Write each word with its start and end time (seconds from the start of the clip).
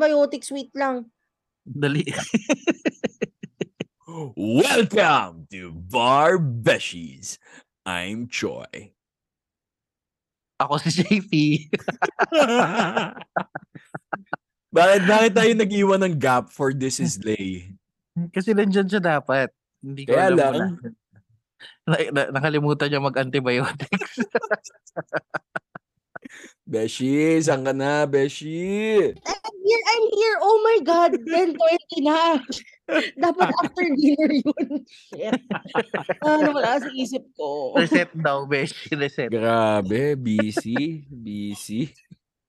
Mag-antibiotics. 0.00 0.48
Wait 0.48 0.72
lang. 0.72 1.12
Dali. 1.68 2.08
Welcome 4.32 5.44
to 5.52 5.76
Bar 5.76 6.40
Beshies. 6.40 7.36
I'm 7.84 8.32
Choi. 8.32 8.96
Ako 10.56 10.80
si 10.80 11.04
JP. 11.04 11.32
bakit, 14.72 15.02
bakit 15.04 15.32
tayo 15.36 15.52
nag-iwan 15.52 16.00
ng 16.00 16.16
gap 16.16 16.48
for 16.48 16.72
This 16.72 16.96
is 16.96 17.20
Lay? 17.20 17.76
Kasi 18.32 18.56
nandyan 18.56 18.88
siya 18.88 19.04
dapat. 19.04 19.52
Hindi 19.84 20.08
ko 20.08 20.16
Kaya 20.16 20.32
alam 20.32 20.52
lang. 20.56 20.72
na, 21.84 21.92
na, 21.92 21.96
na- 22.08 22.30
nakalimutan 22.40 22.88
niya 22.88 23.04
mag-antibiotics. 23.04 24.16
Beshi, 26.70 27.34
saan 27.42 27.66
ka 27.66 27.74
na, 27.74 28.06
Beshi? 28.06 29.10
I'm 29.10 29.56
here, 29.66 29.84
I'm 29.90 30.06
here. 30.14 30.36
Oh 30.38 30.58
my 30.62 30.78
God. 30.86 31.10
10.20 31.18 32.06
na. 32.06 32.38
Dapat 33.18 33.48
after 33.66 33.86
dinner 33.98 34.30
yun. 34.30 34.86
Shit. 34.86 35.34
Ano 36.22 36.54
wala 36.54 36.78
sa 36.78 36.90
isip 36.94 37.26
ko. 37.34 37.74
Reset 37.74 38.14
daw, 38.14 38.46
besh. 38.46 38.86
Reset. 38.94 39.34
Grabe, 39.34 40.14
busy, 40.14 41.02
busy. 41.10 41.90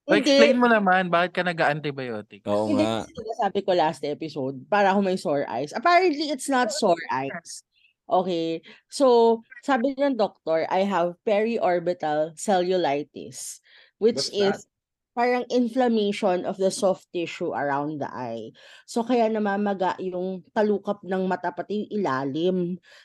Explain 0.05 0.61
mo 0.61 0.69
naman, 0.69 1.09
bakit 1.09 1.41
ka 1.41 1.41
nag-antibiotic? 1.41 2.45
Oo 2.45 2.69
Hindi 2.69 2.83
nga. 2.83 3.05
kasi 3.09 3.31
sabi 3.41 3.59
ko 3.65 3.73
last 3.73 4.05
episode, 4.05 4.61
para 4.69 4.93
ako 4.93 4.99
may 5.01 5.17
sore 5.17 5.49
eyes. 5.49 5.73
Apparently, 5.73 6.29
it's 6.29 6.49
not 6.51 6.69
sore 6.69 6.99
eyes. 7.09 7.63
Okay. 8.11 8.59
So, 8.91 9.39
sabi 9.63 9.95
ng 9.95 10.19
doctor, 10.19 10.67
I 10.67 10.83
have 10.83 11.15
periorbital 11.23 12.35
cellulitis, 12.35 13.60
which 14.01 14.27
What's 14.27 14.33
is 14.33 14.55
that? 14.57 14.65
parang 15.13 15.45
inflammation 15.51 16.47
of 16.47 16.55
the 16.57 16.71
soft 16.71 17.05
tissue 17.13 17.51
around 17.53 17.99
the 18.01 18.09
eye. 18.09 18.55
So, 18.87 19.03
kaya 19.05 19.27
namamaga 19.29 19.99
yung 20.01 20.47
talukap 20.55 21.03
ng 21.05 21.27
mata, 21.29 21.51
pati 21.53 21.85
yung 21.85 21.89
ilalim. 21.91 22.57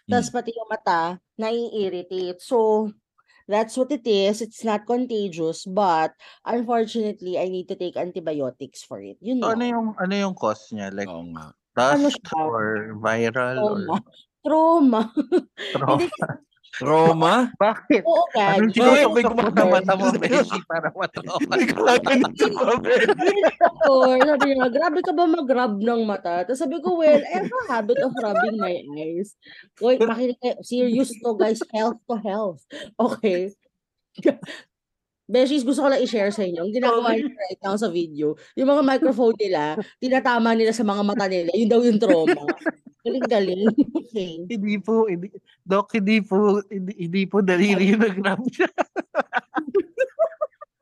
Tapos 0.09 0.31
pati 0.33 0.55
yung 0.55 0.71
mata, 0.71 1.19
nai-irritate. 1.37 2.39
So, 2.41 2.91
that's 3.51 3.75
what 3.77 3.91
it 3.91 4.07
is. 4.07 4.39
It's 4.41 4.63
not 4.63 4.87
contagious, 4.87 5.67
but 5.67 6.15
unfortunately, 6.47 7.37
I 7.37 7.51
need 7.51 7.67
to 7.69 7.77
take 7.77 7.99
antibiotics 7.99 8.87
for 8.87 9.03
it. 9.03 9.19
You 9.21 9.37
So, 9.37 9.51
know. 9.51 9.53
ano 9.53 9.65
yung, 9.67 9.89
ano 9.99 10.15
yung 10.15 10.35
cause 10.39 10.71
niya? 10.73 10.95
Like. 10.95 11.11
Ano 11.77 12.09
dust 12.09 12.17
siya? 12.25 12.41
or 12.41 12.97
viral 12.97 13.57
or 13.61 14.01
Trauma. 14.41 15.13
Trauma. 15.77 16.07
Trauma? 16.77 17.49
Bakit? 17.63 18.03
oo, 18.05 18.25
Gag. 18.37 18.61
Anong 18.61 18.75
Bakit? 18.77 19.09
May 19.17 19.25
mo 19.25 19.33
na 19.33 19.33
kumakain. 19.33 19.71
mata 19.73 19.93
mo, 19.97 20.05
beshi, 20.13 20.59
para 20.71 20.89
matrauma? 20.93 21.53
Hindi 21.57 21.67
ko 21.73 21.81
lang 21.89 22.03
ganito 22.05 22.47
comment. 22.53 23.09
Doctor, 23.57 24.13
sabi 24.21 24.47
niya, 24.53 24.69
grabe 24.69 25.01
ka 25.01 25.13
ba 25.17 25.25
mag-rub 25.25 25.75
ng 25.81 26.03
mata? 26.05 26.45
Tapos 26.45 26.61
sabi 26.61 26.77
ko, 26.85 27.01
well, 27.01 27.21
I 27.21 27.33
have 27.41 27.49
a 27.49 27.63
habit 27.73 27.99
of 28.05 28.13
rubbing 28.21 28.61
my 28.61 28.77
eyes. 29.01 29.33
Uy, 29.81 29.97
makinig 30.01 30.37
kayo. 30.39 30.61
Serious 30.61 31.11
to, 31.17 31.33
guys. 31.33 31.65
Health 31.73 31.97
to 32.05 32.17
health. 32.21 32.61
Okay. 33.01 33.57
Beshies, 35.27 35.67
gusto 35.67 35.83
ko 35.83 35.91
lang 35.91 35.99
i-share 35.99 36.31
sa 36.31 36.47
inyo. 36.47 36.63
Ang 36.63 36.71
ginagawa 36.71 37.11
nila 37.19 37.35
right 37.35 37.59
now 37.59 37.75
sa 37.75 37.91
video, 37.91 38.39
yung 38.55 38.71
mga 38.71 38.87
microphone 38.87 39.35
nila, 39.35 39.75
tinatama 39.99 40.55
nila 40.55 40.71
sa 40.71 40.87
mga 40.87 41.03
mata 41.03 41.27
nila. 41.27 41.51
Yun 41.51 41.67
daw 41.67 41.81
yung 41.83 41.99
trauma. 41.99 42.47
Galing-galing. 43.07 43.71
Okay. 44.07 44.43
Hindi 44.51 44.75
po, 44.83 45.07
hindi, 45.07 45.31
Doc, 45.63 45.95
hindi 45.95 46.19
po, 46.19 46.59
hindi, 46.67 46.93
hindi 46.99 47.23
po 47.31 47.39
daliri 47.39 47.95
yung 47.95 48.03
nag-grab 48.03 48.43
siya. 48.51 48.67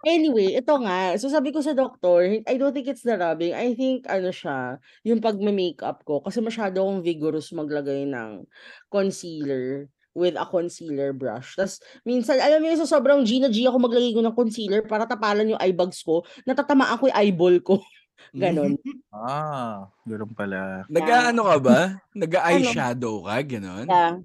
Anyway, 0.04 0.53
ito 0.53 0.75
nga. 0.84 1.16
So 1.16 1.32
sabi 1.32 1.49
ko 1.49 1.65
sa 1.65 1.72
doktor, 1.72 2.44
I 2.44 2.60
don't 2.60 2.76
think 2.76 2.93
it's 2.93 3.00
the 3.00 3.16
rubbing. 3.16 3.56
I 3.56 3.72
think 3.72 4.04
ano 4.04 4.28
siya, 4.28 4.76
yung 5.00 5.25
pagme-makeup 5.25 6.04
ko 6.04 6.21
kasi 6.21 6.44
masyado 6.44 6.84
akong 6.84 7.00
vigorous 7.00 7.49
maglagay 7.56 8.04
ng 8.04 8.44
concealer 8.93 9.88
with 10.12 10.37
a 10.37 10.44
concealer 10.44 11.16
brush. 11.16 11.56
Tapos 11.56 11.81
minsan, 12.04 12.37
alam 12.37 12.60
mo 12.60 12.69
yun, 12.69 12.78
sa 12.84 13.00
sobrang 13.00 13.25
G 13.25 13.41
na 13.41 13.49
G 13.49 13.65
ako 13.65 13.81
maglagay 13.81 14.12
ko 14.12 14.20
ng 14.20 14.37
concealer 14.37 14.84
para 14.84 15.09
tapalan 15.09 15.56
yung 15.56 15.60
eye 15.60 15.75
bags 15.75 16.04
ko, 16.04 16.20
natatamaan 16.44 17.00
ko 17.00 17.09
yung 17.09 17.19
eyeball 17.19 17.56
ko. 17.65 17.75
Ganon. 18.34 18.75
Ah, 19.14 19.86
ganoon 20.02 20.34
pala. 20.34 20.82
Nag-ano 20.91 21.47
ka 21.47 21.56
ba? 21.62 21.80
Nag-eyeshadow 22.19 23.30
ka? 23.30 23.34
Ganon? 23.47 23.86
Yeah. 23.86 24.19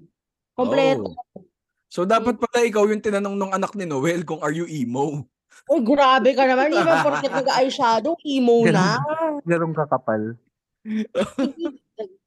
Kompleto. 0.58 1.14
Oh. 1.14 1.46
So, 1.86 2.02
dapat 2.02 2.42
pala 2.42 2.66
ikaw 2.66 2.90
yung 2.90 2.98
tinanong 2.98 3.38
ng 3.38 3.54
anak 3.54 3.72
ni 3.78 3.86
Noel 3.86 4.26
kung 4.26 4.42
are 4.42 4.50
you 4.50 4.66
emo? 4.66 5.30
Uy, 5.70 5.80
grabe 5.86 6.34
ka 6.34 6.42
naman. 6.42 6.74
Hindi 6.74 6.82
naman 6.82 7.06
porket 7.06 7.32
nag-eyeshadow, 7.32 8.18
emo 8.26 8.66
na. 8.66 8.98
Ganoon 9.46 9.74
kakapal. 9.78 10.34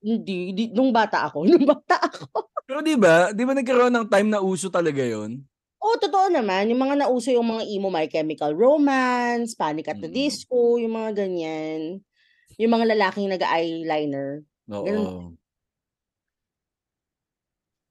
Hindi, 0.03 0.35
hindi, 0.53 0.63
nung 0.72 0.95
bata 0.95 1.28
ako. 1.28 1.44
Nung 1.50 1.68
bata 1.68 1.97
ako. 2.00 2.47
Pero 2.63 2.80
di 2.80 2.95
ba, 2.95 3.35
di 3.35 3.44
ba 3.44 3.53
nagkaroon 3.57 3.91
ng 3.91 4.07
time 4.07 4.30
na 4.31 4.40
uso 4.40 4.72
talaga 4.72 5.03
yon? 5.03 5.44
Oo, 5.84 6.00
totoo 6.00 6.32
naman. 6.32 6.72
Yung 6.72 6.80
mga 6.80 7.04
nauso 7.04 7.28
yung 7.28 7.44
mga 7.46 7.68
emo, 7.68 7.92
My 7.92 8.08
Chemical 8.08 8.56
Romance, 8.56 9.52
Panic 9.52 9.92
at 9.92 10.00
the 10.00 10.08
Mm. 10.08 10.16
Disco, 10.16 10.80
yung 10.80 10.96
mga 10.96 11.12
ganyan. 11.14 12.00
Yung 12.56 12.72
mga 12.72 12.96
lalaking 12.96 13.28
nag-eyeliner. 13.28 14.48
Oo. 14.70 14.86
Ganun. 14.86 15.36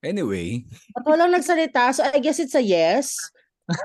Anyway, 0.02 0.66
At 0.92 1.06
walang 1.06 1.31
nagsalita, 1.31 1.94
so 1.94 2.02
I 2.02 2.19
guess 2.19 2.42
it's 2.42 2.58
a 2.58 2.64
yes. 2.64 3.14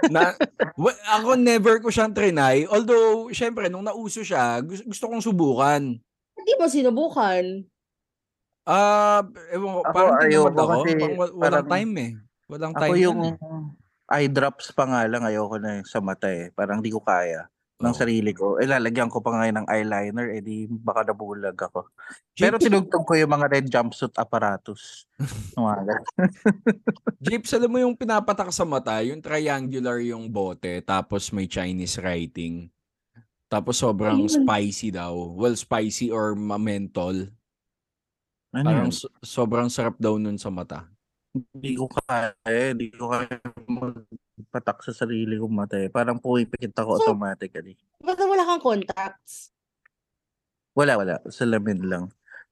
na, 0.10 0.34
wa- 0.76 0.98
ako 1.14 1.38
never 1.38 1.78
ko 1.78 1.94
siyang 1.94 2.10
trinay. 2.10 2.66
Although, 2.66 3.30
syempre, 3.30 3.70
nung 3.70 3.86
nauso 3.86 4.26
siya, 4.26 4.58
gusto, 4.60 4.82
gusto 4.88 5.06
kong 5.06 5.22
subukan. 5.22 5.84
Hindi 6.34 6.54
mo 6.58 6.66
sinubukan. 6.66 7.62
Ah, 8.66 9.22
ewan 9.54 9.70
ko, 9.70 9.82
Ako, 9.84 9.94
parang 9.94 10.14
tinamad 10.18 10.26
ayoko 10.26 10.58
ako. 10.58 10.74
kasi 10.74 10.90
Parang 10.90 11.14
wa- 11.14 11.30
walang 11.30 11.38
parang- 11.38 11.70
time 11.70 11.92
eh. 11.96 12.12
Walang 12.48 12.74
Ako 12.74 12.82
time 12.82 12.98
yung 12.98 13.18
yan 13.20 13.28
eh. 13.28 13.86
Eye 14.12 14.32
drops 14.32 14.72
pa 14.72 14.88
nga 14.88 15.04
lang, 15.08 15.24
ayoko 15.28 15.60
na 15.60 15.84
sa 15.84 16.00
mata 16.00 16.32
eh. 16.32 16.52
Parang 16.56 16.80
di 16.80 16.92
ko 16.92 17.04
kaya 17.04 17.48
ng 17.78 17.94
Oo. 17.94 17.98
sarili 17.98 18.34
ko. 18.34 18.58
Eh, 18.58 18.66
lalagyan 18.66 19.06
ko 19.06 19.22
pa 19.22 19.38
ngayon 19.38 19.62
ng 19.62 19.68
eyeliner, 19.70 20.28
eh 20.34 20.42
di 20.42 20.66
baka 20.66 21.06
nabulag 21.06 21.54
ako. 21.54 21.94
Pero 22.34 22.58
Jeep, 22.58 22.74
tinugtog 22.74 23.06
ko 23.06 23.14
yung 23.14 23.30
mga 23.30 23.48
red 23.54 23.66
jumpsuit 23.70 24.18
apparatus. 24.18 25.06
Ganun. 25.58 25.86
Jeeps, 27.26 27.54
alam 27.54 27.70
mo 27.70 27.78
yung 27.78 27.94
pinapatak 27.94 28.50
sa 28.50 28.66
mata, 28.66 28.98
yung 29.06 29.22
triangular 29.22 30.02
yung 30.02 30.26
bote, 30.34 30.82
tapos 30.82 31.30
may 31.30 31.46
Chinese 31.46 32.02
writing. 32.02 32.66
Tapos 33.48 33.78
sobrang 33.80 34.26
Ayun. 34.26 34.34
spicy 34.44 34.90
daw. 34.90 35.14
Well, 35.14 35.56
spicy 35.56 36.10
or 36.10 36.34
ma- 36.34 36.60
menthol. 36.60 37.30
Ano 38.52 38.68
Parang 38.68 38.90
yun? 38.90 38.96
so- 38.96 39.14
sobrang 39.22 39.70
sarap 39.70 39.96
daw 40.02 40.18
nun 40.18 40.42
sa 40.42 40.50
mata. 40.50 40.90
Hindi 41.54 41.72
ko 41.76 41.86
kaya, 41.92 42.34
eh. 42.48 42.72
Hindi 42.74 42.88
ko 42.94 43.10
kaya 43.10 43.38
magpatak 43.68 44.84
sa 44.86 44.92
sarili 44.94 45.38
kong 45.38 45.54
mata 45.54 45.78
eh. 45.78 45.90
Parang 45.90 46.18
pumipikit 46.22 46.74
ako 46.78 46.98
So- 46.98 47.00
automatically. 47.12 47.76
Ba't 48.02 48.20
wala 48.22 48.44
kang 48.46 48.64
contacts? 48.64 49.52
Wala, 50.78 50.94
wala. 50.98 51.16
Salamin 51.28 51.82
lang. 51.90 52.06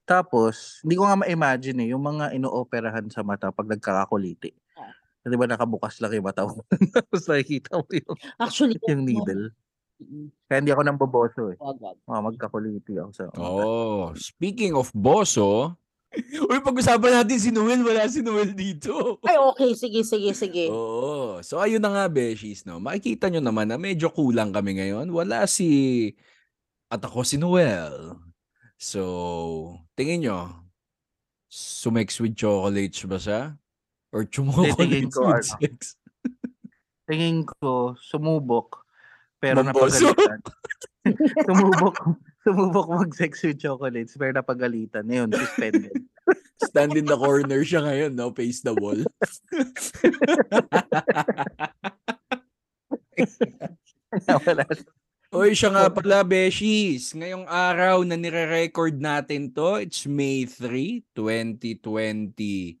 Tapos, 0.06 0.82
hindi 0.86 0.94
ko 0.94 1.06
nga 1.06 1.18
ma-imagine 1.18 1.82
eh, 1.82 1.88
yung 1.90 2.02
mga 2.02 2.34
inooperahan 2.34 3.10
sa 3.10 3.26
mata 3.26 3.50
pag 3.50 3.66
nagkakakuliti. 3.66 4.54
Ah. 4.78 4.94
Di 5.26 5.34
ba 5.34 5.50
nakabukas 5.50 5.98
lang 5.98 6.14
yung 6.14 6.26
mata 6.26 6.46
mo? 6.46 6.62
Tapos 6.94 7.26
nakikita 7.26 7.82
mo 7.82 7.86
yung, 7.90 8.16
Actually, 8.38 8.78
yung 8.86 9.02
needle. 9.02 9.50
Mm, 9.98 10.28
Kaya 10.46 10.58
hindi 10.62 10.72
ako 10.74 10.82
nang 10.86 11.00
boboso 11.00 11.50
eh. 11.50 11.56
Wag, 11.58 11.78
wag. 11.82 11.96
Mga 12.06 12.20
magkakuliti 12.22 12.92
ako 13.00 13.10
sa. 13.16 13.24
Oh, 13.34 14.12
speaking 14.14 14.78
of 14.78 14.92
boso, 14.94 15.74
Uy, 16.50 16.58
pag-usapan 16.62 17.22
natin 17.22 17.38
si 17.40 17.50
Noel, 17.52 17.82
wala 17.82 18.06
si 18.08 18.22
Noel 18.22 18.54
dito. 18.56 19.20
Ay, 19.26 19.36
okay. 19.36 19.70
Sige, 19.76 20.00
sige, 20.06 20.32
sige. 20.32 20.64
Oo. 20.74 21.42
So, 21.42 21.60
ayun 21.60 21.82
na 21.82 21.92
nga, 21.92 22.04
Beshies, 22.08 22.64
no? 22.64 22.78
Makikita 22.80 23.28
nyo 23.28 23.42
naman 23.42 23.68
na 23.68 23.76
medyo 23.76 24.08
kulang 24.08 24.54
kami 24.54 24.78
ngayon. 24.80 25.10
Wala 25.12 25.44
si... 25.50 26.14
At 26.86 27.02
ako 27.02 27.26
si 27.26 27.36
Noel. 27.36 28.14
So, 28.78 29.82
tingin 29.98 30.28
nyo, 30.28 30.38
sumex 31.50 32.22
with 32.22 32.38
chocolates 32.38 33.02
ba 33.08 33.18
siya? 33.18 33.40
Or 34.14 34.22
tingin 34.22 34.32
chumokolates 34.32 35.16
ko, 35.16 35.26
with 35.26 35.34
ano, 35.34 35.50
sex? 35.58 35.98
Tingin 37.10 37.42
ko, 37.42 37.98
sumubok. 37.98 38.86
Pero 39.42 39.62
Mamboso. 39.62 40.10
napagalitan. 40.14 40.40
sumubok. 41.46 41.96
Sumubok 42.46 42.86
mag-sex 42.94 43.42
with 43.42 43.58
chocolates. 43.58 44.14
Pero 44.14 44.30
napagalitan. 44.30 45.02
Ngayon, 45.10 45.34
suspended. 45.34 45.98
Stand 46.70 46.94
in 46.94 47.10
the 47.10 47.18
corner 47.18 47.66
siya 47.66 47.82
ngayon, 47.82 48.14
no? 48.14 48.30
Face 48.30 48.62
the 48.62 48.70
wall. 48.72 49.02
Wala. 54.46 54.62
Uy, 55.34 55.58
siya 55.58 55.74
nga 55.74 55.90
pala, 55.90 56.22
Beshies. 56.22 57.10
Ngayong 57.10 57.50
araw 57.50 58.06
na 58.06 58.14
nire-record 58.14 59.02
natin 59.02 59.50
to, 59.50 59.82
it's 59.82 60.06
May 60.06 60.46
3, 60.46 61.02
2023. 61.18 62.78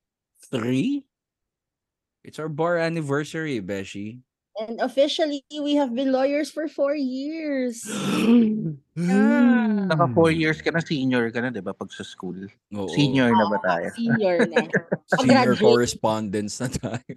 It's 2.22 2.38
our 2.38 2.48
bar 2.48 2.78
anniversary, 2.78 3.58
Beshi. 3.58 4.22
And 4.56 4.80
officially, 4.80 5.44
we 5.52 5.76
have 5.76 5.92
been 5.92 6.12
lawyers 6.12 6.48
for 6.48 6.64
four 6.64 6.96
years. 6.96 7.84
Yeah. 8.96 9.84
Naka 9.92 10.08
four 10.16 10.32
years 10.32 10.64
ka 10.64 10.72
na, 10.72 10.80
senior 10.80 11.28
ka 11.28 11.44
na, 11.44 11.52
di 11.52 11.60
ba, 11.60 11.76
pag 11.76 11.92
sa 11.92 12.00
school. 12.00 12.48
Oo. 12.72 12.88
Senior 12.88 13.36
na 13.36 13.52
ba 13.52 13.60
Oo, 13.60 13.66
tayo? 13.68 13.88
Senior 13.92 14.48
na. 14.48 14.64
Senior 15.20 15.52
Pag-graduate. 15.52 15.60
correspondence 15.60 16.56
na 16.64 16.68
tayo. 16.72 17.14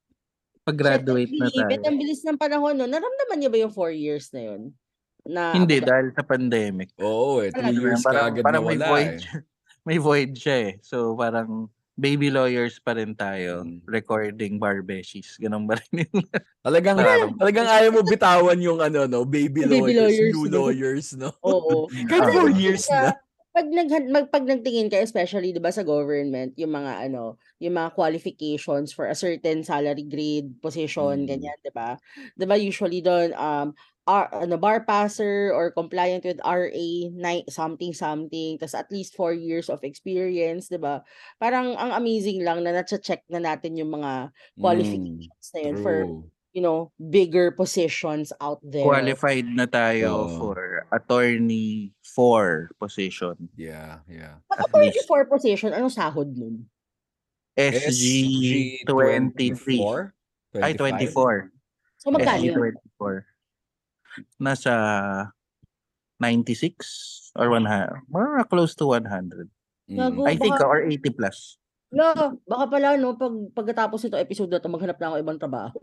Pag-graduate 0.68 1.32
na 1.36 1.52
Shit, 1.52 1.68
tayo. 1.68 1.84
Ang 1.84 1.96
bilis 2.00 2.24
ng 2.24 2.40
panahon, 2.40 2.74
no? 2.80 2.88
Naramdaman 2.88 3.36
niyo 3.36 3.50
ba 3.52 3.58
yung 3.60 3.74
four 3.76 3.92
years 3.92 4.32
na 4.32 4.40
yun? 4.40 4.72
Na, 5.28 5.52
Hindi, 5.52 5.84
dahil 5.84 6.16
sa 6.16 6.24
pandemic. 6.24 6.96
Oo 6.96 7.44
eh. 7.44 7.52
Two 7.52 7.60
Talaga? 7.60 7.76
years 7.76 8.00
parang, 8.00 8.24
ka 8.24 8.30
agad 8.32 8.44
parang 8.48 8.64
may 8.64 8.78
nawala 8.80 8.88
void, 8.88 9.12
eh. 9.20 9.40
may 9.88 9.98
void 10.00 10.32
siya 10.32 10.56
eh. 10.64 10.72
So 10.80 11.12
parang 11.12 11.68
baby 12.00 12.32
lawyers 12.32 12.80
pa 12.80 12.96
rin 12.96 13.12
tayo 13.14 13.64
Mm. 13.64 13.82
recording 13.84 14.56
bar 14.56 14.80
beshies. 14.80 15.36
Ganun 15.36 15.68
ba 15.68 15.76
rin 15.76 16.08
yung 16.08 16.24
Talagang, 16.66 16.96
talagang 17.40 17.68
ayaw 17.68 17.90
mo 17.96 18.02
bitawan 18.04 18.60
yung 18.60 18.80
ano, 18.84 19.08
no? 19.08 19.24
Baby, 19.28 19.64
Baby 19.64 19.92
lawyers, 19.92 19.94
lawyers, 19.94 20.40
new 20.40 20.48
lawyers, 20.48 21.12
no? 21.16 21.32
Oo. 21.44 21.88
Kahit 22.10 22.26
Kasi 22.26 22.32
four 22.32 22.48
yun 22.48 22.52
years 22.52 22.90
na. 22.92 23.16
Pag, 23.50 23.66
nag, 23.66 23.90
mag, 24.14 24.26
pag 24.30 24.46
nagtingin 24.46 24.86
ka, 24.94 25.02
especially, 25.02 25.50
di 25.50 25.58
ba, 25.58 25.74
sa 25.74 25.82
government, 25.82 26.54
yung 26.54 26.70
mga, 26.70 27.10
ano, 27.10 27.34
yung 27.58 27.74
mga 27.74 27.98
qualifications 27.98 28.94
for 28.94 29.10
a 29.10 29.16
certain 29.18 29.66
salary 29.66 30.06
grade, 30.06 30.54
position, 30.62 31.26
Mm. 31.26 31.26
ganyan, 31.26 31.58
di 31.58 31.72
ba? 31.74 31.98
Di 32.38 32.46
ba, 32.46 32.54
usually 32.54 33.02
doon, 33.02 33.34
um, 33.34 33.74
R, 34.08 34.26
ano, 34.32 34.56
bar 34.56 34.82
passer 34.82 35.52
or 35.52 35.70
compliant 35.70 36.24
with 36.24 36.40
RA, 36.40 36.68
ni- 37.12 37.46
something, 37.48 37.92
something, 37.92 38.56
tas 38.56 38.72
at 38.72 38.88
least 38.90 39.12
four 39.14 39.32
years 39.32 39.68
of 39.68 39.84
experience, 39.84 40.72
di 40.72 40.80
ba? 40.80 41.04
Parang 41.36 41.76
ang 41.76 41.92
amazing 41.92 42.40
lang 42.40 42.64
na 42.64 42.72
na-check 42.72 43.22
na 43.28 43.38
natin 43.38 43.76
yung 43.76 43.92
mga 43.92 44.32
Mm, 44.56 44.60
qualifications 44.60 45.46
na 45.52 45.60
yun 45.60 45.76
for, 45.78 45.96
true. 46.08 46.24
you 46.50 46.62
know, 46.64 46.90
bigger 46.98 47.52
positions 47.52 48.32
out 48.40 48.58
there. 48.64 48.82
qualified 48.82 49.46
na 49.46 49.68
tayo 49.68 50.26
Oo. 50.26 50.34
for 50.40 50.58
attorney 50.90 51.92
4 52.02 52.72
position. 52.80 53.36
Yeah, 53.54 54.00
yeah. 54.08 54.40
Pag 54.48 54.64
At 54.64 54.72
attorney 54.72 54.90
least. 54.90 55.06
for 55.06 55.22
position, 55.28 55.70
anong 55.70 55.94
sahod 55.94 56.34
nun? 56.34 56.66
SG 57.54 58.82
23. 58.88 59.78
24? 59.78 60.14
Ay, 60.58 60.72
24. 60.74 61.52
So, 62.00 62.10
magkano 62.10 62.40
SG 62.40 62.48
yun? 62.50 62.56
24. 62.98 63.28
Nasa 64.40 64.72
96 66.20 67.32
or 67.34 67.48
100. 67.48 68.04
Mga 68.12 68.44
close 68.52 68.76
to 68.76 68.86
100. 68.86 69.48
Gago. 69.90 70.22
Mm. 70.22 70.28
I 70.28 70.34
think 70.36 70.54
baka- 70.54 70.68
or 70.68 70.80
80 70.84 71.18
plus. 71.18 71.56
La, 71.90 72.14
baka 72.46 72.64
pala 72.70 72.94
no 72.94 73.18
pag 73.18 73.34
pagkatapos 73.50 74.06
nito 74.06 74.14
episode 74.14 74.46
na 74.46 74.62
to 74.62 74.70
maghanap 74.70 74.94
na 75.02 75.06
ako 75.10 75.16
ibang 75.18 75.40
trabaho. 75.42 75.74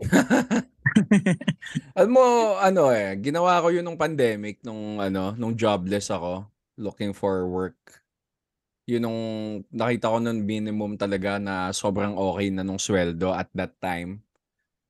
Alam 1.98 2.12
mo, 2.16 2.56
ano 2.56 2.88
eh, 2.88 3.12
ginawa 3.20 3.60
ko 3.60 3.68
yun 3.68 3.84
nung 3.84 4.00
pandemic, 4.00 4.64
nung 4.64 5.04
ano, 5.04 5.36
nung 5.36 5.52
jobless 5.52 6.08
ako, 6.08 6.48
looking 6.80 7.12
for 7.12 7.44
work. 7.44 7.76
Yun 8.88 9.04
nung 9.04 9.20
nakita 9.68 10.08
ko 10.08 10.16
nun 10.16 10.48
minimum 10.48 10.96
talaga 10.96 11.36
na 11.36 11.68
sobrang 11.76 12.16
okay 12.16 12.48
na 12.48 12.64
nung 12.64 12.80
sweldo 12.80 13.36
at 13.36 13.52
that 13.52 13.76
time 13.84 14.24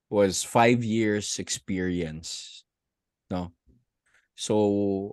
was 0.07 0.47
five 0.47 0.87
years 0.87 1.43
experience. 1.43 2.58
No? 3.29 3.53
So, 4.39 4.55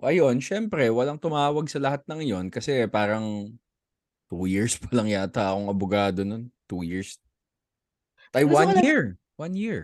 ayun, 0.06 0.38
syempre, 0.38 0.86
walang 0.88 1.18
tumawag 1.18 1.66
sa 1.66 1.82
lahat 1.82 2.06
ng 2.06 2.22
yon 2.22 2.46
kasi 2.46 2.86
parang 2.86 3.50
two 4.30 4.46
years 4.46 4.78
pa 4.78 4.90
lang 4.94 5.10
yata 5.10 5.50
akong 5.50 5.66
abogado 5.66 6.22
nun. 6.22 6.46
Two 6.66 6.86
years. 6.86 7.18
Ay, 8.30 8.46
Gusto 8.46 8.54
one 8.54 8.68
ko 8.70 8.74
lang- 8.78 8.86
year. 8.86 9.02
One 9.36 9.54
year. 9.54 9.80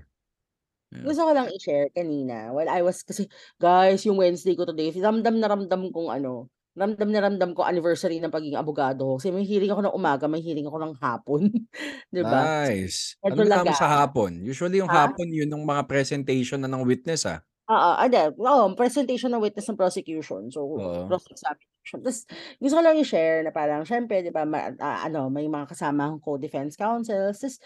Yeah. 0.93 1.05
Gusto 1.09 1.23
ko 1.25 1.33
lang 1.33 1.49
i-share 1.51 1.89
kanina. 1.91 2.53
While 2.53 2.69
I 2.69 2.85
was 2.85 3.01
kasi 3.03 3.25
guys, 3.57 4.05
yung 4.05 4.21
Wednesday 4.21 4.53
ko 4.53 4.69
today, 4.69 4.93
ramdam 4.93 5.41
na 5.41 5.49
ramdam 5.49 5.89
kong 5.89 6.13
ano, 6.13 6.53
ramdam 6.77 7.09
na 7.09 7.21
ramdam 7.25 7.57
ko 7.57 7.65
anniversary 7.65 8.21
ng 8.21 8.29
pagiging 8.29 8.61
abogado. 8.61 9.17
Kasi 9.17 9.33
may 9.33 9.43
hearing 9.49 9.73
ako 9.73 9.89
ng 9.89 9.97
umaga, 9.97 10.29
may 10.29 10.45
hearing 10.45 10.69
ako 10.69 10.79
ng 10.79 10.95
hapon. 11.01 11.43
'Di 12.13 12.23
ba? 12.23 12.69
Nice. 12.69 13.17
Ano 13.25 13.41
ginawa 13.41 13.65
mo 13.65 13.75
sa 13.75 13.89
hapon? 14.05 14.45
Usually 14.45 14.85
yung 14.85 14.93
Ha? 14.93 15.09
hapon 15.09 15.33
yun 15.33 15.49
yung 15.49 15.65
mga 15.65 15.83
presentation 15.89 16.61
na 16.61 16.69
ng 16.69 16.85
witness 16.85 17.25
ah. 17.25 17.41
Oo, 17.73 17.91
ada. 17.97 18.29
Oo, 18.37 18.77
presentation 18.77 19.33
ng 19.33 19.41
witness 19.41 19.73
ng 19.73 19.81
prosecution. 19.81 20.53
So, 20.53 20.61
Oo. 20.77 21.09
cross-examination. 21.09 22.05
Tapos, 22.05 22.29
gusto 22.61 22.75
ko 22.77 22.83
lang 22.85 23.01
i-share 23.01 23.41
na 23.41 23.53
parang, 23.55 23.89
syempre, 23.89 24.21
di 24.21 24.29
ba, 24.29 24.45
ma- 24.45 24.77
ah, 24.77 25.09
ano, 25.09 25.33
may 25.33 25.49
mga 25.49 25.73
kasama 25.73 26.13
akong 26.13 26.21
co-defense 26.37 26.77
counsels. 26.77 27.41
Tapos, 27.41 27.57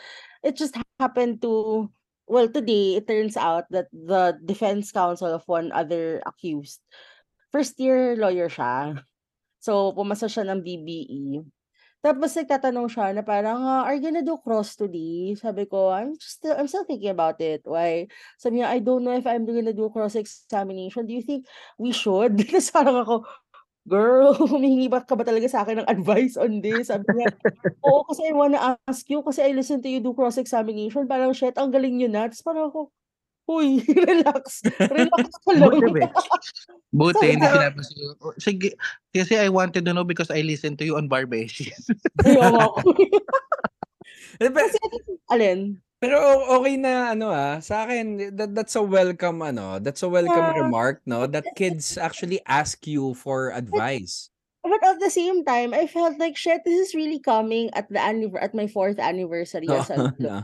it 0.47 0.55
just 0.55 0.79
happened 1.03 1.43
to, 1.43 1.91
well, 2.31 2.47
today, 2.47 3.03
it 3.03 3.11
turns 3.11 3.35
out 3.35 3.67
that 3.75 3.91
the 3.91 4.39
defense 4.47 4.95
counsel 4.95 5.35
of 5.35 5.43
one 5.51 5.75
other 5.75 6.23
accused, 6.23 6.79
first 7.51 7.75
year 7.83 8.15
lawyer 8.15 8.47
siya. 8.47 9.03
So, 9.59 9.91
pumasa 9.91 10.31
siya 10.31 10.47
ng 10.47 10.63
BBE. 10.63 11.43
Tapos 12.05 12.37
nagtatanong 12.37 12.89
siya 12.93 13.09
na 13.17 13.23
parang, 13.25 13.57
ah, 13.65 13.83
"Are 13.89 13.97
you 13.97 14.03
gonna 14.05 14.21
do 14.25 14.37
cross 14.37 14.77
today?" 14.77 15.33
Sabi 15.37 15.65
ko, 15.65 15.89
"I'm 15.89 16.13
just 16.21 16.41
still 16.45 16.53
I'm 16.57 16.69
still 16.69 16.85
thinking 16.85 17.09
about 17.13 17.41
it." 17.41 17.65
Why? 17.65 18.07
Sabi 18.37 18.61
niya, 18.61 18.69
"I 18.77 18.79
don't 18.85 19.01
know 19.05 19.17
if 19.17 19.25
I'm 19.25 19.49
gonna 19.49 19.73
do 19.73 19.89
cross-examination. 19.89 21.09
Do 21.09 21.15
you 21.17 21.25
think 21.25 21.49
we 21.81 21.93
should?" 21.97 22.37
Tapos 22.53 22.69
parang 22.73 22.97
ako, 23.01 23.15
"Girl, 23.89 24.33
humihingi 24.53 24.89
ba 24.93 25.03
ka 25.05 25.15
ba 25.19 25.25
talaga 25.27 25.49
sa 25.51 25.65
akin 25.67 25.85
ng 25.85 25.91
advice 25.91 26.37
on 26.41 26.61
this?" 26.65 26.89
Sabi 26.93 27.07
niya, 27.13 27.29
"Oo, 27.87 28.05
kasi 28.09 28.29
I 28.29 28.35
wanna 28.37 28.61
ask 28.89 29.07
you 29.11 29.23
kasi 29.25 29.43
I 29.47 29.53
listen 29.57 29.81
to 29.85 29.91
you 29.91 30.01
do 30.05 30.13
cross-examination. 30.17 31.07
Parang, 31.11 31.33
shit, 31.37 31.57
ang 31.61 31.73
galing 31.75 31.97
niyo 32.01 32.09
na." 32.13 32.29
Tapos 32.31 32.45
parang 32.47 32.67
ako, 32.73 32.81
"Uy, 33.47 33.79
relax. 34.11 34.63
Relax 34.79 35.27
ka 35.47 35.51
lang." 35.55 36.11
Buti, 36.91 37.27
hindi 37.35 37.47
ko- 37.47 37.55
sinabi 37.57 37.81
sa'yo. 37.83 38.09
"Oh, 38.21 38.35
Sige, 38.37 38.75
kasi 39.11 39.39
I 39.39 39.49
wanted 39.49 39.87
to 39.87 39.95
know 39.95 40.03
because 40.03 40.31
I 40.31 40.43
listened 40.43 40.79
to 40.79 40.87
you 40.87 40.99
on 40.99 41.07
Bar 41.07 41.27
Beshies. 41.31 41.87
Ayaw 42.27 42.51
nga 42.53 42.65
ako. 42.71 42.79
Kasi, 44.41 44.79
alin? 45.33 45.61
Pero 45.97 46.21
okay 46.61 46.77
na 46.77 47.17
ano 47.17 47.33
ah, 47.33 47.57
sa 47.65 47.89
akin 47.89 48.37
that, 48.37 48.53
that's 48.53 48.77
a 48.77 48.85
welcome 48.85 49.41
ano, 49.41 49.81
that's 49.81 50.05
a 50.05 50.11
welcome 50.13 50.37
Yeah. 50.53 50.61
remark 50.61 51.01
no 51.09 51.25
that 51.25 51.49
kids 51.57 51.97
actually 51.97 52.45
ask 52.45 52.85
you 52.85 53.17
for 53.17 53.49
advice. 53.57 54.29
But 54.67 54.83
at 54.83 54.99
the 54.99 55.15
same 55.15 55.47
time, 55.47 55.71
I 55.71 55.87
felt 55.87 56.19
like 56.19 56.35
shit, 56.35 56.67
this 56.67 56.75
is 56.75 56.91
really 56.91 57.23
coming 57.23 57.71
at 57.71 57.87
the 57.87 58.03
anniver- 58.03 58.43
at 58.43 58.51
my 58.51 58.67
fourth 58.67 58.99
anniversary 58.99 59.71
as 59.71 59.95
a 59.95 60.11
lawyer. 60.19 60.43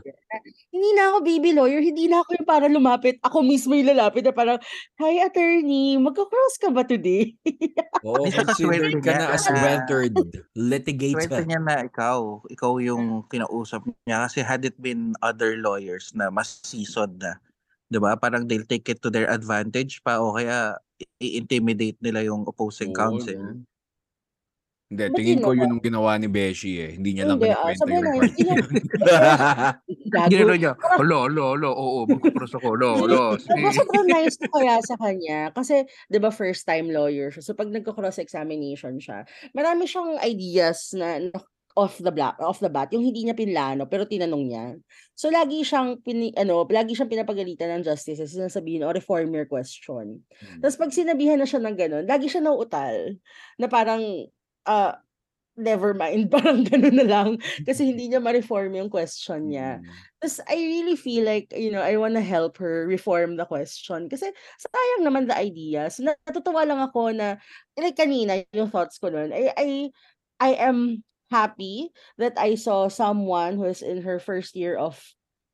Hindi 0.70 0.90
na 0.94 1.10
ako 1.10 1.18
baby 1.26 1.50
lawyer, 1.50 1.82
hindi 1.82 2.06
na 2.06 2.22
ako 2.22 2.38
yung 2.38 2.46
para 2.46 2.66
lumapit. 2.70 3.18
Ako 3.26 3.42
mismo 3.42 3.74
yung 3.74 3.90
lalapit 3.90 4.22
na 4.22 4.30
parang, 4.30 4.62
Hi 5.02 5.26
attorney, 5.26 5.98
magka-cross 5.98 6.54
ka 6.62 6.70
ba 6.70 6.86
today? 6.86 7.34
Sa 8.32 8.46
considered 8.46 9.02
ka 9.02 9.10
na 9.10 9.26
as 9.34 9.46
weltered 9.50 10.14
Swerte 10.14 10.46
litigator. 10.54 11.42
niya 11.42 11.58
na 11.58 11.82
ikaw. 11.82 12.46
Ikaw 12.46 12.72
yung 12.78 13.26
kinausap 13.26 13.82
niya. 14.06 14.30
Kasi 14.30 14.46
had 14.46 14.62
it 14.62 14.78
been 14.78 15.18
other 15.18 15.58
lawyers 15.58 16.14
na 16.14 16.30
mas 16.30 16.62
seasoned 16.62 17.18
na, 17.18 17.42
di 17.90 17.98
ba? 17.98 18.14
Parang 18.14 18.46
they'll 18.46 18.66
take 18.70 18.86
it 18.86 19.02
to 19.02 19.10
their 19.10 19.26
advantage 19.26 19.98
pa 20.06 20.22
o 20.22 20.38
kaya 20.38 20.78
i-intimidate 21.18 21.98
nila 21.98 22.22
yung 22.22 22.46
opposing 22.46 22.94
Oo, 22.94 22.98
counsel. 22.98 23.38
no? 23.42 23.66
Hindi, 24.92 25.08
But 25.08 25.16
tingin 25.16 25.40
ko 25.40 25.56
yun 25.56 25.72
yung 25.72 25.80
ginawa 25.80 26.20
ni 26.20 26.28
Beshi 26.28 26.76
eh. 26.76 26.90
Hindi 27.00 27.16
niya 27.16 27.24
lang 27.24 27.40
Hindi, 27.40 27.48
ah, 27.48 27.72
sabi 27.72 27.96
yung 27.96 28.04
na, 28.04 28.12
report 28.12 28.32
hindi. 28.36 28.60
Gino 30.28 30.52
niya, 30.52 30.72
alo, 31.00 31.32
alo, 31.32 31.56
alo, 31.56 31.70
oo, 31.72 31.98
magkakross 32.04 32.60
ako, 32.60 32.76
alo. 32.76 33.08
Pero 33.40 33.72
sobrang 33.72 34.04
nice 34.04 34.36
ko 34.36 34.52
kaya 34.52 34.76
sa 34.84 35.00
kanya. 35.00 35.48
Kasi, 35.56 35.88
di 36.12 36.20
ba, 36.20 36.28
first 36.28 36.68
time 36.68 36.92
lawyer 36.92 37.32
siya. 37.32 37.40
So, 37.40 37.56
pag 37.56 37.72
nagka-cross 37.72 38.20
examination 38.20 39.00
siya, 39.00 39.24
marami 39.56 39.88
siyang 39.88 40.20
ideas 40.20 40.92
na, 40.92 41.32
na 41.32 41.40
off 41.72 41.96
the 42.04 42.12
black 42.12 42.36
off 42.36 42.60
the 42.60 42.68
bat 42.68 42.92
yung 42.92 43.00
hindi 43.00 43.24
niya 43.24 43.32
pinlano 43.32 43.88
pero 43.88 44.04
tinanong 44.04 44.44
niya 44.44 44.76
so 45.16 45.32
lagi 45.32 45.64
siyang 45.64 46.04
pini, 46.04 46.28
ano 46.36 46.68
lagi 46.68 46.92
siyang 46.92 47.08
pinapagalitan 47.08 47.80
ng 47.80 47.86
justices 47.88 48.36
sinasabihin 48.36 48.84
o 48.84 48.92
reform 48.92 49.32
your 49.32 49.48
question 49.48 50.20
Hmm. 50.42 50.60
tapos 50.60 50.76
pag 50.76 50.92
sinabihan 50.92 51.40
na 51.40 51.48
siya 51.48 51.64
ng 51.64 51.76
ganun 51.76 52.04
lagi 52.04 52.28
siya 52.28 52.44
nauutal 52.44 53.16
na 53.56 53.66
parang 53.72 54.04
ah 54.66 54.98
never 55.58 55.92
mind 55.92 56.30
parang 56.34 56.64
ganun 56.64 56.96
na 56.96 57.06
lang 57.06 57.28
kasi 57.68 57.92
hindi 57.92 58.08
niya 58.08 58.24
ma-reform 58.24 58.72
yung 58.72 58.90
question 58.92 59.52
niya 59.52 59.82
Mm. 59.82 59.88
Tapos 60.22 60.38
I 60.46 60.54
really 60.54 60.94
feel 60.94 61.26
like, 61.26 61.50
you 61.50 61.74
know, 61.74 61.82
I 61.82 61.98
wanna 61.98 62.22
help 62.22 62.54
her 62.62 62.86
reform 62.86 63.34
the 63.34 63.42
question. 63.42 64.06
Kasi 64.06 64.30
sayang 64.54 65.02
naman 65.02 65.26
the 65.26 65.34
ideas. 65.34 65.98
Natutuwa 65.98 66.62
lang 66.62 66.78
ako 66.78 67.10
na, 67.10 67.42
like 67.74 67.98
kanina, 67.98 68.46
yung 68.54 68.70
thoughts 68.70 69.02
ko 69.02 69.10
nun, 69.10 69.34
I, 69.34 69.50
I, 69.58 69.68
I 70.38 70.50
am 70.62 71.02
happy 71.26 71.90
that 72.22 72.38
I 72.38 72.54
saw 72.54 72.86
someone 72.86 73.58
who 73.58 73.66
is 73.66 73.82
in 73.82 74.06
her 74.06 74.22
first 74.22 74.54
year 74.54 74.78
of 74.78 74.94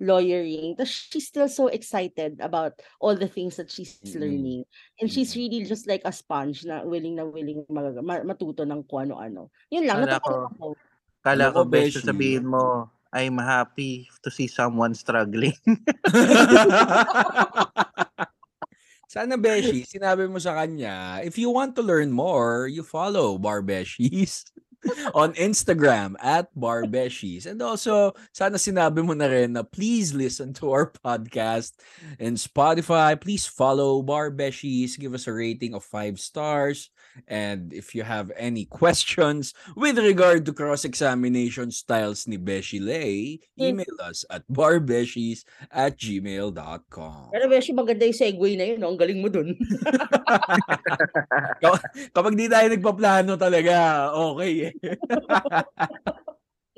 lawyering. 0.00 0.74
Tapos 0.78 1.10
she's 1.10 1.26
still 1.26 1.50
so 1.50 1.66
excited 1.68 2.38
about 2.40 2.78
all 3.02 3.14
the 3.14 3.28
things 3.28 3.58
that 3.58 3.70
she's 3.70 3.98
Mm-mm. 4.02 4.18
learning. 4.18 4.62
And 5.02 5.10
she's 5.10 5.34
Mm-mm. 5.34 5.50
really 5.50 5.60
just 5.66 5.86
like 5.86 6.02
a 6.06 6.12
sponge 6.14 6.64
na 6.64 6.82
willing 6.82 7.18
na 7.18 7.26
willing 7.26 7.66
mag- 7.68 7.98
ma- 8.02 8.26
matuto 8.26 8.62
ng 8.66 8.86
kung 8.86 9.10
ano-ano. 9.10 9.50
Yun 9.70 9.84
lang, 9.86 10.06
Kala 10.06 10.18
ko- 10.22 10.48
ako. 10.54 10.66
Kala 11.18 11.50
ko, 11.52 11.60
best 11.66 12.06
sabihin 12.06 12.46
mo, 12.46 12.88
I'm 13.12 13.36
happy 13.42 14.06
to 14.22 14.30
see 14.30 14.46
someone 14.46 14.94
struggling. 14.94 15.56
Sana 19.08 19.40
Beshi, 19.40 19.88
sinabi 19.88 20.28
mo 20.28 20.36
sa 20.36 20.52
kanya, 20.52 21.24
if 21.24 21.40
you 21.40 21.48
want 21.48 21.72
to 21.74 21.82
learn 21.82 22.12
more, 22.12 22.68
you 22.68 22.84
follow 22.84 23.40
Barbeshies 23.40 24.44
on 25.14 25.34
Instagram 25.34 26.14
at 26.22 26.54
Barbeshies. 26.54 27.46
And 27.46 27.60
also, 27.62 28.14
sana 28.32 28.56
sinabi 28.56 29.04
mo 29.04 29.12
na 29.14 29.26
rin 29.26 29.52
na 29.54 29.62
please 29.62 30.14
listen 30.14 30.54
to 30.62 30.70
our 30.70 30.90
podcast 30.90 31.74
in 32.18 32.34
Spotify. 32.34 33.18
Please 33.18 33.46
follow 33.46 34.02
Barbeshies. 34.02 34.98
Give 34.98 35.14
us 35.14 35.26
a 35.26 35.32
rating 35.32 35.74
of 35.74 35.84
five 35.84 36.20
stars. 36.20 36.90
And 37.26 37.72
if 37.72 37.96
you 37.96 38.04
have 38.04 38.30
any 38.38 38.68
questions 38.68 39.56
with 39.74 39.98
regard 39.98 40.46
to 40.46 40.54
cross-examination 40.54 41.74
styles 41.74 42.30
ni 42.30 42.38
Beshi 42.38 42.78
Lay, 42.78 43.42
email 43.58 43.96
us 44.04 44.22
at 44.30 44.46
barbeshies 44.46 45.42
at 45.72 45.98
gmail.com. 45.98 47.34
Pero 47.34 47.44
Beshi, 47.50 47.74
maganda 47.74 48.06
yung 48.06 48.18
segue 48.18 48.50
na 48.54 48.64
yun. 48.68 48.78
no? 48.78 48.94
Ang 48.94 49.00
galing 49.00 49.18
mo 49.18 49.28
dun. 49.32 49.58
Kapag 52.14 52.34
di 52.38 52.46
tayo 52.46 52.66
nagpaplano 52.70 53.34
talaga, 53.34 53.74
okay 54.14 54.70
eh. 54.70 54.72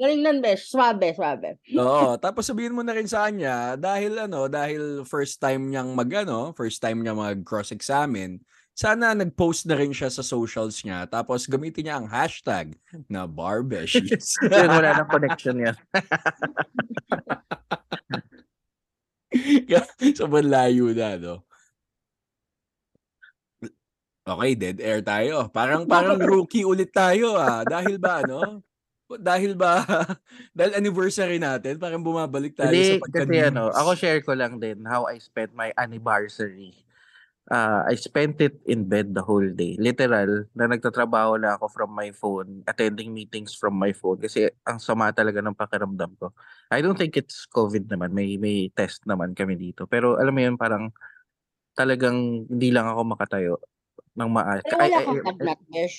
galing 0.01 0.25
nan, 0.25 0.41
Besh. 0.41 0.73
Swabe, 0.73 1.13
swabe. 1.13 1.61
Oo, 1.77 2.17
tapos 2.25 2.49
sabihin 2.49 2.73
mo 2.73 2.81
na 2.81 2.97
rin 2.97 3.05
sa 3.05 3.29
kanya 3.29 3.77
dahil 3.77 4.17
ano, 4.17 4.49
dahil 4.49 5.05
first 5.05 5.37
time 5.37 5.69
niyang 5.69 5.93
mag 5.93 6.09
ano, 6.09 6.57
first 6.57 6.81
time 6.81 7.05
niya 7.05 7.13
mag 7.13 7.45
cross-examine, 7.45 8.41
sana 8.75 9.13
nag-post 9.13 9.69
na 9.69 9.77
rin 9.77 9.93
siya 9.93 10.09
sa 10.09 10.25
socials 10.25 10.81
niya 10.87 11.05
tapos 11.05 11.45
gamitin 11.45 11.89
niya 11.89 11.97
ang 12.01 12.09
hashtag 12.09 12.73
na 13.11 13.29
barbeshies. 13.29 14.37
Yun, 14.47 14.71
wala 14.71 14.97
nang 14.97 15.11
connection 15.11 15.57
yan. 15.61 15.77
Sobrang 20.19 20.51
layo 20.51 20.91
na, 20.97 21.21
no? 21.21 21.45
Okay, 24.21 24.53
dead 24.55 24.79
air 24.79 25.01
tayo. 25.03 25.49
Parang 25.51 25.89
parang 25.89 26.21
rookie 26.31 26.63
ulit 26.63 26.93
tayo 26.95 27.35
ah. 27.35 27.67
Dahil 27.67 27.99
ba 27.99 28.23
ano? 28.23 28.63
Dahil 29.11 29.59
ba 29.59 29.83
dahil 30.55 30.79
anniversary 30.79 31.43
natin, 31.43 31.83
parang 31.83 31.99
bumabalik 31.99 32.55
tayo 32.55 32.71
Hindi, 32.71 32.95
sa 32.95 33.03
kasi 33.03 33.27
pagka 33.27 33.49
ano, 33.51 33.65
ako 33.75 33.91
share 33.99 34.23
ko 34.23 34.33
lang 34.39 34.63
din 34.63 34.87
how 34.87 35.09
I 35.11 35.19
spent 35.19 35.51
my 35.51 35.75
anniversary. 35.75 36.79
Uh, 37.51 37.83
I 37.83 37.99
spent 37.99 38.39
it 38.39 38.63
in 38.63 38.87
bed 38.87 39.11
the 39.11 39.27
whole 39.27 39.43
day. 39.43 39.75
Literal, 39.75 40.47
na 40.55 40.71
nagtatrabaho 40.71 41.35
lang 41.35 41.59
ako 41.59 41.67
from 41.67 41.91
my 41.91 42.15
phone, 42.15 42.63
attending 42.71 43.11
meetings 43.11 43.59
from 43.59 43.75
my 43.75 43.91
phone 43.91 44.23
kasi 44.23 44.47
ang 44.63 44.79
sama 44.79 45.11
talaga 45.11 45.43
ng 45.43 45.59
pakiramdam 45.59 46.15
ko. 46.15 46.31
I 46.71 46.79
don't 46.79 46.95
think 46.95 47.19
it's 47.19 47.51
COVID 47.51 47.91
naman. 47.91 48.15
May 48.15 48.39
may 48.39 48.71
test 48.71 49.03
naman 49.03 49.35
kami 49.35 49.59
dito. 49.59 49.91
Pero 49.91 50.15
alam 50.15 50.31
mo 50.31 50.41
yun, 50.47 50.55
parang 50.55 50.95
talagang 51.75 52.47
hindi 52.47 52.71
lang 52.71 52.87
ako 52.87 53.01
makatayo 53.19 53.59
ng 54.15 54.31
maayos. 54.31 54.63
Pero 54.63 54.79
wala 54.79 54.99
kang 55.03 55.59
Besh. 55.71 55.99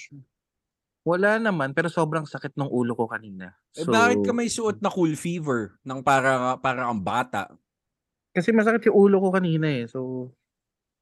Wala 1.01 1.41
naman, 1.41 1.73
pero 1.73 1.89
sobrang 1.89 2.29
sakit 2.29 2.53
ng 2.53 2.69
ulo 2.69 2.93
ko 2.93 3.09
kanina. 3.09 3.57
Eh, 3.73 3.83
bakit 3.89 4.21
ka 4.21 4.31
may 4.37 4.45
suot 4.45 4.85
na 4.85 4.93
cool 4.93 5.17
fever 5.17 5.81
ng 5.81 6.05
para 6.05 6.61
para 6.61 6.85
ang 6.85 7.01
bata? 7.01 7.49
Kasi 8.31 8.53
masakit 8.53 8.87
yung 8.87 9.09
ulo 9.09 9.17
ko 9.17 9.33
kanina 9.33 9.65
eh. 9.65 9.89
So, 9.89 10.29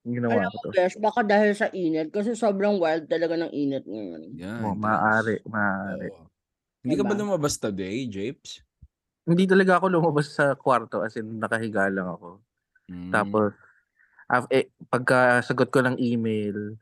ginawa 0.07 0.47
Alam 0.47 0.51
ko 0.51 0.57
mo, 0.57 0.63
to. 0.63 0.69
Besh, 0.75 0.97
baka 0.99 1.21
dahil 1.25 1.51
sa 1.55 1.67
init. 1.71 2.07
Kasi 2.13 2.35
sobrang 2.35 2.79
wild 2.79 3.07
talaga 3.11 3.35
ng 3.35 3.51
init 3.51 3.83
ngayon. 3.83 4.21
Yan. 4.39 4.61
Oh, 4.63 4.75
maaari, 4.75 5.43
maaari. 5.43 6.09
Oo. 6.13 6.27
Hindi 6.79 6.95
ka 6.95 7.03
ba 7.03 7.13
Diba? 7.15 7.21
lumabas 7.27 7.59
today, 7.59 8.07
Japes? 8.07 8.63
Hindi 9.27 9.43
talaga 9.45 9.77
ako 9.77 9.85
lumabas 9.91 10.31
sa 10.31 10.55
kwarto 10.55 11.03
as 11.03 11.19
in 11.19 11.37
nakahiga 11.37 11.91
lang 11.91 12.07
ako. 12.07 12.39
Mm. 12.87 13.11
Tapos, 13.11 13.51
af, 14.31 14.47
eh, 14.49 14.71
pagka 14.87 15.43
sagot 15.43 15.67
ko 15.69 15.83
ng 15.83 15.99
email, 15.99 16.79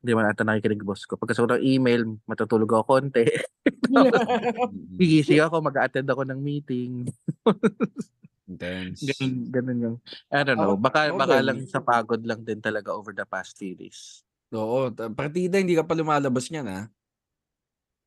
hindi 0.00 0.12
man 0.14 0.30
ata 0.30 0.46
nakikinig 0.46 0.86
boss 0.86 1.02
ko. 1.04 1.18
Pagka 1.18 1.34
sagot 1.34 1.58
ng 1.58 1.66
email, 1.66 2.06
matutulog 2.30 2.70
ako 2.70 2.84
konti. 3.02 3.26
Gigising 5.00 5.42
ako, 5.42 5.58
mag-attend 5.58 6.06
ako 6.06 6.22
ng 6.22 6.38
meeting. 6.38 7.10
Intense. 8.46 9.02
Ganun, 9.10 9.34
ganun 9.50 9.78
yung, 9.82 9.96
I 10.30 10.40
don't 10.46 10.58
know. 10.62 10.78
Baka, 10.78 11.10
ako 11.10 11.18
baka 11.18 11.36
lang 11.42 11.58
sa 11.66 11.82
pagod 11.82 12.22
lang 12.22 12.46
din 12.46 12.62
talaga 12.62 12.94
over 12.94 13.10
the 13.10 13.26
past 13.26 13.58
few 13.58 13.74
days. 13.74 14.22
Oo, 14.54 14.94
ta- 14.94 15.10
partida 15.10 15.58
hindi 15.58 15.74
ka 15.74 15.82
pa 15.82 15.98
lumalabas 15.98 16.46
niyan 16.54 16.66
ah. 16.70 16.84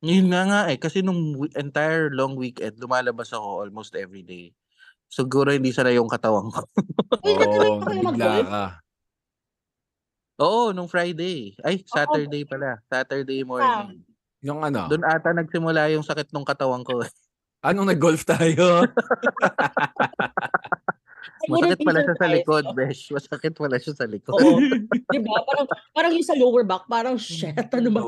Yun 0.00 0.32
nga 0.32 0.42
nga 0.48 0.60
eh. 0.72 0.80
Kasi 0.80 1.04
nung 1.04 1.36
entire 1.52 2.08
long 2.08 2.32
weekend, 2.40 2.80
lumalabas 2.80 3.36
ako 3.36 3.68
almost 3.68 3.92
every 3.92 4.24
day. 4.24 4.56
Siguro 5.12 5.52
hindi 5.52 5.76
sana 5.76 5.92
yung 5.92 6.08
katawan 6.08 6.48
ko. 6.48 6.64
Oo, 7.20 7.84
mag-golf? 7.84 8.48
ka. 8.48 8.64
Oo, 10.40 10.72
nung 10.72 10.88
Friday. 10.88 11.52
Ay, 11.60 11.84
Saturday 11.84 12.48
pala. 12.48 12.80
Saturday 12.88 13.44
morning. 13.44 14.00
Yung 14.40 14.64
ano, 14.64 14.88
Doon 14.88 15.04
ata 15.04 15.36
nagsimula 15.36 15.92
yung 15.92 16.00
sakit 16.00 16.32
ng 16.32 16.48
katawan 16.48 16.80
ko. 16.80 17.04
Anong 17.64 17.88
nag-golf 17.94 18.24
tayo? 18.24 18.84
Masakit 21.48 21.80
pala 21.80 22.00
siya 22.04 22.16
sa 22.16 22.28
likod, 22.28 22.64
besh. 22.76 23.02
Masakit 23.12 23.54
pala 23.56 23.76
siya 23.80 23.94
sa 23.96 24.04
likod. 24.04 24.36
Oo. 24.36 24.60
diba? 25.14 25.36
Parang, 25.48 25.66
parang 25.96 26.12
yung 26.12 26.26
sa 26.26 26.36
lower 26.36 26.64
back, 26.68 26.84
parang 26.84 27.16
shit, 27.16 27.56
ano 27.56 27.88
ba? 27.88 28.02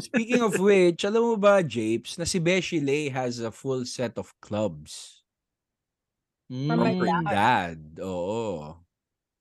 Speaking 0.00 0.44
of 0.44 0.56
which, 0.60 1.08
alam 1.08 1.24
mo 1.24 1.36
ba, 1.40 1.64
Japes, 1.64 2.20
na 2.20 2.28
si 2.28 2.36
Beshi 2.40 2.84
Lay 2.84 3.08
has 3.08 3.40
a 3.40 3.48
full 3.48 3.88
set 3.88 4.20
of 4.20 4.28
clubs. 4.44 5.24
Mm. 6.52 6.68
From 6.68 6.80
her 6.84 6.94
Mamaya. 7.00 7.16
dad. 7.24 7.80
Oo. 8.04 8.76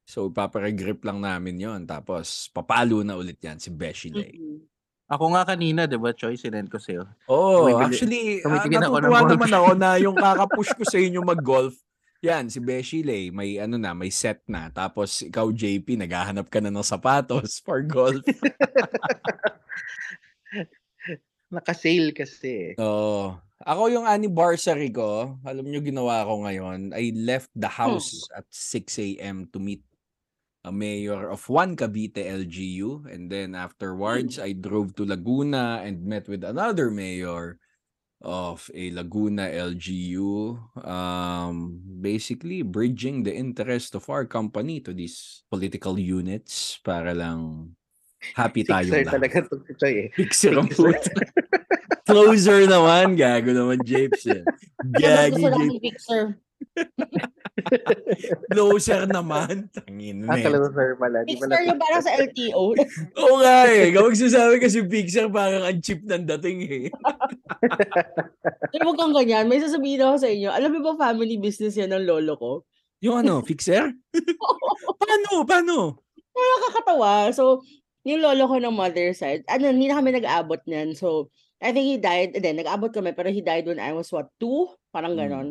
So, 0.08 0.32
ipaparegrip 0.32 1.03
lang 1.03 1.20
namin 1.20 1.60
yon 1.60 1.82
Tapos, 1.84 2.48
papalo 2.56 3.03
na 3.03 3.20
ulit 3.20 3.39
yan 3.44 3.60
si 3.60 3.68
Beshi 3.72 4.12
Lay. 4.15 4.36
Mhm. 4.36 4.73
Ako 5.13 5.29
nga 5.38 5.46
kanina, 5.46 5.86
di 5.86 5.93
ba, 6.01 6.10
Choy, 6.10 6.34
sinend 6.34 6.74
ko 6.74 6.82
sa'yo. 6.82 7.05
Oo, 7.29 7.70
Tumibili- 7.70 7.86
actually, 7.86 8.22
ako 8.41 8.50
ng 8.65 8.74
natutuwa 8.82 9.20
golf. 9.22 9.29
naman 9.29 9.51
ako 9.53 9.70
na 9.77 9.89
yung 10.01 10.17
kakapush 10.25 10.74
ko 10.74 10.84
sa 10.89 10.98
inyo 10.98 11.22
mag-golf, 11.22 11.77
yan, 12.24 12.48
si 12.48 12.63
Beshi 12.63 13.03
Lay, 13.03 13.29
may 13.29 13.60
ano 13.60 13.75
na, 13.75 13.91
may 13.91 14.08
set 14.08 14.41
na. 14.48 14.72
Tapos, 14.72 15.22
ikaw, 15.22 15.51
JP, 15.51 16.00
naghahanap 16.00 16.48
ka 16.48 16.63
na 16.63 16.72
ng 16.72 16.79
sapatos 16.82 17.60
for 17.62 17.84
golf. 17.84 18.24
Naka-sale 21.53 22.15
kasi. 22.15 22.74
Oo. 22.79 23.38
Ako 23.63 23.91
yung 23.91 24.08
anniversary 24.08 24.89
ko, 24.89 25.36
alam 25.43 25.63
nyo 25.63 25.79
ginawa 25.79 26.25
ko 26.25 26.43
ngayon, 26.43 26.91
I 26.96 27.12
left 27.15 27.51
the 27.55 27.70
house 27.70 28.27
at 28.32 28.48
6 28.50 28.88
a.m. 29.00 29.48
to 29.51 29.60
meet 29.60 29.84
a 30.63 30.72
mayor 30.72 31.29
of 31.29 31.43
one 31.50 31.75
Cavite 31.75 32.24
LGU. 32.24 33.05
And 33.12 33.29
then 33.29 33.55
afterwards, 33.55 34.39
I 34.39 34.53
drove 34.53 34.96
to 34.96 35.05
Laguna 35.05 35.84
and 35.84 36.05
met 36.08 36.27
with 36.27 36.43
another 36.43 36.89
mayor 36.89 37.60
of 38.24 38.72
a 38.74 38.91
Laguna 38.91 39.51
LGU. 39.51 40.55
Um, 40.88 41.84
basically, 42.00 42.62
bridging 42.63 43.24
the 43.24 43.36
interest 43.36 43.96
of 43.96 44.10
our 44.10 44.24
company 44.25 44.79
to 44.82 44.93
these 44.93 45.43
political 45.51 46.00
units 46.00 46.79
para 46.84 47.13
lang 47.13 47.75
happy 48.39 48.63
tayo 48.63 48.88
lahat. 48.88 49.20
talaga 49.20 49.43
to 49.51 49.60
si 49.67 49.74
Choy 49.75 49.93
eh. 50.08 50.10
Fixer 50.15 50.55
ang 50.55 50.72
Fixer. 50.72 50.96
puta. 50.96 51.12
Closer 52.08 52.67
naman, 52.67 53.15
gago 53.20 53.51
naman 53.51 53.84
Japes 53.84 54.24
eh. 54.32 54.43
Gagi 54.79 55.43
Gusto 55.43 55.51
lang 55.51 55.67
Japes. 55.75 56.05
Closer 58.51 59.05
naman. 59.05 59.69
Tangin 59.69 60.25
na 60.25 60.33
Ah, 60.33 60.38
eh. 60.38 60.45
pala. 60.98 61.22
Di 61.24 61.38
pala 61.38 61.53
Fixer 61.53 61.62
yung 61.69 61.79
parang 61.79 62.01
sa 62.01 62.13
LTO. 62.17 62.63
Oo 63.22 63.36
nga 63.39 63.69
eh. 63.69 63.93
Kapag 63.93 64.17
sasabi 64.17 64.55
kasi 64.57 64.81
Pixar 64.83 65.29
parang 65.29 65.62
ang 65.62 65.77
cheap 65.77 66.01
ng 66.01 66.25
dating 66.38 66.60
eh. 66.65 66.86
Pero 68.74 68.83
wag 68.89 68.98
kang 68.98 69.13
ganyan. 69.13 69.45
May 69.45 69.62
sasabihin 69.62 70.01
ako 70.01 70.15
sa 70.17 70.29
inyo. 70.29 70.50
Alam 70.50 70.79
mo 70.79 70.93
ba 70.93 71.12
family 71.12 71.38
business 71.38 71.77
yan 71.77 71.93
ng 71.93 72.05
lolo 72.05 72.33
ko? 72.36 72.51
Yung 73.03 73.22
ano, 73.22 73.43
Fixer? 73.43 73.91
Paano? 74.98 75.43
Paano? 75.43 75.75
Pero 76.33 76.48
nakakatawa. 76.57 77.29
So, 77.36 77.62
yung 78.01 78.24
lolo 78.24 78.48
ko 78.48 78.55
ng 78.57 78.74
mother 78.74 79.12
side, 79.13 79.43
ano, 79.45 79.69
hindi 79.69 79.91
na 79.91 80.00
kami 80.00 80.15
nag-aabot 80.15 80.63
niyan. 80.65 80.95
So, 80.95 81.29
I 81.63 81.72
think 81.72 81.88
he 81.88 81.95
died, 81.95 82.36
and 82.36 82.43
then 82.43 82.60
nag-aabot 82.60 82.91
kami, 82.91 83.12
pero 83.12 83.31
he 83.31 83.39
died 83.39 83.63
when 83.63 83.79
I 83.79 83.91
was, 83.91 84.12
what, 84.12 84.27
two? 84.36 84.67
Parang 84.91 85.15
Hmm. 85.15 85.22
ganon. 85.22 85.48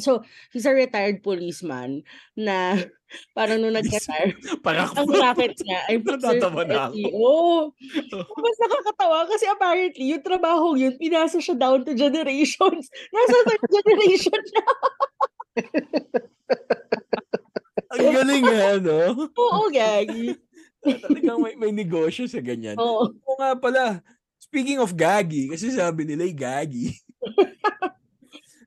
So, 0.00 0.24
he's 0.50 0.66
a 0.66 0.74
retired 0.74 1.22
policeman 1.22 2.02
na 2.34 2.76
parang 3.38 3.60
nung 3.60 3.74
nag-retire, 3.74 4.34
Parang 4.64 4.90
ang 4.96 5.08
racket 5.10 5.54
niya 5.62 5.80
ay 5.86 5.96
Natatawa 6.04 6.62
na 6.64 6.90
ako. 6.90 6.94
LTO. 6.96 7.38
Mas 8.40 8.56
nakakatawa 8.58 9.18
kasi 9.28 9.44
apparently, 9.46 10.04
yung 10.16 10.24
trabaho 10.24 10.74
yun, 10.74 10.96
pinasa 10.96 11.38
siya 11.38 11.56
down 11.58 11.84
to 11.84 11.92
generations. 11.94 12.88
Nasa 13.14 13.36
third 13.46 13.64
generation 13.70 14.40
na. 14.56 14.64
ang 17.90 18.06
galing 18.14 18.44
nga, 18.46 18.68
no? 18.80 19.00
Oo, 19.34 19.68
gagi. 19.68 20.38
Talagang 20.80 21.38
may, 21.44 21.54
may 21.58 21.72
negosyo 21.74 22.24
sa 22.24 22.40
ganyan. 22.40 22.78
Oo. 22.80 23.12
Oo 23.12 23.36
nga 23.36 23.52
pala. 23.58 24.00
Speaking 24.40 24.80
of 24.80 24.96
gagi, 24.96 25.46
kasi 25.52 25.70
sabi 25.70 26.08
nila 26.08 26.24
ay 26.26 26.34
gagi. 26.34 26.96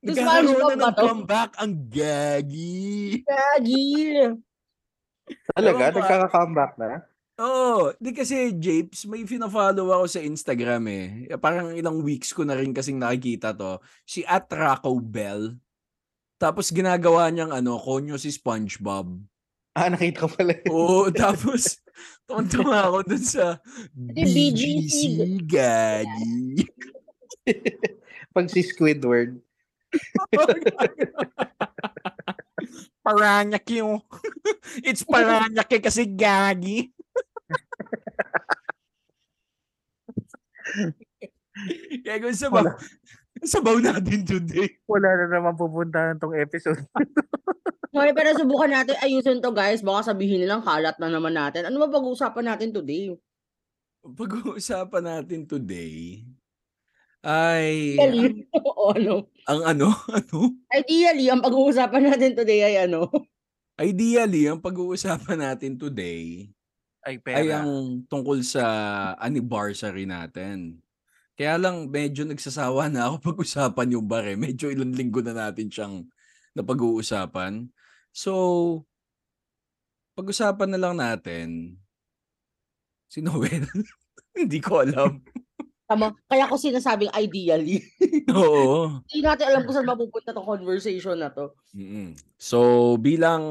Tapos 0.03 0.19
Nagkakaroon 0.19 0.51
SpongeBob 0.51 0.67
na 0.67 0.75
ba 0.75 0.75
ng 0.75 0.93
to? 0.93 1.03
comeback. 1.07 1.51
Ang 1.63 1.74
gagi. 1.88 2.83
Gagi. 3.24 3.88
Talaga? 5.55 5.83
Ah. 5.88 5.93
Nagkaka-comeback 5.95 6.74
na? 6.75 6.91
Oo. 7.39 7.95
Di 7.95 8.12
kasi, 8.12 8.51
Japes, 8.60 9.07
may 9.07 9.24
fina-follow 9.24 9.95
ako 9.95 10.05
sa 10.12 10.19
Instagram 10.19 10.83
eh. 10.91 11.07
Parang 11.39 11.72
ilang 11.72 12.03
weeks 12.03 12.36
ko 12.36 12.43
na 12.43 12.60
rin 12.60 12.75
kasing 12.75 13.00
nakikita 13.00 13.55
to. 13.55 13.79
Si 14.03 14.27
at 14.27 14.51
Rocco 14.51 15.00
Bell. 15.00 15.55
Tapos 16.36 16.75
ginagawa 16.75 17.31
niyang 17.31 17.55
ano, 17.55 17.79
konyo 17.79 18.19
si 18.19 18.27
SpongeBob. 18.27 19.07
Ah, 19.74 19.88
nakita 19.88 20.27
ko 20.27 20.29
pala. 20.36 20.53
Oo, 20.67 21.07
tapos 21.15 21.79
tuwan 22.27 22.91
ako 22.91 23.07
dun 23.07 23.24
sa 23.24 23.57
BGC. 23.95 24.27
BGC 24.27 24.98
Gagi. 25.48 26.67
Pag 28.36 28.51
si 28.51 28.62
Squidward. 28.67 29.39
Paranyak 33.05 33.65
yung. 33.75 34.00
It's 34.81 35.03
paranyak 35.03 35.67
eh 35.67 35.81
kasi 35.83 36.07
gagi. 36.07 36.95
Kaya 42.03 42.17
kung 42.23 42.33
sabaw, 42.33 42.65
sabaw 43.43 43.77
natin 43.83 44.23
today. 44.23 44.79
Wala 44.88 45.09
na 45.19 45.25
naman 45.29 45.59
pupuntahan 45.59 46.17
tong 46.17 46.35
episode. 46.35 46.79
Okay, 47.93 48.09
pero 48.09 48.33
subukan 48.33 48.73
natin 48.73 48.97
ayusin 49.05 49.38
to 49.38 49.53
guys. 49.53 49.85
Baka 49.85 50.17
sabihin 50.17 50.41
nilang 50.41 50.65
kalat 50.65 50.97
na 50.97 51.13
naman 51.13 51.29
natin. 51.29 51.69
Ano 51.69 51.77
ba 51.77 51.93
pag-uusapan 51.93 52.50
natin 52.50 52.73
today? 52.73 53.13
Pag-uusapan 54.01 55.03
natin 55.05 55.45
today 55.45 56.25
ay 57.24 57.96
Ideally, 57.96 58.48
o 58.80 58.92
ano? 58.92 59.13
ang 59.48 59.62
ano, 59.63 59.88
ano? 60.20 60.39
Ideally, 60.72 61.27
ang 61.32 61.39
pag-uusapan 61.44 62.03
natin 62.12 62.32
today 62.36 62.62
ay 62.68 62.75
ano? 62.88 63.08
Ideally, 63.80 64.46
ang 64.48 64.62
pag-uusapan 64.62 65.39
natin 65.39 65.80
today 65.82 66.51
Ay, 67.03 67.18
ay 67.34 67.50
pera. 67.50 67.63
ang 67.63 68.03
tungkol 68.08 68.39
sa 68.46 68.63
anniversary 69.20 70.06
natin. 70.06 70.80
Kaya 71.34 71.58
lang 71.58 71.89
medyo 71.89 72.24
nagsasawa 72.27 72.88
na 72.94 73.10
ako 73.10 73.15
pag-usapan 73.34 73.94
yung 73.98 74.06
bar 74.08 74.25
eh. 74.30 74.38
Medyo 74.38 74.70
ilang 74.72 74.94
linggo 74.94 75.20
na 75.25 75.34
natin 75.34 75.68
siyang 75.72 76.06
napag-uusapan. 76.53 77.68
So, 78.13 78.34
pag-usapan 80.13 80.70
na 80.70 80.80
lang 80.82 80.96
natin 81.01 81.77
si 83.10 83.22
Noel. 83.22 83.65
Hindi 84.38 84.58
ko 84.62 84.82
alam. 84.86 85.22
Tama. 85.93 86.09
Kaya 86.25 86.50
ko 86.50 86.57
sinasabing 86.57 87.13
ideally. 87.13 87.85
Oo. 88.33 88.97
Hindi 89.05 89.21
natin 89.21 89.45
alam 89.45 89.62
kung 89.62 89.77
saan 89.77 89.85
mapupunta 89.85 90.33
tong 90.33 90.50
conversation 90.50 91.21
na 91.21 91.29
to. 91.29 91.53
Mm-mm. 91.77 92.17
So, 92.41 92.97
bilang 92.97 93.43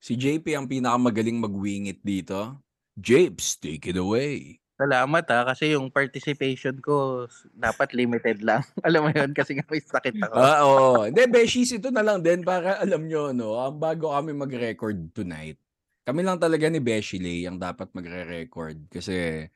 si 0.00 0.16
JP 0.16 0.56
ang 0.56 0.72
pinakamagaling 0.72 1.36
mag-wingit 1.36 2.00
dito, 2.00 2.56
Japes, 2.96 3.60
take 3.60 3.92
it 3.92 4.00
away. 4.00 4.56
Salamat 4.80 5.24
ha, 5.28 5.52
kasi 5.52 5.76
yung 5.76 5.92
participation 5.92 6.80
ko 6.80 7.28
dapat 7.52 7.92
limited 7.92 8.40
lang. 8.40 8.64
Alam 8.88 9.08
mo 9.08 9.10
yun, 9.12 9.36
kasi 9.36 9.52
nga 9.52 9.68
may 9.68 9.84
sakit 9.84 10.16
ako. 10.20 10.32
Ah, 10.36 10.60
oo. 10.64 11.04
Hindi, 11.04 11.28
Beshies, 11.28 11.76
ito 11.76 11.92
na 11.92 12.00
lang 12.00 12.24
din 12.24 12.40
para 12.40 12.80
alam 12.80 13.04
nyo, 13.04 13.36
no, 13.36 13.56
ang 13.56 13.76
bago 13.76 14.12
kami 14.12 14.32
mag-record 14.36 14.96
tonight, 15.16 15.60
kami 16.04 16.24
lang 16.24 16.40
talaga 16.40 16.68
ni 16.68 16.80
Beshi 16.80 17.16
Lay 17.20 17.48
ang 17.48 17.56
dapat 17.56 17.88
magre-record 17.92 18.88
kasi 18.92 19.48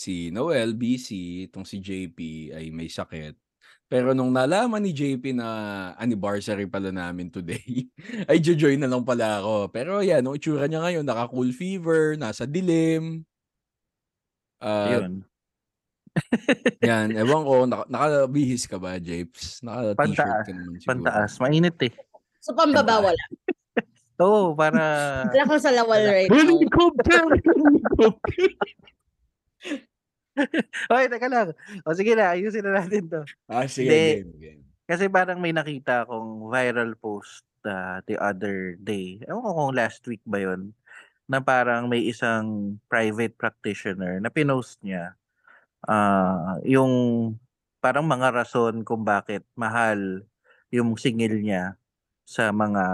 si 0.00 0.32
Noel, 0.32 0.72
BC, 0.72 1.08
itong 1.52 1.68
si 1.68 1.76
JP 1.76 2.16
ay 2.56 2.72
may 2.72 2.88
sakit. 2.88 3.36
Pero 3.90 4.16
nung 4.16 4.32
nalaman 4.32 4.80
ni 4.80 4.96
JP 4.96 5.36
na 5.36 5.48
anniversary 6.00 6.64
pala 6.64 6.88
namin 6.88 7.28
today, 7.28 7.84
ay 8.30 8.40
jojoy 8.40 8.80
na 8.80 8.88
lang 8.88 9.04
pala 9.04 9.44
ako. 9.44 9.68
Pero 9.68 10.00
yan, 10.00 10.24
ang 10.24 10.40
itsura 10.40 10.64
niya 10.64 10.80
ngayon, 10.80 11.04
naka-cool 11.04 11.52
fever, 11.52 12.16
nasa 12.16 12.48
dilim. 12.48 13.28
Ah, 14.62 14.96
Yun. 14.96 15.26
yan, 16.88 17.12
ewan 17.20 17.42
ko, 17.44 17.54
naka, 17.68 17.84
nakabihis 17.92 18.64
ka 18.64 18.80
ba, 18.80 18.96
Japes? 18.96 19.60
Naka-t-shirt 19.60 20.00
Pantaas, 20.00 20.46
ka 20.48 20.52
naman 20.56 20.76
siguro. 20.80 20.90
Pantaas. 20.96 21.32
Mainit 21.44 21.78
eh. 21.84 21.92
So, 22.40 22.56
pambaba 22.56 23.04
wala. 23.04 23.24
Oo, 24.24 24.52
para... 24.56 24.80
Wala 25.28 25.44
kang 25.44 25.60
sa 25.60 25.72
lawal 25.72 26.00
right 26.08 26.28
now. 26.28 26.40
Helicopter! 26.40 27.24
Helicopter! 27.42 28.48
Hoy, 30.90 31.06
teka 31.06 31.28
lang. 31.28 31.52
O 31.84 31.94
sige 31.94 32.12
na, 32.16 32.34
ayusin 32.34 32.64
na 32.64 32.80
natin 32.82 33.06
to. 33.08 33.22
ah, 33.50 33.66
sige, 33.66 33.88
Hindi. 33.88 34.00
game, 34.24 34.32
game. 34.40 34.62
Kasi 34.90 35.06
parang 35.06 35.38
may 35.38 35.54
nakita 35.54 36.02
akong 36.02 36.50
viral 36.50 36.98
post 36.98 37.46
uh, 37.62 38.02
the 38.10 38.18
other 38.18 38.74
day. 38.82 39.22
Ewan 39.28 39.44
ko 39.46 39.50
kung 39.54 39.72
last 39.78 40.02
week 40.10 40.22
ba 40.26 40.42
yun. 40.42 40.74
Na 41.30 41.38
parang 41.38 41.86
may 41.86 42.02
isang 42.02 42.74
private 42.90 43.38
practitioner 43.38 44.18
na 44.18 44.34
pinost 44.34 44.82
niya 44.82 45.14
ah 45.88 46.60
yung 46.66 46.92
parang 47.80 48.04
mga 48.04 48.36
rason 48.36 48.84
kung 48.84 49.00
bakit 49.00 49.40
mahal 49.56 50.20
yung 50.68 50.92
singil 51.00 51.40
niya 51.40 51.80
sa 52.28 52.54
mga 52.54 52.84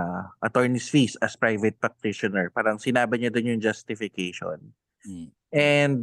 attorney's 0.41 0.89
fees 0.89 1.19
as 1.21 1.37
private 1.37 1.77
practitioner. 1.77 2.49
Parang 2.55 2.81
sinabi 2.81 3.21
niya 3.21 3.35
doon 3.35 3.57
yung 3.57 3.65
justification. 3.65 4.73
Mm. 5.05 5.29
And 5.53 5.95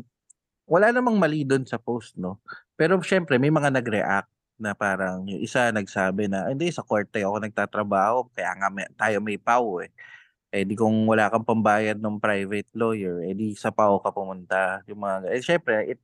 wala 0.67 0.91
namang 0.91 1.19
mali 1.19 1.43
doon 1.43 1.67
sa 1.67 1.79
post, 1.79 2.15
no? 2.15 2.39
Pero 2.79 2.99
syempre, 3.03 3.35
may 3.37 3.51
mga 3.51 3.69
nag-react 3.73 4.31
na 4.57 4.71
parang 4.77 5.25
yung 5.27 5.41
isa 5.41 5.73
nagsabi 5.73 6.31
na, 6.31 6.47
hindi, 6.47 6.71
sa 6.71 6.85
korte 6.85 7.19
ako 7.21 7.43
nagtatrabaho, 7.43 8.31
kaya 8.31 8.51
nga 8.55 8.69
may, 8.71 8.87
tayo 8.95 9.17
may 9.19 9.35
PAW 9.35 9.83
eh. 9.83 9.91
Eh 10.53 10.63
di 10.63 10.77
kung 10.77 11.09
wala 11.09 11.33
kang 11.33 11.43
pambayad 11.43 11.97
ng 11.97 12.21
private 12.21 12.69
lawyer, 12.77 13.25
eh 13.25 13.33
di 13.33 13.57
sa 13.57 13.73
PAW 13.73 13.99
ka 13.99 14.13
pumunta. 14.13 14.85
Yung 14.87 15.01
mga, 15.01 15.33
eh 15.33 15.41
syempre, 15.41 15.97
it, 15.97 15.99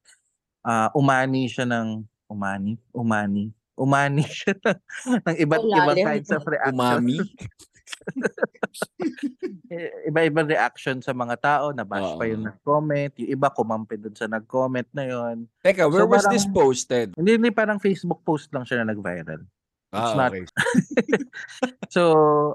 ah, 0.65 0.89
umani 0.98 1.48
siya 1.48 1.69
ng, 1.69 2.04
umani, 2.28 2.76
umani, 2.91 3.54
umani 3.80 4.26
siya 4.41 4.58
ng, 4.58 4.80
ng 5.24 5.36
iba't 5.39 5.62
Ang 5.63 5.72
ibang 5.72 6.00
kinds 6.04 6.32
of 6.34 6.43
reaction. 6.43 6.76
Umami? 6.76 7.17
Eh, 9.70 10.10
iba-ibang 10.10 10.50
reaction 10.50 10.98
sa 10.98 11.14
mga 11.14 11.36
tao, 11.38 11.66
nabash 11.70 12.18
pa 12.18 12.26
yung 12.26 12.42
Oo. 12.42 12.50
nag-comment, 12.50 13.14
yung 13.22 13.30
iba 13.30 13.54
kumampi 13.54 14.02
dun 14.02 14.18
sa 14.18 14.26
nag-comment 14.26 14.90
na 14.98 15.06
yon. 15.06 15.46
Teka, 15.62 15.86
where 15.86 16.04
So, 16.04 16.10
was 16.10 16.26
parang- 16.26 16.34
this 16.34 16.48
posted? 16.50 17.08
Hindi, 17.14 17.38
hindi 17.38 17.52
parang 17.54 17.78
Facebook 17.78 18.26
post 18.26 18.50
lang 18.50 18.66
siya 18.66 18.82
na 18.82 18.98
nag-viral. 18.98 19.46
Ah, 19.94 20.18
not- 20.18 20.34
okay. 20.34 20.46
So, 21.94 22.02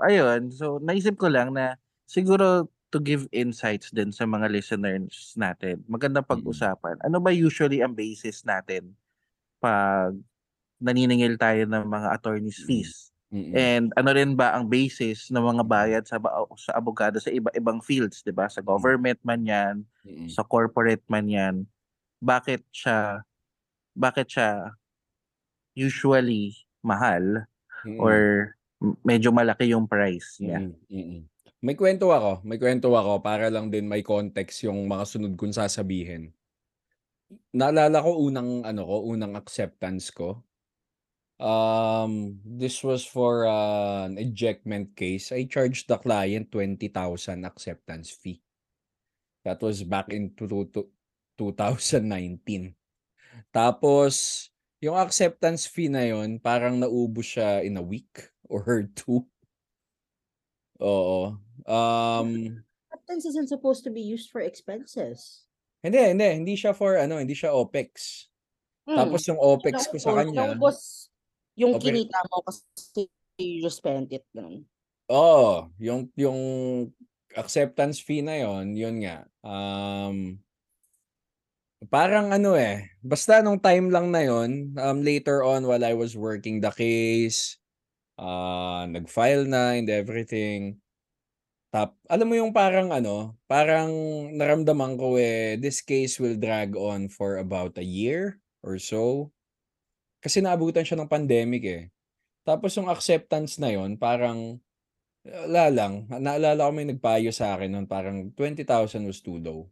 ayun. 0.03 0.51
So, 0.51 0.83
naisip 0.83 1.15
ko 1.15 1.31
lang 1.31 1.55
na 1.55 1.79
siguro 2.07 2.67
to 2.91 2.99
give 2.99 3.27
insights 3.31 3.91
din 3.91 4.11
sa 4.11 4.27
mga 4.27 4.51
listeners 4.51 5.35
natin. 5.35 5.83
Magandang 5.87 6.27
pag-usapan. 6.27 6.99
Ano 7.03 7.19
ba 7.19 7.31
usually 7.31 7.83
ang 7.83 7.95
basis 7.95 8.43
natin 8.47 8.95
pag 9.59 10.15
naniningil 10.79 11.39
tayo 11.39 11.63
ng 11.67 11.85
mga 11.87 12.09
attorney's 12.11 12.59
fees? 12.63 13.14
Mm-mm. 13.35 13.51
And 13.51 13.91
ano 13.99 14.15
rin 14.15 14.39
ba 14.39 14.55
ang 14.55 14.71
basis 14.71 15.27
ng 15.35 15.43
mga 15.43 15.65
bayad 15.67 16.05
sa 16.07 16.23
sa 16.55 16.79
abogado 16.79 17.19
sa 17.19 17.35
iba-ibang 17.35 17.83
fields, 17.83 18.23
'di 18.23 18.31
ba? 18.31 18.47
Sa 18.47 18.63
government 18.63 19.19
man 19.27 19.43
'yan, 19.43 19.75
Mm-mm. 20.07 20.31
sa 20.31 20.47
corporate 20.47 21.03
man 21.11 21.27
'yan. 21.27 21.67
Bakit 22.23 22.63
siya 22.71 23.27
bakit 23.99 24.31
siya 24.31 24.79
usually 25.75 26.55
mahal 26.79 27.43
Mm-mm. 27.83 27.99
or 27.99 28.15
medyo 29.03 29.35
malaki 29.35 29.75
yung 29.75 29.91
price 29.91 30.39
niya? 30.39 30.63
Mm-mm. 30.87 31.27
May 31.59 31.75
kwento 31.75 32.15
ako, 32.15 32.45
may 32.47 32.61
kwento 32.61 32.95
ako 32.95 33.19
para 33.19 33.51
lang 33.51 33.67
din 33.67 33.91
may 33.91 34.07
context 34.07 34.63
yung 34.63 34.87
mga 34.87 35.11
sunod 35.11 35.35
kong 35.35 35.59
sasabihin. 35.59 36.31
Naalala 37.51 37.99
ko 37.99 38.21
unang 38.31 38.63
ano 38.63 38.87
ko, 38.87 39.11
unang 39.11 39.35
acceptance 39.35 40.15
ko. 40.15 40.45
Um, 41.41 42.39
this 42.47 42.85
was 42.85 43.03
for 43.03 43.47
uh, 43.47 44.07
an 44.07 44.19
ejectment 44.19 44.95
case. 44.95 45.33
I 45.33 45.45
charged 45.45 45.89
the 45.89 45.99
client 45.99 46.53
20,000 46.53 47.45
acceptance 47.45 48.11
fee. 48.11 48.41
That 49.45 49.61
was 49.61 49.83
back 49.83 50.11
in 50.15 50.33
two- 50.39 50.71
two- 50.71 50.91
2019. 51.37 52.75
Tapos, 53.51 54.49
yung 54.79 54.95
acceptance 54.95 55.67
fee 55.67 55.91
na 55.91 56.07
yon 56.07 56.39
parang 56.39 56.79
naubos 56.79 57.35
siya 57.35 57.67
in 57.67 57.77
a 57.77 57.85
week 57.85 58.31
or 58.47 58.87
two. 58.95 59.27
Oo. 60.79 61.35
Um, 61.67 62.29
Acceptance 62.95 63.25
isn't 63.27 63.51
supposed 63.51 63.83
to 63.85 63.91
be 63.91 64.01
used 64.01 64.31
for 64.31 64.41
expenses. 64.41 65.45
hindi, 65.83 65.99
hindi. 65.99 66.29
Hindi 66.31 66.55
siya 66.55 66.73
for, 66.73 66.97
ano, 66.97 67.19
hindi 67.19 67.35
siya 67.35 67.53
OPEX. 67.53 67.93
Hmm. 68.87 68.97
Tapos 68.97 69.21
yung 69.29 69.41
OPEX 69.41 69.91
ko 69.91 69.97
sa 69.99 70.15
kanya, 70.15 70.55
naubos 70.55 71.11
yung 71.59 71.75
Okay. 71.77 71.91
kinita 71.95 72.19
mo 72.31 72.43
kasi 72.47 73.09
you 73.39 73.69
spent 73.71 74.11
it. 74.15 74.25
Ganun. 74.35 74.67
oh, 75.09 75.69
yung, 75.81 76.09
yung 76.17 76.41
acceptance 77.37 78.01
fee 78.01 78.23
na 78.23 78.41
yon 78.41 78.77
yun 78.79 78.97
nga. 79.03 79.27
Um, 79.45 80.41
parang 81.93 82.33
ano 82.33 82.57
eh, 82.57 82.89
basta 83.05 83.43
nung 83.45 83.61
time 83.61 83.93
lang 83.93 84.09
na 84.15 84.25
yon 84.25 84.73
um, 84.81 84.99
later 85.05 85.45
on 85.45 85.67
while 85.69 85.85
I 85.85 85.93
was 85.93 86.17
working 86.17 86.61
the 86.65 86.73
case, 86.73 87.59
ah, 88.19 88.87
nag-file 88.89 89.47
na 89.49 89.77
and 89.79 89.91
everything. 89.91 90.81
Tap 91.75 91.99
alam 92.09 92.31
mo 92.31 92.35
yung 92.39 92.55
parang 92.55 92.95
ano, 92.95 93.35
parang 93.51 93.91
naramdaman 94.39 94.97
ko, 94.97 95.19
eh, 95.21 95.59
this 95.59 95.83
case 95.83 96.23
will 96.23 96.39
drag 96.39 96.79
on 96.79 97.11
for 97.11 97.39
about 97.43 97.77
a 97.83 97.85
year 97.87 98.39
or 98.63 98.79
so. 98.79 99.34
Kasi 100.25 100.41
naabutan 100.41 100.89
siya 100.89 100.97
ng 100.97 101.13
pandemic, 101.13 101.63
eh. 101.69 101.83
Tapos 102.49 102.73
yung 102.77 102.89
acceptance 102.89 103.61
na 103.61 103.73
yun 103.73 103.97
parang 103.97 104.61
wala 105.25 105.73
lang, 105.73 106.05
naalala 106.09 106.69
ko 106.69 106.73
may 106.77 106.85
nagpayo 106.85 107.33
sa'kin 107.33 107.73
nun 107.73 107.89
parang 107.89 108.29
20,000 108.37 108.69
was 109.09 109.25
too 109.25 109.41
low. 109.41 109.69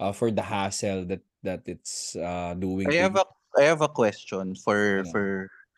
Ah, 0.00 0.12
for 0.12 0.32
the 0.32 0.44
hassle 0.44 1.04
that 1.08 1.24
that 1.44 1.64
it's, 1.68 2.16
ah, 2.20 2.52
doing 2.56 2.88
I 2.88 3.04
have 3.04 3.16
a 3.16 3.24
I 3.56 3.68
have 3.68 3.80
a 3.80 3.88
question 3.88 4.56
for 4.56 5.04
Ano? 5.04 5.12
for 5.12 5.24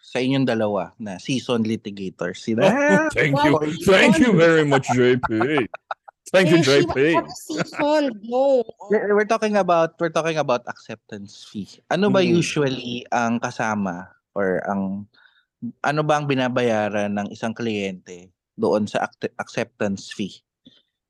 sa 0.03 0.19
inyong 0.19 0.47
dalawa 0.47 0.91
na 0.99 1.23
seasoned 1.23 1.67
litigators. 1.67 2.43
Sila 2.43 2.67
Oh, 2.67 3.07
thank 3.15 3.39
you. 3.47 3.55
Thank 3.87 4.19
you 4.19 4.35
very 4.35 4.67
much, 4.67 4.91
JP. 4.91 5.31
Thank 6.33 6.49
you, 6.49 6.65
JP. 6.65 6.97
We're 8.89 9.13
we're 9.13 9.29
talking 9.29 9.61
about 9.61 10.01
we're 10.01 10.09
talking 10.13 10.41
about 10.41 10.65
acceptance 10.65 11.45
fee. 11.45 11.69
Ano 11.93 12.09
ba 12.09 12.25
Mm. 12.25 12.41
usually 12.41 13.05
ang 13.13 13.37
kasama 13.37 14.09
or 14.33 14.65
ang 14.65 15.05
ano 15.85 16.01
ba 16.01 16.17
ang 16.17 16.27
binabayaran 16.27 17.13
ng 17.13 17.29
isang 17.31 17.53
kliyente 17.53 18.33
doon 18.57 18.89
sa 18.89 19.05
act- 19.07 19.37
acceptance 19.37 20.09
fee? 20.11 20.41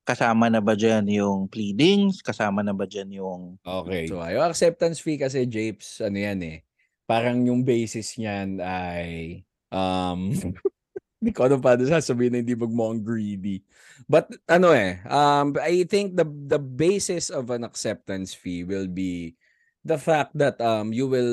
Kasama 0.02 0.50
na 0.50 0.58
ba 0.58 0.74
diyan 0.74 1.06
yung 1.06 1.46
pleadings? 1.46 2.18
Kasama 2.18 2.66
na 2.66 2.74
ba 2.74 2.82
diyan 2.82 3.22
yung 3.22 3.40
Okay. 3.62 4.10
So, 4.10 4.18
yung 4.18 4.42
acceptance 4.42 4.98
fee 4.98 5.22
kasi, 5.22 5.46
Japes, 5.46 6.02
ano 6.02 6.18
yan 6.18 6.42
eh, 6.42 6.58
parang 7.06 7.38
yung 7.46 7.62
basis 7.62 8.18
niyan 8.18 8.58
ay, 8.58 9.38
um, 9.70 10.34
hindi 11.22 11.30
ko 11.30 11.46
ano 11.46 11.62
pa 11.62 11.78
sasabihin 11.78 12.34
na 12.34 12.42
hindi 12.42 12.58
magmukhang 12.58 13.06
greedy. 13.06 13.62
But 14.10 14.26
ano 14.50 14.74
eh, 14.74 14.98
um, 15.06 15.54
I 15.62 15.86
think 15.86 16.18
the 16.18 16.26
the 16.26 16.58
basis 16.58 17.30
of 17.30 17.54
an 17.54 17.62
acceptance 17.62 18.34
fee 18.34 18.66
will 18.66 18.90
be 18.90 19.38
the 19.86 20.02
fact 20.02 20.34
that 20.34 20.58
um 20.58 20.90
you 20.90 21.06
will 21.06 21.30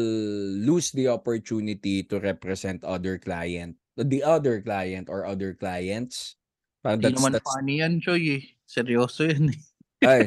lose 0.61 0.93
the 0.93 1.09
opportunity 1.09 2.05
to 2.05 2.21
represent 2.21 2.85
other 2.85 3.17
client, 3.17 3.81
the 3.97 4.21
other 4.21 4.61
client 4.61 5.09
or 5.09 5.25
other 5.25 5.57
clients. 5.57 6.37
Parang 6.85 7.01
Hindi 7.01 7.17
naman 7.17 7.33
that's, 7.33 7.49
funny 7.49 7.81
yan, 7.81 7.97
Choy 7.97 8.37
eh. 8.37 8.43
Seryoso 8.69 9.25
yun 9.25 9.49
eh. 9.49 9.59
ay, 10.05 10.23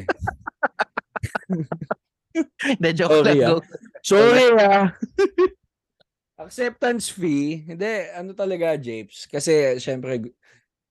Hindi, 2.67 2.91
joke 2.99 3.23
Okay, 3.23 3.39
lang. 3.39 3.47
ah. 3.47 3.49
joke. 3.63 3.67
Sorry 4.03 4.47
ah. 4.59 4.91
Acceptance 6.47 7.13
fee, 7.13 7.65
hindi, 7.67 8.11
ano 8.13 8.33
talaga, 8.33 8.75
Japes? 8.79 9.27
Kasi, 9.31 9.79
syempre, 9.79 10.33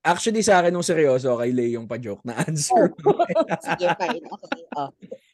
actually 0.01 0.41
sa 0.41 0.61
akin 0.61 0.73
nung 0.73 0.85
seryoso, 0.85 1.37
kay 1.37 1.53
Lay 1.53 1.77
yung 1.77 1.85
pa-joke 1.85 2.25
na 2.25 2.41
answer. 2.41 2.89
Sige, 3.65 3.87
fine. 3.97 4.23
Okay. 4.25 4.63
Oh. 4.77 4.89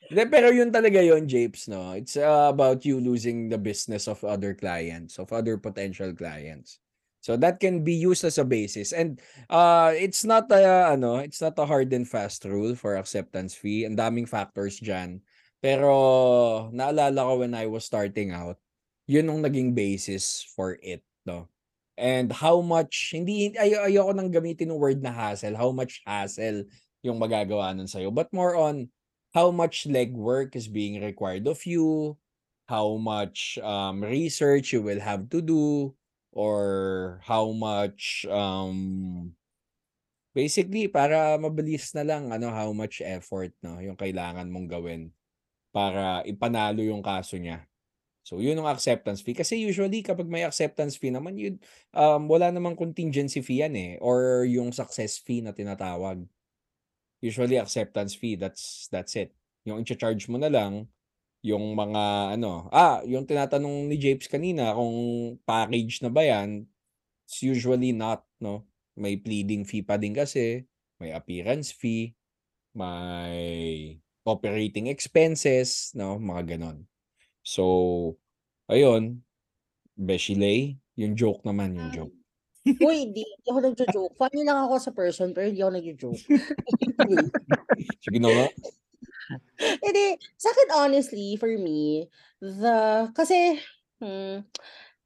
Hindi, 0.07 0.23
pero 0.31 0.47
yun 0.55 0.71
talaga 0.71 1.03
yun, 1.03 1.27
Japes, 1.27 1.67
no? 1.67 1.91
It's 1.91 2.15
uh, 2.15 2.47
about 2.47 2.87
you 2.87 2.99
losing 3.03 3.51
the 3.51 3.59
business 3.59 4.07
of 4.07 4.23
other 4.23 4.55
clients, 4.55 5.19
of 5.19 5.31
other 5.35 5.59
potential 5.59 6.15
clients. 6.15 6.79
So 7.19 7.35
that 7.35 7.59
can 7.59 7.83
be 7.83 7.91
used 7.91 8.23
as 8.23 8.39
a 8.39 8.47
basis. 8.47 8.95
And 8.95 9.19
uh, 9.51 9.91
it's 9.91 10.23
not 10.23 10.47
a, 10.47 10.95
ano, 10.95 11.19
it's 11.19 11.43
not 11.43 11.59
a 11.59 11.67
hard 11.67 11.91
and 11.91 12.07
fast 12.07 12.47
rule 12.47 12.71
for 12.75 12.95
acceptance 12.95 13.51
fee. 13.51 13.83
Ang 13.83 13.99
daming 13.99 14.31
factors 14.31 14.79
dyan. 14.79 15.19
Pero 15.59 16.71
naalala 16.71 17.27
ko 17.27 17.43
when 17.43 17.51
I 17.51 17.67
was 17.67 17.83
starting 17.83 18.31
out, 18.31 18.55
yun 19.07 19.31
yung 19.31 19.41
naging 19.41 19.71
basis 19.73 20.43
for 20.53 20.77
it, 20.83 21.01
no? 21.25 21.47
And 21.97 22.29
how 22.29 22.61
much, 22.61 23.15
hindi, 23.15 23.57
ay, 23.57 23.73
ayoko 23.73 24.13
nang 24.13 24.29
gamitin 24.29 24.69
ng 24.69 24.77
word 24.77 25.01
na 25.01 25.09
hassle, 25.09 25.57
how 25.57 25.73
much 25.73 26.05
hassle 26.05 26.69
yung 27.01 27.17
magagawa 27.17 27.73
nun 27.73 27.89
sa'yo. 27.89 28.13
But 28.13 28.29
more 28.29 28.53
on, 28.53 28.93
how 29.33 29.49
much 29.49 29.89
legwork 29.89 30.53
is 30.53 30.69
being 30.69 31.01
required 31.01 31.49
of 31.49 31.63
you, 31.65 32.19
how 32.69 33.01
much 33.01 33.57
um, 33.63 34.03
research 34.03 34.75
you 34.75 34.83
will 34.85 35.01
have 35.01 35.31
to 35.33 35.41
do, 35.41 35.95
or 36.37 37.17
how 37.25 37.49
much 37.49 38.29
um, 38.29 39.33
basically 40.37 40.85
para 40.85 41.33
mabilis 41.41 41.97
na 41.97 42.05
lang 42.05 42.29
ano 42.29 42.53
how 42.53 42.69
much 42.69 43.01
effort 43.01 43.49
no 43.65 43.81
yung 43.81 43.97
kailangan 43.97 44.45
mong 44.45 44.69
gawin 44.69 45.09
para 45.73 46.21
ipanalo 46.29 46.85
yung 46.85 47.01
kaso 47.01 47.41
niya. 47.41 47.65
So 48.27 48.43
yun 48.43 48.59
ang 48.59 48.67
acceptance 48.67 49.23
fee 49.23 49.39
kasi 49.39 49.55
usually 49.55 50.03
kapag 50.03 50.27
may 50.27 50.43
acceptance 50.43 50.99
fee 50.99 51.15
naman 51.15 51.39
yun 51.39 51.55
um, 51.95 52.27
wala 52.27 52.51
namang 52.51 52.75
contingency 52.75 53.39
fee 53.39 53.63
yan 53.63 53.71
eh 53.79 53.95
or 54.03 54.43
yung 54.43 54.75
success 54.75 55.15
fee 55.15 55.39
na 55.39 55.55
tinatawag. 55.55 56.27
Usually 57.23 57.55
acceptance 57.55 58.19
fee 58.19 58.35
that's 58.35 58.91
that's 58.91 59.15
it. 59.15 59.31
Yung 59.63 59.79
i-charge 59.79 60.27
mo 60.27 60.35
na 60.35 60.51
lang 60.51 60.91
yung 61.45 61.77
mga 61.77 62.35
ano, 62.35 62.67
ah, 62.75 62.99
yung 63.07 63.23
tinatanong 63.23 63.87
ni 63.87 63.95
Japes 63.95 64.27
kanina 64.27 64.75
kung 64.75 64.95
package 65.47 66.03
na 66.03 66.11
ba 66.11 66.25
yan, 66.27 66.67
it's 67.27 67.43
usually 67.43 67.93
not, 67.95 68.25
no? 68.41 68.67
May 68.97 69.15
pleading 69.19 69.63
fee 69.63 69.85
pa 69.85 69.95
din 70.01 70.17
kasi, 70.17 70.65
may 70.99 71.13
appearance 71.13 71.71
fee, 71.71 72.15
may 72.75 73.97
operating 74.27 74.91
expenses, 74.91 75.93
no? 75.95 76.19
Mga 76.19 76.57
ganon. 76.57 76.87
So, 77.47 77.63
ayun, 78.67 79.23
Beshilay, 79.95 80.75
yung 80.99 81.15
joke 81.15 81.47
naman, 81.47 81.79
yung 81.79 81.91
joke. 81.95 82.15
Uy, 82.67 83.07
di, 83.15 83.23
di 83.23 83.47
ako 83.47 83.59
nagjo-joke. 83.63 84.19
Funny 84.19 84.43
lang 84.43 84.59
ako 84.67 84.75
sa 84.83 84.91
person, 84.91 85.31
pero 85.31 85.47
hindi 85.47 85.63
ako 85.63 85.71
nagjo-joke. 85.79 86.21
Sige 88.03 88.19
na 88.19 88.27
nga. 88.35 88.47
Hindi, 89.79 90.19
sa 90.35 90.51
akin 90.51 90.69
honestly, 90.75 91.39
for 91.39 91.47
me, 91.55 92.11
the, 92.43 93.07
kasi, 93.15 93.63
hmm, 94.03 94.43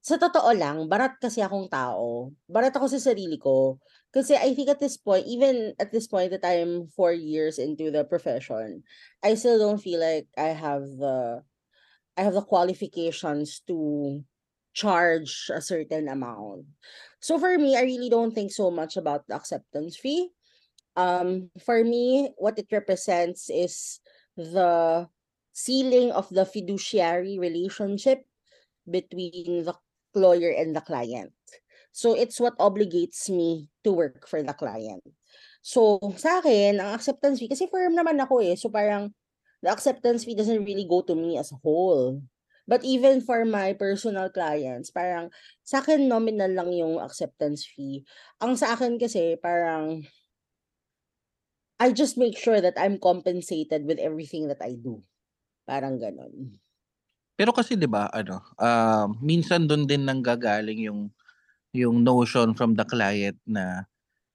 sa 0.01 0.17
totoo 0.17 0.49
lang, 0.57 0.89
barat 0.89 1.21
kasi 1.21 1.45
akong 1.45 1.69
tao. 1.69 2.33
Barat 2.49 2.73
ako 2.73 2.89
sa 2.89 3.13
sarili 3.13 3.37
ko. 3.37 3.77
Kasi 4.09 4.33
I 4.33 4.57
think 4.57 4.73
at 4.73 4.81
this 4.81 4.97
point, 4.97 5.29
even 5.29 5.77
at 5.77 5.93
this 5.93 6.09
point 6.09 6.33
that 6.33 6.41
I'm 6.41 6.89
four 6.89 7.13
years 7.13 7.61
into 7.61 7.93
the 7.93 8.01
profession, 8.01 8.81
I 9.21 9.37
still 9.37 9.61
don't 9.61 9.77
feel 9.77 10.01
like 10.01 10.25
I 10.33 10.57
have 10.57 10.89
the, 10.97 11.45
I 12.17 12.23
have 12.23 12.33
the 12.33 12.43
qualifications 12.43 13.61
to 13.67 14.23
charge 14.73 15.51
a 15.53 15.61
certain 15.61 16.07
amount. 16.07 16.65
So 17.19 17.39
for 17.39 17.57
me, 17.57 17.75
I 17.75 17.83
really 17.83 18.09
don't 18.09 18.33
think 18.33 18.51
so 18.51 18.71
much 18.71 18.97
about 18.97 19.27
the 19.27 19.35
acceptance 19.35 19.97
fee. 19.97 20.29
Um, 20.95 21.49
for 21.63 21.83
me, 21.83 22.31
what 22.37 22.59
it 22.59 22.67
represents 22.71 23.49
is 23.49 23.99
the 24.35 25.07
sealing 25.53 26.11
of 26.11 26.27
the 26.29 26.45
fiduciary 26.45 27.39
relationship 27.39 28.23
between 28.89 29.63
the 29.63 29.75
lawyer 30.15 30.51
and 30.51 30.75
the 30.75 30.81
client. 30.81 31.31
So 31.91 32.15
it's 32.15 32.39
what 32.39 32.57
obligates 32.57 33.29
me 33.29 33.67
to 33.83 33.91
work 33.91 34.27
for 34.27 34.41
the 34.43 34.53
client. 34.55 35.03
So 35.61 35.99
sa 36.17 36.39
akin, 36.39 36.79
ang 36.79 36.95
acceptance 36.95 37.39
fee, 37.39 37.51
kasi 37.51 37.67
firm 37.67 37.93
naman 37.93 38.17
ako 38.19 38.41
eh. 38.41 38.55
So 38.55 38.71
parang 38.71 39.13
the 39.61 39.69
acceptance 39.71 40.25
fee 40.25 40.35
doesn't 40.37 40.65
really 40.65 40.85
go 40.85 41.01
to 41.05 41.15
me 41.15 41.37
as 41.37 41.51
a 41.51 41.61
whole. 41.61 42.21
But 42.69 42.85
even 42.85 43.21
for 43.21 43.43
my 43.43 43.73
personal 43.73 44.29
clients, 44.29 44.93
parang 44.93 45.33
sa 45.65 45.81
akin 45.81 46.07
nominal 46.07 46.53
lang 46.53 46.71
yung 46.71 47.01
acceptance 47.01 47.65
fee. 47.65 48.05
Ang 48.39 48.55
sa 48.55 48.77
akin 48.77 49.01
kasi 49.01 49.35
parang 49.41 50.05
I 51.81 51.89
just 51.97 52.13
make 52.13 52.37
sure 52.37 52.61
that 52.61 52.77
I'm 52.77 53.01
compensated 53.01 53.89
with 53.89 53.97
everything 53.97 54.45
that 54.53 54.61
I 54.61 54.77
do. 54.77 55.01
Parang 55.65 55.97
ganon. 55.97 56.61
Pero 57.33 57.49
kasi 57.49 57.73
'di 57.73 57.89
ba 57.89 58.05
ano, 58.13 58.45
ah, 58.61 59.09
minsan 59.17 59.65
doon 59.65 59.89
din 59.89 60.05
nanggagaling 60.05 60.85
yung 60.85 61.09
yung 61.73 62.03
notion 62.03 62.53
from 62.53 62.75
the 62.77 62.85
client 62.85 63.39
na 63.47 63.89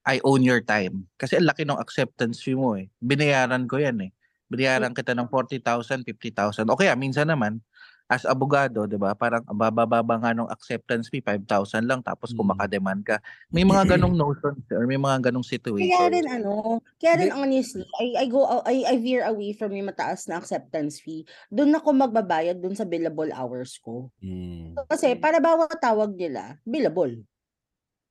I 0.07 0.19
own 0.25 0.43
your 0.43 0.63
time. 0.65 1.07
Kasi 1.19 1.37
ang 1.39 1.47
laki 1.47 1.63
ng 1.67 1.79
acceptance 1.79 2.41
fee 2.43 2.57
mo 2.57 2.75
eh. 2.75 2.91
Binayaran 2.99 3.69
ko 3.69 3.79
'yan 3.79 4.09
eh. 4.09 4.11
Binayaran 4.47 4.95
kita 4.95 5.11
ng 5.11 5.27
40,000, 5.29 6.03
50,000. 6.07 6.67
O 6.71 6.79
kaya 6.79 6.95
minsan 6.95 7.27
naman 7.27 7.59
as 8.07 8.23
abogado, 8.23 8.87
'di 8.87 8.95
ba? 8.95 9.11
Parang 9.19 9.43
ang 9.43 9.59
bababa 9.59 10.15
nga 10.15 10.31
ng 10.31 10.47
acceptance 10.47 11.11
fee 11.11 11.19
5,000 11.19 11.83
lang 11.83 11.99
tapos 11.99 12.31
kung 12.31 12.47
Mm. 12.47 12.55
makademand 12.55 13.01
ka. 13.03 13.19
May 13.51 13.67
mga 13.67 13.99
ganong 13.99 14.15
notions 14.15 14.63
or 14.71 14.87
may 14.87 14.95
mga 14.95 15.27
ganong 15.27 15.43
Kaya 15.43 15.59
situations. 15.59 16.11
rin 16.15 16.27
ano, 16.31 16.79
kaya 17.03 17.13
rin 17.19 17.31
honestly, 17.35 17.83
I, 17.99 18.23
I 18.23 18.25
go, 18.31 18.47
I, 18.63 18.87
I 18.87 18.95
veer 19.03 19.27
away 19.27 19.51
from 19.51 19.75
yung 19.75 19.91
mataas 19.91 20.23
na 20.31 20.39
acceptance 20.39 21.03
fee. 21.03 21.27
Doon 21.51 21.75
ako 21.75 21.91
magbabayad 21.99 22.63
doon 22.63 22.79
sa 22.79 22.87
billable 22.87 23.27
hours 23.35 23.75
ko. 23.83 24.07
Hmm. 24.23 24.79
Kasi 24.87 25.19
para 25.19 25.43
bawat 25.43 25.75
tawag 25.75 26.15
nila, 26.15 26.55
billable. 26.63 27.27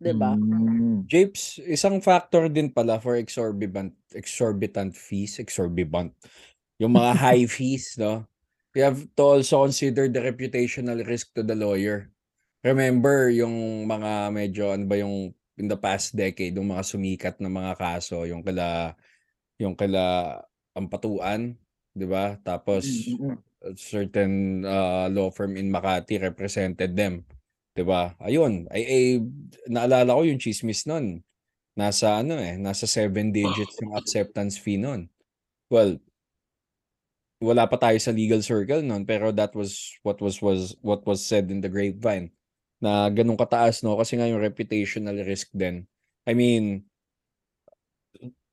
'Di 0.01 0.13
ba? 0.17 0.37
Mm. 0.37 1.07
Japes, 1.09 1.63
isang 1.65 2.03
factor 2.03 2.51
din 2.51 2.69
pala 2.73 2.99
for 2.99 3.17
exorbitant 3.17 3.95
exorbitant 4.13 4.93
fees, 4.97 5.39
exorbitant. 5.39 6.13
Yung 6.83 6.93
mga 6.93 7.13
high 7.25 7.47
fees, 7.49 7.97
no? 7.97 8.27
You 8.77 8.85
have 8.85 9.01
to 9.17 9.23
also 9.41 9.65
consider 9.65 10.05
the 10.09 10.21
reputational 10.21 11.01
risk 11.07 11.33
to 11.33 11.43
the 11.43 11.57
lawyer. 11.57 12.13
remember 12.67 13.31
yung 13.31 13.87
mga 13.87 14.35
medyo 14.35 14.75
ano 14.75 14.85
ba 14.91 14.99
yung 14.99 15.31
in 15.55 15.71
the 15.71 15.79
past 15.79 16.19
decade 16.19 16.59
yung 16.59 16.75
mga 16.75 16.83
sumikat 16.83 17.39
na 17.39 17.47
mga 17.47 17.79
kaso 17.79 18.27
yung 18.27 18.43
kala 18.43 18.99
yung 19.61 19.75
kala 19.79 20.39
Ampatuan, 20.77 21.57
'di 21.97 22.05
ba? 22.05 22.37
Tapos 22.45 22.85
Mm, 23.09 23.33
mm. 23.33 23.39
a 23.65 23.73
certain 23.81 24.33
uh, 24.69 25.09
law 25.09 25.33
firm 25.33 25.57
in 25.57 25.73
Makati 25.73 26.21
represented 26.21 26.93
them, 26.93 27.25
'di 27.77 27.85
ba? 27.85 28.17
Ayun, 28.25 28.65
ay, 28.73 28.83
ay 28.89 29.05
naalala 29.69 30.17
ko 30.17 30.23
yung 30.25 30.41
chismis 30.41 30.89
nun. 30.89 31.21
Nasa 31.77 32.25
ano 32.25 32.41
eh, 32.41 32.57
nasa 32.57 32.89
seven 32.89 33.31
digits 33.37 33.77
yung 33.85 33.93
acceptance 33.93 34.57
fee 34.57 34.81
nun. 34.81 35.13
Well, 35.69 36.01
wala 37.45 37.69
pa 37.69 37.77
tayo 37.77 38.01
sa 38.01 38.17
legal 38.17 38.41
circle 38.41 38.81
nun, 38.81 39.05
pero 39.05 39.29
that 39.37 39.53
was 39.53 39.93
what 40.01 40.17
was 40.25 40.41
was 40.41 40.73
what 40.81 41.05
was 41.05 41.21
said 41.21 41.53
in 41.53 41.61
the 41.61 41.69
grapevine 41.69 42.33
na 42.81 43.09
ganun 43.13 43.37
kataas 43.37 43.81
no 43.85 43.97
kasi 44.01 44.17
nga 44.17 44.29
yung 44.29 44.41
reputational 44.41 45.17
risk 45.25 45.53
din. 45.53 45.85
I 46.25 46.33
mean, 46.33 46.89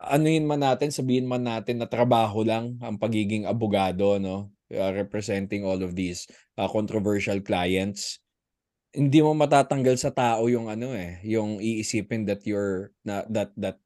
anuhin 0.03 0.43
man 0.43 0.61
natin, 0.63 0.91
sabihin 0.91 1.27
man 1.27 1.47
natin 1.47 1.79
na 1.79 1.87
trabaho 1.87 2.43
lang 2.43 2.75
ang 2.83 2.99
pagiging 2.99 3.47
abogado, 3.47 4.19
no? 4.19 4.51
Uh, 4.73 4.89
representing 4.91 5.61
all 5.63 5.79
of 5.85 5.93
these 5.93 6.25
uh, 6.57 6.65
controversial 6.65 7.37
clients. 7.39 8.22
Hindi 8.93 9.19
mo 9.25 9.33
matatanggal 9.33 9.97
sa 9.97 10.13
tao 10.13 10.45
yung 10.45 10.69
ano 10.69 10.93
eh, 10.93 11.17
yung 11.25 11.57
iisipin 11.57 12.29
that 12.29 12.45
you're 12.45 12.93
na 13.01 13.25
that 13.29 13.49
that 13.57 13.81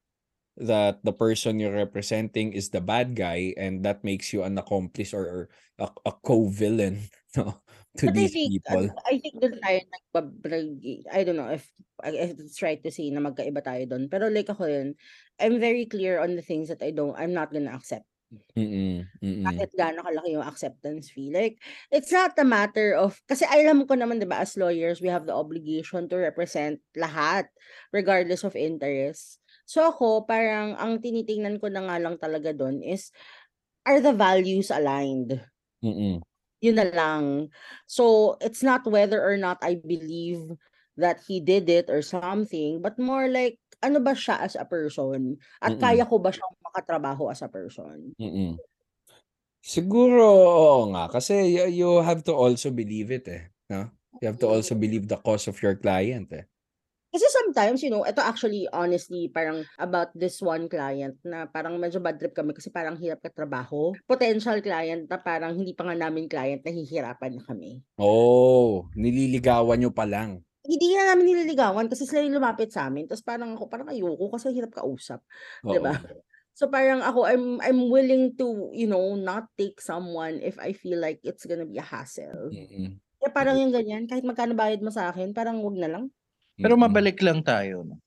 that 0.59 0.99
the 1.05 1.13
person 1.13 1.61
you're 1.61 1.75
representing 1.75 2.51
is 2.51 2.73
the 2.73 2.81
bad 2.81 3.13
guy 3.15 3.53
and 3.55 3.85
that 3.85 4.03
makes 4.03 4.33
you 4.33 4.41
an 4.43 4.57
accomplice 4.57 5.13
or, 5.13 5.25
or 5.25 5.41
a, 5.79 5.87
a 6.09 6.13
co-villain 6.25 6.97
no 7.37 7.61
to 7.97 8.09
But 8.09 8.17
I 8.17 8.27
these 8.27 8.33
think, 8.33 8.51
people. 8.61 8.89
ano, 8.89 8.93
I 9.09 9.15
think 9.17 9.35
doon 9.41 9.57
tayo 9.57 9.79
nagbabrag, 9.89 10.67
I 11.09 11.21
don't 11.25 11.39
know 11.39 11.49
if, 11.49 11.65
if 12.05 12.37
it's 12.37 12.61
right 12.61 12.77
to 12.85 12.91
say 12.93 13.09
na 13.09 13.21
magkaiba 13.21 13.61
tayo 13.65 13.83
doon. 13.89 14.05
Pero 14.05 14.29
like 14.29 14.49
ako 14.49 14.69
yun, 14.69 14.93
I'm 15.41 15.57
very 15.57 15.89
clear 15.89 16.21
on 16.21 16.37
the 16.37 16.45
things 16.45 16.69
that 16.69 16.81
I 16.85 16.93
don't, 16.93 17.17
I'm 17.17 17.33
not 17.33 17.49
gonna 17.49 17.73
accept. 17.73 18.05
Mm-mm, 18.27 19.07
mm-mm. 19.23 19.45
Kahit 19.47 19.71
gaano 19.71 20.03
kalaki 20.03 20.35
yung 20.35 20.43
acceptance 20.43 21.07
fee. 21.07 21.31
Like, 21.31 21.63
it's 21.87 22.11
not 22.11 22.35
a 22.35 22.43
matter 22.43 22.91
of, 22.99 23.15
kasi 23.23 23.47
alam 23.47 23.87
ko 23.87 23.95
naman, 23.95 24.19
di 24.19 24.27
ba, 24.27 24.43
as 24.43 24.59
lawyers, 24.59 24.99
we 24.99 25.07
have 25.07 25.23
the 25.23 25.31
obligation 25.31 26.11
to 26.11 26.19
represent 26.19 26.83
lahat, 26.99 27.47
regardless 27.95 28.43
of 28.43 28.59
interest. 28.59 29.39
So 29.63 29.87
ako, 29.87 30.27
parang, 30.27 30.75
ang 30.75 30.99
tinitingnan 30.99 31.63
ko 31.63 31.71
na 31.71 31.87
nga 31.87 31.97
lang 32.03 32.19
talaga 32.19 32.51
doon 32.51 32.83
is, 32.83 33.15
are 33.87 34.03
the 34.03 34.11
values 34.11 34.75
aligned? 34.75 35.39
Mm-mm. 35.79 36.19
Yun 36.59 36.77
na 36.81 36.89
lang. 36.91 37.47
So, 37.87 38.35
it's 38.43 38.65
not 38.65 38.83
whether 38.83 39.23
or 39.23 39.37
not 39.39 39.61
I 39.63 39.79
believe 39.79 40.57
that 40.97 41.21
he 41.23 41.39
did 41.39 41.69
it 41.69 41.88
or 41.88 42.01
something, 42.01 42.81
but 42.81 42.97
more 42.97 43.29
like, 43.29 43.62
ano 43.86 44.01
ba 44.01 44.17
siya 44.17 44.41
as 44.41 44.57
a 44.57 44.65
person? 44.65 45.38
At 45.62 45.77
Mm. 45.77 45.81
kaya 45.81 46.03
ko 46.10 46.17
ba 46.17 46.33
siyang 46.33 46.57
makatrabaho 46.65 47.29
as 47.29 47.45
a 47.45 47.49
person? 47.49 48.17
Mm. 48.17 48.57
Siguro, 49.62 50.25
oo 50.33 50.89
nga. 50.93 51.12
Kasi 51.12 51.53
you, 51.53 51.65
you 51.69 51.89
have 52.01 52.25
to 52.25 52.33
also 52.33 52.73
believe 52.73 53.13
it 53.13 53.27
eh. 53.29 53.51
No? 53.69 53.91
You 54.17 54.33
have 54.33 54.41
to 54.41 54.49
also 54.49 54.73
believe 54.73 55.05
the 55.05 55.19
cause 55.21 55.45
of 55.45 55.60
your 55.62 55.77
client 55.77 56.31
eh. 56.33 56.47
Kasi 57.07 57.23
sometimes, 57.31 57.79
you 57.81 57.89
know, 57.89 58.03
ito 58.03 58.19
actually, 58.19 58.67
honestly, 58.69 59.31
parang 59.31 59.63
about 59.79 60.12
this 60.12 60.43
one 60.43 60.67
client 60.67 61.15
na 61.23 61.47
parang 61.47 61.79
medyo 61.79 62.03
bad 62.03 62.19
trip 62.19 62.36
kami 62.36 62.51
kasi 62.51 62.67
parang 62.67 62.99
hirap 62.99 63.23
katrabaho. 63.23 63.95
Potential 64.05 64.60
client 64.60 65.07
na 65.07 65.17
parang 65.17 65.55
hindi 65.55 65.71
pa 65.71 65.88
nga 65.88 65.95
namin 65.95 66.27
client, 66.27 66.62
nahihirapan 66.67 67.39
na 67.39 67.43
kami. 67.47 67.79
Oh, 67.95 68.91
nililigawan 68.93 69.79
nyo 69.79 69.91
pa 69.95 70.03
lang. 70.03 70.43
Hindi 70.67 70.88
nga 70.93 71.15
namin 71.15 71.25
nililigawan 71.32 71.88
kasi 71.88 72.03
sila 72.03 72.27
yung 72.27 72.43
lumapit 72.43 72.75
sa 72.75 72.91
amin. 72.91 73.08
Tapos 73.08 73.23
parang 73.23 73.56
ako, 73.56 73.71
parang 73.71 73.88
ayoko 73.88 74.27
kasi 74.36 74.51
hirap 74.51 74.75
kausap. 74.75 75.23
Oo. 75.63 75.71
'di 75.71 75.80
ba? 75.80 75.95
So 76.58 76.67
parang 76.67 77.06
ako, 77.06 77.23
I'm 77.23 77.62
I'm 77.63 77.88
willing 77.88 78.36
to, 78.41 78.73
you 78.75 78.89
know, 78.89 79.15
not 79.15 79.47
take 79.56 79.80
someone 79.80 80.43
if 80.43 80.60
I 80.60 80.73
feel 80.75 80.99
like 80.99 81.23
it's 81.23 81.45
gonna 81.47 81.69
be 81.69 81.80
a 81.80 81.86
hassle. 81.86 82.51
Mm-mm. 82.51 82.99
Kaya 83.21 83.30
parang 83.30 83.62
yung 83.62 83.69
ganyan, 83.69 84.10
kahit 84.10 84.25
magkano 84.25 84.58
bayad 84.58 84.82
mo 84.82 84.89
sa 84.89 85.13
akin, 85.13 85.38
parang 85.38 85.62
wag 85.62 85.77
na 85.77 85.89
lang. 85.89 86.06
Pero 86.58 86.73
Mm-mm. 86.73 86.89
mabalik 86.89 87.21
lang 87.21 87.45
tayo. 87.45 87.86
No? 87.86 88.01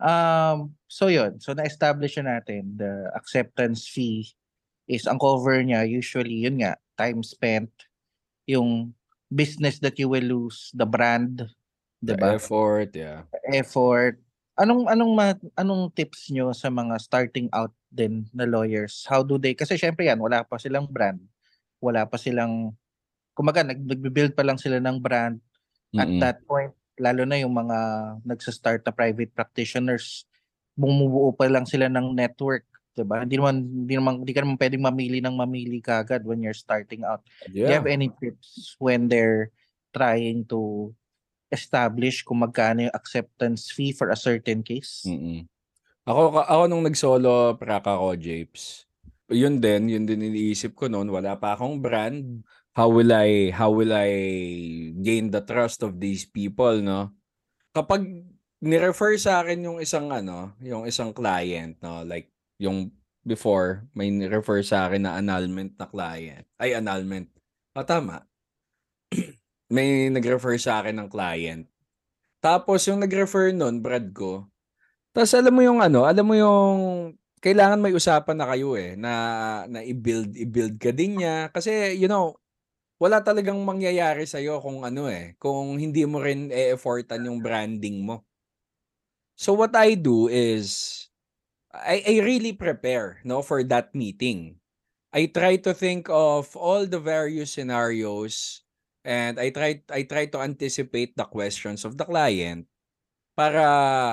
Um, 0.00 0.74
so 0.90 1.06
yun, 1.12 1.38
so 1.38 1.54
na-establish 1.54 2.18
na 2.18 2.40
natin 2.40 2.74
the 2.80 3.12
acceptance 3.14 3.86
fee 3.86 4.26
is 4.90 5.06
ang 5.06 5.20
cover 5.20 5.60
niya 5.62 5.86
usually 5.86 6.44
yun 6.44 6.60
nga, 6.60 6.76
time 6.98 7.22
spent, 7.24 7.70
yung 8.44 8.92
business 9.34 9.82
that 9.82 9.98
you 9.98 10.08
will 10.08 10.24
lose, 10.24 10.70
the 10.74 10.86
brand, 10.86 11.44
The 12.00 12.14
'di 12.14 12.20
ba? 12.20 12.30
effort, 12.36 12.92
yeah. 12.94 13.24
effort. 13.48 14.20
Anong 14.54 14.86
anong 14.86 15.12
ma- 15.16 15.46
anong 15.58 15.90
tips 15.96 16.30
nyo 16.30 16.52
sa 16.54 16.70
mga 16.70 16.94
starting 17.02 17.48
out 17.50 17.72
din 17.90 18.28
na 18.30 18.46
lawyers? 18.46 19.02
How 19.08 19.24
do 19.26 19.40
they 19.40 19.56
kasi 19.56 19.74
syempre 19.80 20.06
yan 20.06 20.20
wala 20.20 20.44
pa 20.46 20.60
silang 20.60 20.86
brand. 20.86 21.18
Wala 21.82 22.06
pa 22.06 22.20
silang 22.20 22.76
kumaga 23.34 23.66
nag 23.66 23.80
nagbi-build 23.82 24.36
pa 24.38 24.46
lang 24.46 24.60
sila 24.60 24.78
ng 24.78 24.98
brand 25.02 25.40
at 25.98 26.06
Mm-mm. 26.06 26.22
that 26.22 26.38
point 26.46 26.70
lalo 27.00 27.26
na 27.26 27.40
yung 27.42 27.50
mga 27.50 27.78
nagsa-start 28.22 28.86
na 28.86 28.94
private 28.94 29.32
practitioners 29.34 30.22
bumubuo 30.74 31.30
pa 31.30 31.46
lang 31.46 31.66
sila 31.66 31.86
ng 31.86 32.14
network, 32.14 32.66
'di 32.94 33.04
ba? 33.04 33.26
Hindi 33.26 33.36
naman 33.36 33.54
hindi 33.84 33.94
naman 33.98 34.12
hindi 34.22 34.32
ka 34.32 34.40
naman 34.46 34.58
pwedeng 34.58 34.84
mamili 34.86 35.18
ng 35.20 35.34
mamili 35.34 35.78
kagad 35.82 36.22
when 36.22 36.40
you're 36.40 36.56
starting 36.56 37.02
out. 37.02 37.20
Do 37.50 37.58
you 37.58 37.66
Yeah. 37.66 37.82
have 37.82 37.90
any 37.90 38.08
tips 38.22 38.78
when 38.78 39.10
they're 39.10 39.50
trying 39.90 40.46
to 40.50 40.90
establish 41.50 42.26
kung 42.26 42.42
magkano 42.42 42.90
yung 42.90 42.96
acceptance 42.96 43.70
fee 43.70 43.94
for 43.94 44.10
a 44.10 44.18
certain 44.18 44.62
case? 44.62 45.06
Mm-mm. 45.06 45.46
Ako 46.04 46.42
ako 46.42 46.62
nung 46.68 46.84
nag-solo 46.84 47.56
praka 47.56 47.96
ko, 47.96 48.12
Japes. 48.18 48.84
Yun 49.32 49.56
din, 49.56 49.88
yun 49.88 50.04
din 50.04 50.20
iniisip 50.20 50.76
ko 50.76 50.84
noon, 50.90 51.08
wala 51.08 51.38
pa 51.40 51.56
akong 51.56 51.80
brand. 51.80 52.44
How 52.76 52.90
will 52.90 53.08
I 53.14 53.54
how 53.54 53.70
will 53.70 53.94
I 53.94 54.10
gain 55.00 55.30
the 55.30 55.40
trust 55.40 55.80
of 55.86 55.96
these 56.02 56.26
people, 56.26 56.82
no? 56.82 57.14
Kapag 57.72 58.04
ni-refer 58.60 59.14
sa 59.16 59.40
akin 59.40 59.62
yung 59.64 59.78
isang 59.78 60.10
ano, 60.10 60.52
yung 60.60 60.84
isang 60.84 61.14
client, 61.14 61.78
no, 61.80 62.02
like 62.02 62.33
yung 62.58 62.92
before 63.24 63.88
may 63.96 64.12
ni-refer 64.12 64.60
sa 64.60 64.88
akin 64.88 65.08
na 65.08 65.16
annulment 65.16 65.74
na 65.80 65.86
client. 65.88 66.44
Ay 66.60 66.76
annulment. 66.76 67.30
Ah, 67.72 67.86
tama. 67.86 68.28
may 69.74 70.12
nag-refer 70.12 70.60
sa 70.60 70.84
akin 70.84 71.00
ng 71.00 71.08
client. 71.08 71.64
Tapos 72.44 72.84
yung 72.84 73.00
nag-refer 73.00 73.56
nun, 73.56 73.80
Brad 73.80 74.12
ko, 74.12 74.52
tapos 75.14 75.30
alam 75.38 75.54
mo 75.54 75.62
yung 75.62 75.78
ano, 75.78 76.02
alam 76.10 76.26
mo 76.26 76.34
yung 76.34 76.78
kailangan 77.38 77.78
may 77.78 77.94
usapan 77.94 78.34
na 78.34 78.50
kayo 78.50 78.74
eh 78.74 78.98
na 78.98 79.12
na 79.70 79.78
i-build 79.86 80.34
i-build 80.34 80.74
ka 80.80 80.90
din 80.90 81.22
niya 81.22 81.52
kasi 81.54 81.94
you 81.94 82.10
know 82.10 82.34
wala 82.98 83.20
talagang 83.22 83.60
mangyayari 83.62 84.24
sa 84.26 84.42
kung 84.58 84.82
ano 84.82 85.06
eh 85.12 85.38
kung 85.38 85.78
hindi 85.78 86.02
mo 86.08 86.18
rin 86.18 86.50
e-effortan 86.50 87.30
yung 87.30 87.38
branding 87.38 88.02
mo. 88.02 88.26
So 89.38 89.54
what 89.54 89.74
I 89.78 89.94
do 89.94 90.26
is 90.26 91.03
I 91.74 92.06
I 92.06 92.14
really 92.22 92.54
prepare 92.54 93.18
no 93.26 93.42
for 93.42 93.66
that 93.66 93.90
meeting. 93.98 94.62
I 95.10 95.26
try 95.30 95.58
to 95.66 95.74
think 95.74 96.06
of 96.10 96.54
all 96.54 96.86
the 96.86 97.02
various 97.02 97.54
scenarios 97.54 98.62
and 99.02 99.38
I 99.42 99.50
try 99.50 99.82
I 99.90 100.06
try 100.06 100.30
to 100.30 100.38
anticipate 100.42 101.18
the 101.18 101.26
questions 101.26 101.82
of 101.82 101.98
the 101.98 102.06
client 102.06 102.70
para 103.34 103.66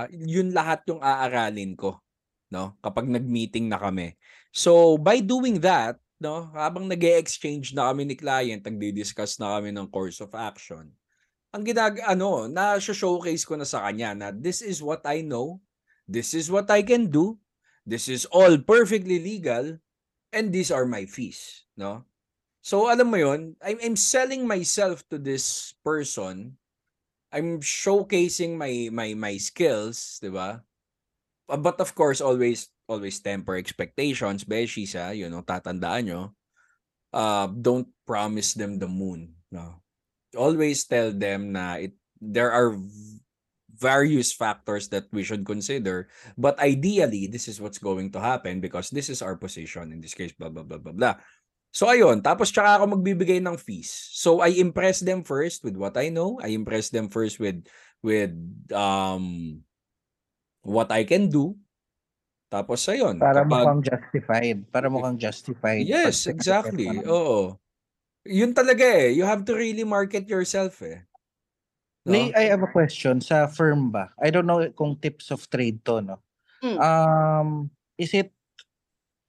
yun 0.09 0.49
lahat 0.53 0.81
yung 0.89 1.01
aaralin 1.05 1.77
ko 1.77 2.01
no 2.49 2.73
kapag 2.81 3.05
nag-meeting 3.05 3.69
na 3.69 3.77
kami. 3.77 4.17
So 4.51 4.97
by 4.97 5.21
doing 5.21 5.61
that, 5.63 6.01
no, 6.21 6.51
habang 6.53 6.85
nag-exchange 6.85 7.73
na 7.73 7.89
kami 7.89 8.05
ni 8.05 8.15
client, 8.19 8.61
nagdi-discuss 8.61 9.41
na 9.41 9.57
kami 9.57 9.73
ng 9.73 9.89
course 9.89 10.21
of 10.21 10.35
action. 10.37 10.93
Ang 11.51 11.63
ginag 11.65 11.97
ano, 12.05 12.45
na 12.45 12.77
showcase 12.77 13.41
ko 13.47 13.57
na 13.57 13.65
sa 13.65 13.87
kanya 13.89 14.13
na 14.13 14.27
this 14.29 14.61
is 14.61 14.83
what 14.83 15.01
I 15.07 15.25
know, 15.25 15.57
this 16.05 16.37
is 16.37 16.51
what 16.51 16.69
I 16.69 16.85
can 16.85 17.09
do, 17.09 17.41
this 17.85 18.07
is 18.07 18.25
all 18.29 18.57
perfectly 18.57 19.19
legal 19.19 19.77
and 20.31 20.51
these 20.53 20.71
are 20.71 20.85
my 20.85 21.05
fees, 21.05 21.65
no? 21.75 22.05
So 22.61 22.87
alam 22.91 23.09
mo 23.09 23.17
yon, 23.17 23.57
I'm, 23.61 23.77
I'm 23.81 23.97
selling 23.97 24.45
myself 24.45 25.01
to 25.09 25.17
this 25.17 25.73
person 25.83 26.61
I'm 27.31 27.63
showcasing 27.63 28.59
my 28.59 28.91
my 28.91 29.15
my 29.15 29.35
skills, 29.39 30.19
'di 30.19 30.35
ba? 30.35 30.59
Uh, 31.47 31.59
But 31.59 31.79
of 31.79 31.95
course, 31.95 32.19
always 32.19 32.67
always 32.91 33.23
temper 33.23 33.55
expectations, 33.55 34.43
beshies, 34.43 34.99
ah, 34.99 35.15
you 35.15 35.31
know, 35.31 35.39
tatandaan 35.39 36.03
nyo. 36.11 36.21
Uh, 37.11 37.47
don't 37.47 37.87
promise 38.07 38.51
them 38.55 38.79
the 38.79 38.87
moon, 38.87 39.35
no. 39.51 39.79
Always 40.35 40.83
tell 40.87 41.11
them 41.15 41.55
na 41.55 41.79
it 41.79 41.95
there 42.19 42.51
are 42.51 42.75
various 43.81 44.29
factors 44.29 44.87
that 44.93 45.09
we 45.09 45.25
should 45.25 45.41
consider, 45.41 46.07
but 46.37 46.53
ideally 46.61 47.25
this 47.25 47.49
is 47.49 47.57
what's 47.57 47.81
going 47.81 48.13
to 48.13 48.21
happen 48.21 48.61
because 48.61 48.93
this 48.93 49.09
is 49.09 49.25
our 49.25 49.33
position 49.33 49.89
in 49.89 49.97
this 49.97 50.13
case 50.13 50.31
blah 50.37 50.53
blah 50.53 50.61
blah 50.61 50.77
blah 50.77 50.93
blah. 50.93 51.15
So 51.73 51.89
ayun, 51.89 52.21
tapos 52.21 52.51
tsaka 52.51 52.77
ako 52.77 52.99
magbibigay 52.99 53.41
ng 53.41 53.57
fees. 53.57 53.89
So 54.13 54.43
I 54.43 54.53
impress 54.59 55.01
them 55.01 55.25
first 55.25 55.65
with 55.65 55.79
what 55.79 55.97
I 55.97 56.13
know. 56.13 56.37
I 56.43 56.53
impress 56.53 56.91
them 56.93 57.09
first 57.09 57.41
with 57.41 57.65
with 58.05 58.35
um 58.69 59.57
what 60.61 60.93
I 60.93 61.07
can 61.07 61.31
do. 61.31 61.57
Tapos 62.51 62.83
ayun, 62.91 63.15
Para 63.17 63.47
kapag 63.47 63.63
mukhang 63.63 63.81
justified. 63.87 64.57
Para 64.67 64.87
mukhang 64.91 65.17
justified. 65.17 65.87
Yes, 65.87 66.27
exactly. 66.27 66.91
Oo. 67.07 67.55
Yun 68.27 68.51
talaga 68.51 68.83
eh. 68.83 69.15
You 69.15 69.23
have 69.23 69.47
to 69.47 69.55
really 69.55 69.87
market 69.87 70.27
yourself 70.27 70.83
eh. 70.83 71.07
No? 72.05 72.11
May, 72.11 72.33
I 72.33 72.49
have 72.49 72.65
a 72.65 72.71
question 72.73 73.21
sa 73.21 73.45
firm 73.45 73.93
ba? 73.93 74.09
I 74.17 74.33
don't 74.33 74.49
know 74.49 74.65
kung 74.73 74.97
tips 74.97 75.29
of 75.29 75.45
trade 75.49 75.85
to, 75.85 76.01
no? 76.01 76.17
Mm. 76.65 76.77
Um, 76.81 77.47
is 77.97 78.13
it, 78.13 78.33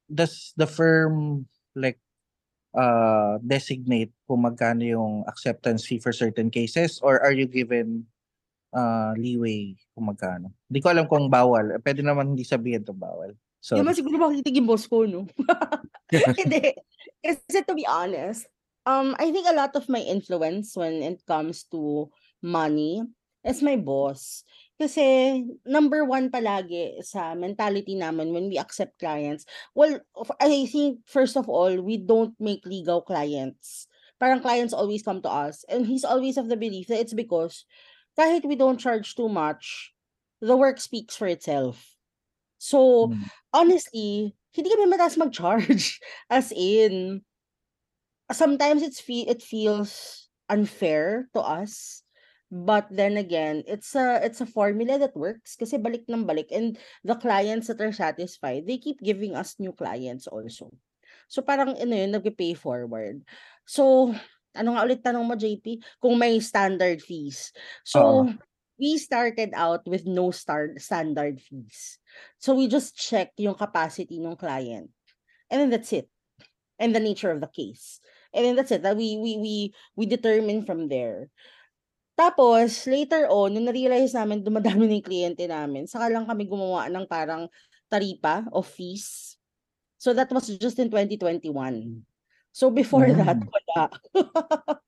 does 0.09 0.53
the 0.57 0.67
firm 0.67 1.45
like 1.77 2.01
uh 2.73 3.37
designate 3.45 4.13
kung 4.25 4.49
magkano 4.49 4.81
yung 4.81 5.15
acceptance 5.29 5.85
fee 5.85 6.01
for 6.01 6.13
certain 6.13 6.49
cases 6.49 7.01
or 7.05 7.21
are 7.21 7.33
you 7.33 7.45
given 7.45 8.09
uh 8.73 9.13
leeway 9.17 9.77
kung 9.93 10.09
magkano? 10.09 10.53
Hindi 10.69 10.81
ko 10.81 10.89
alam 10.89 11.05
kung 11.09 11.29
bawal. 11.29 11.77
Pwede 11.85 12.01
naman 12.01 12.33
hindi 12.33 12.45
sabihin 12.49 12.85
to 12.85 12.97
bawal. 12.97 13.37
So, 13.63 13.79
Di 13.79 13.87
man 13.87 13.95
siguro 13.95 14.19
makikinig 14.19 14.59
yung 14.59 14.67
boss 14.67 14.91
ko, 14.91 15.07
no? 15.07 15.23
Hindi. 16.11 16.75
Kasi 17.23 17.63
to 17.63 17.79
be 17.79 17.87
honest, 17.87 18.51
um, 18.83 19.15
I 19.23 19.31
think 19.31 19.47
a 19.47 19.55
lot 19.55 19.71
of 19.79 19.87
my 19.87 20.03
influence 20.03 20.75
when 20.75 20.99
it 20.99 21.23
comes 21.31 21.63
to 21.71 22.11
money 22.43 23.03
is 23.45 23.63
my 23.63 23.77
boss. 23.77 24.45
Kasi 24.79 25.47
number 25.65 26.03
one 26.05 26.31
palagi 26.31 26.99
sa 27.07 27.35
mentality 27.39 27.95
namin 27.95 28.35
when 28.35 28.51
we 28.51 28.59
accept 28.59 28.99
clients, 28.99 29.47
well, 29.75 30.01
I 30.41 30.67
think 30.67 31.07
first 31.07 31.37
of 31.39 31.49
all, 31.49 31.71
we 31.81 31.97
don't 31.97 32.35
make 32.43 32.67
legal 32.67 33.03
clients. 33.03 33.87
Parang 34.19 34.43
clients 34.43 34.75
always 34.75 35.03
come 35.03 35.23
to 35.23 35.31
us. 35.31 35.65
And 35.71 35.87
he's 35.87 36.05
always 36.05 36.37
of 36.37 36.49
the 36.51 36.59
belief 36.59 36.87
that 36.89 37.01
it's 37.01 37.15
because 37.15 37.65
kahit 38.19 38.45
we 38.45 38.57
don't 38.57 38.79
charge 38.83 39.15
too 39.15 39.29
much, 39.29 39.95
the 40.43 40.57
work 40.57 40.79
speaks 40.83 41.17
for 41.17 41.27
itself. 41.27 41.95
So, 42.59 43.11
Mm. 43.11 43.27
honestly, 43.55 44.35
hindi 44.55 44.69
kami 44.71 44.87
mataas 44.87 45.19
mag-charge. 45.19 45.99
As 46.31 46.53
in, 46.55 47.23
sometimes 48.31 48.83
it's 48.83 49.01
fe- 49.01 49.27
it 49.29 49.43
feels 49.43 50.29
unfair 50.49 51.29
to 51.35 51.41
us. 51.41 52.03
But 52.53 52.93
then 52.93 53.17
again, 53.17 53.65
it's 53.65 53.97
a 53.97 54.21
it's 54.21 54.45
a 54.45 54.49
formula 54.49 55.01
that 55.01 55.17
works 55.17 55.57
kasi 55.57 55.81
balik 55.81 56.05
ng 56.05 56.29
balik 56.29 56.53
and 56.53 56.77
the 57.01 57.17
clients 57.17 57.73
that 57.73 57.81
are 57.81 57.97
satisfied, 57.97 58.69
they 58.69 58.77
keep 58.77 59.01
giving 59.01 59.33
us 59.33 59.57
new 59.57 59.73
clients 59.73 60.29
also. 60.29 60.69
So 61.33 61.41
parang 61.41 61.81
ano 61.81 61.97
yun, 61.97 62.13
nagpe-pay 62.13 62.53
forward. 62.53 63.25
So, 63.65 64.13
ano 64.53 64.77
nga 64.77 64.85
ulit 64.85 65.01
tanong 65.01 65.25
mo 65.25 65.33
JP? 65.33 65.81
Kung 65.97 66.21
may 66.21 66.37
standard 66.45 67.01
fees. 67.01 67.57
So, 67.89 68.29
we 68.83 68.99
started 68.99 69.55
out 69.55 69.87
with 69.87 70.05
no 70.11 70.35
star 70.35 70.75
standard 70.83 71.39
fees. 71.41 72.03
So 72.43 72.59
we 72.59 72.67
just 72.67 72.99
check 72.99 73.31
yung 73.39 73.55
capacity 73.55 74.19
ng 74.19 74.35
client. 74.35 74.91
And 75.47 75.63
then 75.63 75.71
that's 75.71 75.95
it. 75.95 76.11
And 76.83 76.91
the 76.91 76.99
nature 76.99 77.31
of 77.31 77.39
the 77.39 77.47
case. 77.47 78.03
And 78.35 78.45
then 78.45 78.57
that's 78.57 78.75
it. 78.75 78.83
That 78.83 78.99
we 78.99 79.15
we 79.23 79.39
we 79.39 79.55
we 79.95 80.05
determine 80.11 80.67
from 80.67 80.91
there. 80.91 81.31
Tapos, 82.13 82.85
later 82.87 83.27
on, 83.33 83.57
nung 83.57 83.67
na-realize 83.67 84.13
namin 84.13 84.45
dumadami 84.45 84.85
na 84.85 84.95
yung 85.01 85.07
kliyente 85.07 85.45
namin, 85.49 85.89
saka 85.89 86.13
lang 86.13 86.29
kami 86.29 86.45
gumawa 86.45 86.87
ng 86.93 87.09
parang 87.09 87.49
taripa 87.89 88.45
of 88.53 88.69
fees. 88.69 89.37
So 89.97 90.13
that 90.13 90.29
was 90.33 90.51
just 90.59 90.79
in 90.79 90.91
2021. 90.91 92.03
So 92.53 92.69
before 92.69 93.09
that, 93.17 93.39
Mm. 93.41 93.49
wala. 93.49 93.85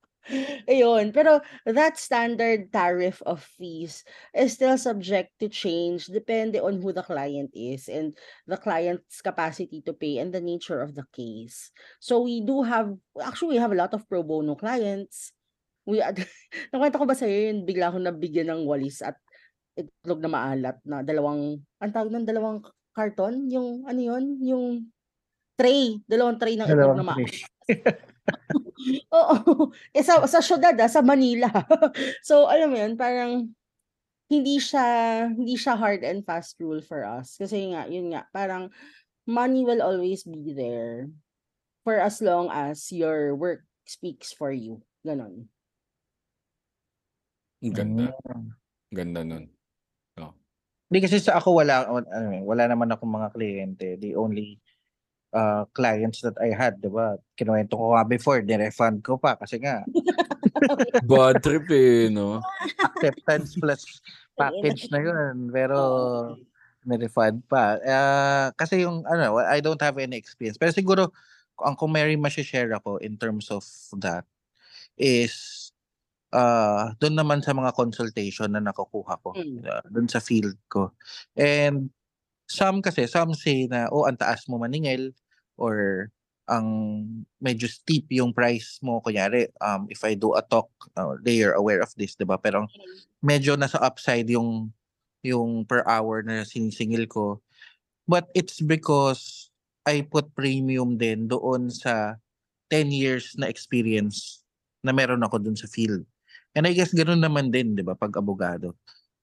Ayun. 0.69 1.13
Pero 1.13 1.41
that 1.69 1.97
standard 2.01 2.73
tariff 2.73 3.21
of 3.29 3.45
fees 3.57 4.01
is 4.33 4.57
still 4.57 4.77
subject 4.77 5.37
to 5.37 5.49
change 5.49 6.09
depende 6.09 6.57
on 6.57 6.81
who 6.81 6.89
the 6.93 7.05
client 7.05 7.53
is 7.53 7.85
and 7.89 8.17
the 8.49 8.57
client's 8.57 9.21
capacity 9.21 9.81
to 9.85 9.93
pay 9.93 10.17
and 10.17 10.33
the 10.33 10.41
nature 10.41 10.81
of 10.81 10.97
the 10.97 11.05
case. 11.13 11.69
So 12.01 12.25
we 12.25 12.41
do 12.41 12.65
have, 12.65 12.93
actually 13.21 13.57
we 13.57 13.61
have 13.61 13.71
a 13.73 13.77
lot 13.77 13.93
of 13.93 14.09
pro 14.09 14.21
bono 14.25 14.57
clients. 14.57 15.29
We, 15.85 16.01
nakwento 16.73 16.97
ko 16.97 17.05
ba 17.05 17.17
sa'yo 17.17 17.53
yun, 17.53 17.65
bigla 17.65 17.93
akong 17.93 18.05
nabigyan 18.05 18.49
ng 18.53 18.61
walis 18.65 19.05
at 19.05 19.17
itlog 19.77 20.23
na 20.23 20.31
maalat 20.31 20.77
na 20.87 21.05
dalawang, 21.05 21.61
ang 21.81 21.91
tawag 21.93 22.11
ng 22.11 22.25
dalawang 22.25 22.59
karton? 22.95 23.47
Yung, 23.51 23.85
ano 23.85 23.99
yun? 24.01 24.23
Yung 24.41 24.65
tray. 25.55 25.99
Dalawang 26.09 26.41
tray 26.41 26.57
ng 26.57 26.67
itlog 26.67 26.97
na 26.97 27.05
maalat. 27.05 27.33
Oo. 29.15 29.69
Eh, 29.93 30.03
sa, 30.03 30.21
sa 30.25 30.39
syudad, 30.41 30.73
ah, 30.77 30.89
sa 30.89 31.05
Manila. 31.05 31.49
so, 32.27 32.49
alam 32.49 32.71
mo 32.71 32.77
yun, 32.77 32.93
parang 32.97 33.49
hindi 34.25 34.57
siya 34.57 34.85
hindi 35.29 35.53
siya 35.53 35.77
hard 35.77 36.01
and 36.01 36.25
fast 36.25 36.57
rule 36.57 36.81
for 36.81 37.05
us. 37.05 37.37
Kasi 37.37 37.73
nga, 37.73 37.85
yun 37.85 38.13
nga, 38.13 38.25
parang 38.33 38.73
money 39.25 39.65
will 39.65 39.81
always 39.81 40.25
be 40.25 40.53
there 40.53 41.09
for 41.85 41.97
as 42.01 42.21
long 42.21 42.49
as 42.49 42.89
your 42.89 43.37
work 43.37 43.61
speaks 43.85 44.33
for 44.33 44.49
you. 44.49 44.81
Ganon. 45.05 45.45
Ang 47.65 47.75
ganda. 47.75 48.05
Mm. 48.29 48.47
Ganda 48.93 49.21
nun. 49.25 49.45
Hindi 50.85 50.99
kasi 51.01 51.17
sa 51.17 51.41
ako 51.41 51.65
wala 51.65 51.89
ano, 51.89 52.45
wala 52.45 52.69
naman 52.69 52.93
akong 52.93 53.09
mga 53.09 53.33
kliyente. 53.33 53.87
The 53.97 54.13
only 54.13 54.61
uh, 55.33 55.65
clients 55.73 56.21
that 56.21 56.37
I 56.37 56.53
had, 56.53 56.77
'di 56.77 56.93
ba? 56.93 57.17
Kinuwento 57.33 57.73
ko 57.73 57.97
nga 57.97 58.05
before, 58.05 58.45
ni-refund 58.45 59.01
ko 59.01 59.17
pa 59.17 59.33
kasi 59.33 59.57
nga 59.57 59.81
Bad 61.09 61.41
trip 61.41 61.65
eh, 61.73 62.07
no? 62.13 62.39
acceptance 62.79 63.57
plus 63.57 63.81
package 64.39 64.87
na 64.93 65.01
'yun. 65.01 65.49
Pero 65.49 65.77
ni-refund 66.85 67.41
pa. 67.49 67.81
Ah, 67.81 68.47
kasi 68.53 68.85
yung 68.85 69.01
ano, 69.09 69.41
I 69.41 69.65
don't 69.65 69.81
have 69.81 69.97
any 69.97 70.21
experience. 70.21 70.61
Pero 70.61 70.69
siguro 70.69 71.09
ang 71.65 71.73
kung 71.73 71.89
may 71.89 72.13
ma-share 72.13 72.69
ako 72.77 73.01
in 73.01 73.17
terms 73.17 73.49
of 73.49 73.65
that 73.97 74.27
is 74.99 75.64
uh, 76.35 76.91
doon 76.99 77.15
naman 77.15 77.39
sa 77.39 77.55
mga 77.55 77.71
consultation 77.71 78.51
na 78.51 78.59
nakukuha 78.59 79.15
ko 79.23 79.31
Mm. 79.31 79.63
uh, 79.63 79.83
doon 79.87 80.11
sa 80.11 80.19
field 80.19 80.59
ko. 80.67 80.91
And 81.39 81.89
some 82.51 82.83
kasi, 82.83 83.07
some 83.07 83.31
say 83.33 83.71
na, 83.71 83.87
oh, 83.89 84.03
ang 84.03 84.19
taas 84.19 84.43
mo 84.51 84.59
maningil 84.59 85.15
or 85.55 86.07
ang 86.45 86.67
medyo 87.41 87.65
steep 87.65 88.05
yung 88.13 88.29
price 88.29 88.77
mo. 88.85 89.01
Kunyari, 89.01 89.49
um, 89.63 89.89
if 89.89 90.03
I 90.05 90.13
do 90.13 90.37
a 90.37 90.43
talk, 90.45 90.69
uh, 90.93 91.17
they 91.23 91.41
are 91.41 91.57
aware 91.57 91.81
of 91.81 91.89
this, 91.97 92.13
di 92.13 92.27
ba? 92.27 92.37
Pero 92.37 92.69
medyo 93.23 93.57
nasa 93.57 93.81
upside 93.81 94.29
yung 94.29 94.69
yung 95.25 95.65
per 95.65 95.81
hour 95.89 96.21
na 96.21 96.45
sinisingil 96.45 97.09
ko. 97.09 97.41
But 98.05 98.29
it's 98.37 98.61
because 98.61 99.49
I 99.81 100.05
put 100.05 100.37
premium 100.37 101.01
din 101.01 101.25
doon 101.25 101.73
sa 101.73 102.21
10 102.69 102.93
years 102.93 103.33
na 103.41 103.49
experience 103.49 104.45
na 104.85 104.93
meron 104.93 105.25
ako 105.25 105.41
dun 105.41 105.57
sa 105.57 105.65
field. 105.65 106.05
And 106.55 106.63
I 106.63 106.71
guess 106.71 106.95
ganun 106.95 107.19
naman 107.19 107.51
din, 107.51 107.75
'di 107.75 107.83
ba, 107.83 107.93
pag 107.93 108.15
abogado. 108.15 108.73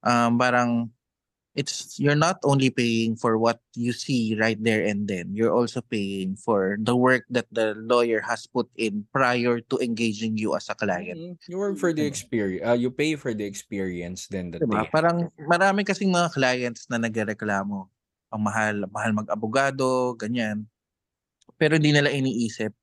Um 0.05 0.37
parang 0.37 0.93
it's 1.53 1.97
you're 2.01 2.17
not 2.17 2.41
only 2.43 2.69
paying 2.73 3.13
for 3.15 3.37
what 3.37 3.61
you 3.77 3.93
see 3.93 4.33
right 4.37 4.57
there 4.61 4.85
and 4.85 5.05
then. 5.05 5.33
You're 5.33 5.53
also 5.53 5.81
paying 5.85 6.35
for 6.35 6.77
the 6.81 6.97
work 6.97 7.25
that 7.29 7.45
the 7.53 7.77
lawyer 7.77 8.21
has 8.25 8.45
put 8.49 8.69
in 8.77 9.05
prior 9.13 9.61
to 9.61 9.75
engaging 9.77 10.37
you 10.37 10.57
as 10.57 10.69
a 10.69 10.75
client. 10.75 11.17
Mm, 11.17 11.37
You 11.49 11.57
work 11.61 11.77
for 11.77 11.93
the 11.93 12.05
experience. 12.05 12.65
Uh, 12.65 12.77
you 12.77 12.89
pay 12.89 13.15
for 13.15 13.33
the 13.33 13.45
experience 13.45 14.25
then 14.27 14.49
that 14.53 14.65
Diba? 14.65 14.85
they 14.85 14.89
Parang 14.89 15.29
marami 15.37 15.85
kasing 15.85 16.09
mga 16.09 16.33
clients 16.33 16.89
na 16.89 16.97
nagreklamo. 16.97 17.89
Ang 18.33 18.41
mahal, 18.41 18.75
mahal 18.89 19.13
mag-abogado, 19.13 20.17
ganyan. 20.17 20.65
Pero 21.61 21.77
hindi 21.77 21.93
nila 21.93 22.09
iniisip. 22.09 22.73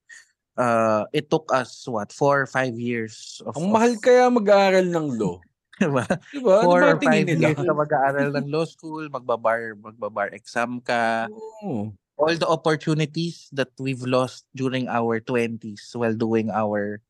Uh, 0.60 1.08
it 1.16 1.32
took 1.32 1.48
us, 1.56 1.88
what, 1.88 2.12
four 2.12 2.44
or 2.44 2.48
five 2.48 2.76
years 2.76 3.40
of... 3.48 3.56
Ang 3.56 3.72
mahal 3.72 3.96
kaya 3.96 4.28
mag-aaral 4.28 4.84
ng 4.84 5.16
law. 5.16 5.40
diba? 5.80 6.04
Diba? 6.28 6.54
Ano 6.60 6.66
Four 6.68 6.80
ba 6.84 6.88
or 6.92 6.96
five 7.00 7.24
nila? 7.24 7.56
years 7.56 7.60
ka 7.64 7.72
mag-aaral 7.72 8.28
ng 8.36 8.46
law 8.54 8.68
school, 8.68 9.08
magbabar, 9.08 9.72
magbabar 9.80 10.28
exam 10.36 10.84
ka. 10.84 11.32
Oo. 11.32 11.96
All 12.20 12.36
the 12.36 12.44
opportunities 12.44 13.48
that 13.56 13.72
we've 13.80 14.04
lost 14.04 14.44
during 14.52 14.84
our 14.92 15.24
20s 15.24 15.96
while 15.96 16.12
doing 16.12 16.52
our 16.52 17.00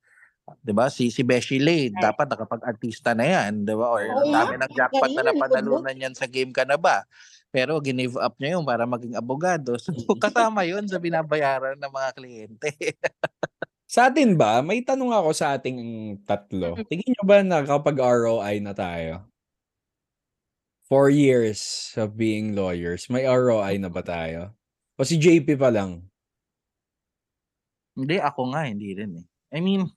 'di 0.62 0.72
ba? 0.74 0.90
Si 0.90 1.10
si 1.14 1.22
Beshi 1.22 1.62
Lane, 1.62 1.94
Right. 1.94 2.10
dapat 2.10 2.26
nakapag-artista 2.30 3.14
na 3.14 3.26
'yan, 3.26 3.66
'di 3.66 3.74
ba? 3.74 3.86
Or 3.86 4.02
nga, 4.02 4.46
dami 4.46 4.54
ng 4.58 4.72
jackpot 4.74 5.10
na 5.14 5.22
napanalunan 5.30 5.94
niyan 5.94 6.14
sa 6.14 6.26
game 6.26 6.50
ka 6.50 6.66
na 6.66 6.78
ba? 6.78 7.06
Pero 7.50 7.82
give 7.82 8.14
up 8.18 8.38
niya 8.38 8.56
'yun 8.58 8.64
para 8.66 8.86
maging 8.86 9.18
abogado. 9.18 9.74
So 9.78 9.90
kasama 10.22 10.62
'yun 10.62 10.86
sa 10.86 11.02
binabayaran 11.02 11.78
ng 11.78 11.92
mga 11.92 12.10
kliyente. 12.14 12.70
Sa 13.90 14.06
atin 14.06 14.38
ba, 14.38 14.62
may 14.62 14.86
tanong 14.86 15.10
ako 15.10 15.34
sa 15.34 15.58
ating 15.58 15.82
tatlo. 16.22 16.78
Tingin 16.86 17.10
nyo 17.10 17.24
ba 17.26 17.42
na 17.42 17.66
kapag 17.66 17.98
ROI 17.98 18.62
na 18.62 18.70
tayo? 18.70 19.26
Four 20.86 21.10
years 21.10 21.90
of 21.98 22.14
being 22.14 22.54
lawyers, 22.54 23.10
may 23.10 23.26
ROI 23.26 23.82
na 23.82 23.90
ba 23.90 24.06
tayo? 24.06 24.54
O 24.94 25.02
si 25.02 25.18
JP 25.18 25.58
pa 25.58 25.74
lang? 25.74 26.06
Hindi, 27.98 28.22
ako 28.22 28.54
nga 28.54 28.70
hindi 28.70 28.94
rin 28.94 29.12
eh. 29.18 29.26
I 29.50 29.58
mean, 29.58 29.90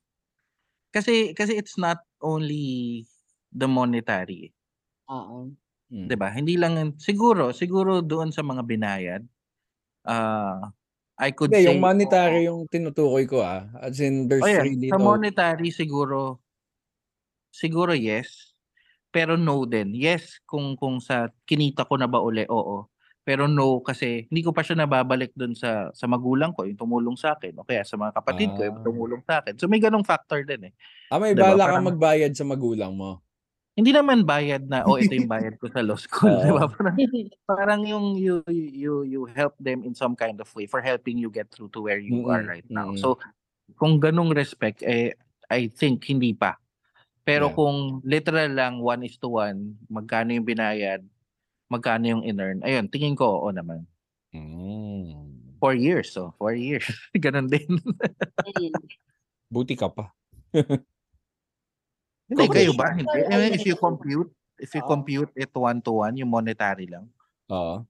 kasi 0.93 1.33
kasi 1.37 1.57
it's 1.57 1.77
not 1.77 2.01
only 2.21 3.05
the 3.53 3.69
monetary, 3.69 4.49
eh, 4.49 4.53
Oo. 5.09 5.53
Mm. 5.93 6.09
'di 6.09 6.15
ba? 6.17 6.33
Hindi 6.33 6.57
lang 6.57 6.73
siguro 6.97 7.53
siguro 7.53 8.01
doon 8.01 8.33
sa 8.33 8.41
mga 8.41 8.65
binayad, 8.65 9.21
ah, 10.09 10.73
I 11.13 11.29
could 11.29 11.53
Hindi, 11.53 11.61
say 11.61 11.69
yung 11.69 11.79
monetary 11.79 12.49
yung 12.49 12.65
tinutukoy 12.65 13.29
ko 13.29 13.45
ah. 13.45 13.69
As 13.77 14.01
in, 14.01 14.25
there's 14.25 14.41
Oh, 14.41 14.49
yeah. 14.49 14.65
really 14.65 14.89
Sa 14.89 14.97
no... 14.97 15.13
monetary 15.13 15.69
siguro 15.69 16.41
siguro 17.53 17.93
yes. 17.93 18.49
Pero 19.13 19.37
no 19.37 19.61
din. 19.69 19.93
Yes, 19.93 20.41
kung 20.49 20.73
kung 20.73 20.97
sa 20.97 21.29
kinita 21.45 21.85
ko 21.85 22.01
na 22.01 22.09
ba 22.09 22.17
uli, 22.17 22.49
oo. 22.49 22.89
Pero 23.21 23.45
no 23.45 23.79
kasi 23.85 24.25
hindi 24.27 24.41
ko 24.41 24.49
pa 24.51 24.65
siya 24.65 24.73
nababalik 24.83 25.31
doon 25.37 25.53
sa 25.53 25.93
sa 25.93 26.09
magulang 26.09 26.49
ko 26.51 26.65
yung 26.65 26.75
tumulong 26.75 27.13
sa 27.15 27.37
akin 27.37 27.55
o 27.55 27.63
kaya 27.63 27.85
sa 27.85 27.95
mga 27.95 28.09
kapatid 28.17 28.49
ko 28.57 28.65
yung 28.65 28.81
Ah. 28.81 28.83
tumulong 28.83 29.21
sa 29.21 29.33
akin. 29.39 29.53
So 29.61 29.69
may 29.69 29.77
ganong 29.77 30.03
factor 30.03 30.41
din 30.41 30.67
eh. 30.67 30.73
Ah, 31.13 31.21
may 31.21 31.37
Diba? 31.37 31.53
bala 31.53 31.69
Parang- 31.77 31.87
magbayad 31.93 32.33
sa 32.33 32.43
magulang 32.43 32.97
mo. 32.97 33.21
Hindi 33.73 33.89
naman 33.89 34.21
bayad 34.21 34.69
na 34.69 34.85
oh 34.85 35.01
ito 35.01 35.17
yung 35.17 35.25
bayad 35.33 35.57
ko 35.57 35.65
sa 35.73 35.81
law 35.81 35.97
school, 35.97 36.29
Oo. 36.29 36.45
'di 36.45 36.51
ba? 36.53 36.65
Parang, 36.69 36.97
parang 37.49 37.81
yung 37.89 38.05
you 38.21 38.45
you 38.49 39.01
you 39.01 39.21
help 39.33 39.57
them 39.57 39.81
in 39.81 39.97
some 39.97 40.13
kind 40.13 40.37
of 40.37 40.49
way 40.53 40.69
for 40.69 40.77
helping 40.77 41.17
you 41.17 41.33
get 41.33 41.49
through 41.49 41.73
to 41.73 41.81
where 41.81 41.97
you 41.97 42.29
are 42.29 42.45
Mm-mm, 42.45 42.53
right 42.53 42.69
now. 42.69 42.93
mm-mm. 42.93 43.01
So 43.01 43.17
kung 43.81 43.97
ganong 43.97 44.29
respect 44.37 44.85
eh 44.85 45.17
I 45.49 45.73
think 45.73 46.05
hindi 46.05 46.37
pa. 46.37 46.57
Pero 47.25 47.49
Yeah. 47.49 47.55
kung 47.57 47.77
literal 48.05 48.51
lang 48.53 48.83
one 48.83 49.01
is 49.07 49.17
to 49.17 49.31
one, 49.41 49.79
magkano 49.89 50.35
yung 50.35 50.45
binayad, 50.45 51.01
magkano 51.71 52.03
yung 52.05 52.23
in-earn, 52.27 52.61
ayun, 52.61 52.85
tingin 52.91 53.15
ko 53.17 53.41
oo 53.41 53.49
naman. 53.49 53.87
Mm. 54.35 55.57
Four 55.63 55.79
years, 55.79 56.11
so 56.11 56.35
four 56.35 56.51
years. 56.51 56.83
Ganon 57.15 57.47
din. 57.47 57.79
Buti 59.47 59.73
ka 59.79 59.87
pa. 59.87 60.11
Hindi, 62.29 62.45
kayo 62.49 62.71
ba? 62.73 62.93
Hindi. 62.93 63.19
ano, 63.27 63.39
Eh, 63.39 63.55
if 63.55 63.65
you 63.67 63.75
compute, 63.75 64.31
if 64.57 64.71
you 64.71 64.83
compute 64.83 65.31
it 65.35 65.51
one 65.53 65.81
to 65.83 66.03
one, 66.03 66.15
yung 66.15 66.31
monetary 66.31 66.87
lang. 66.87 67.07
Oo. 67.51 67.83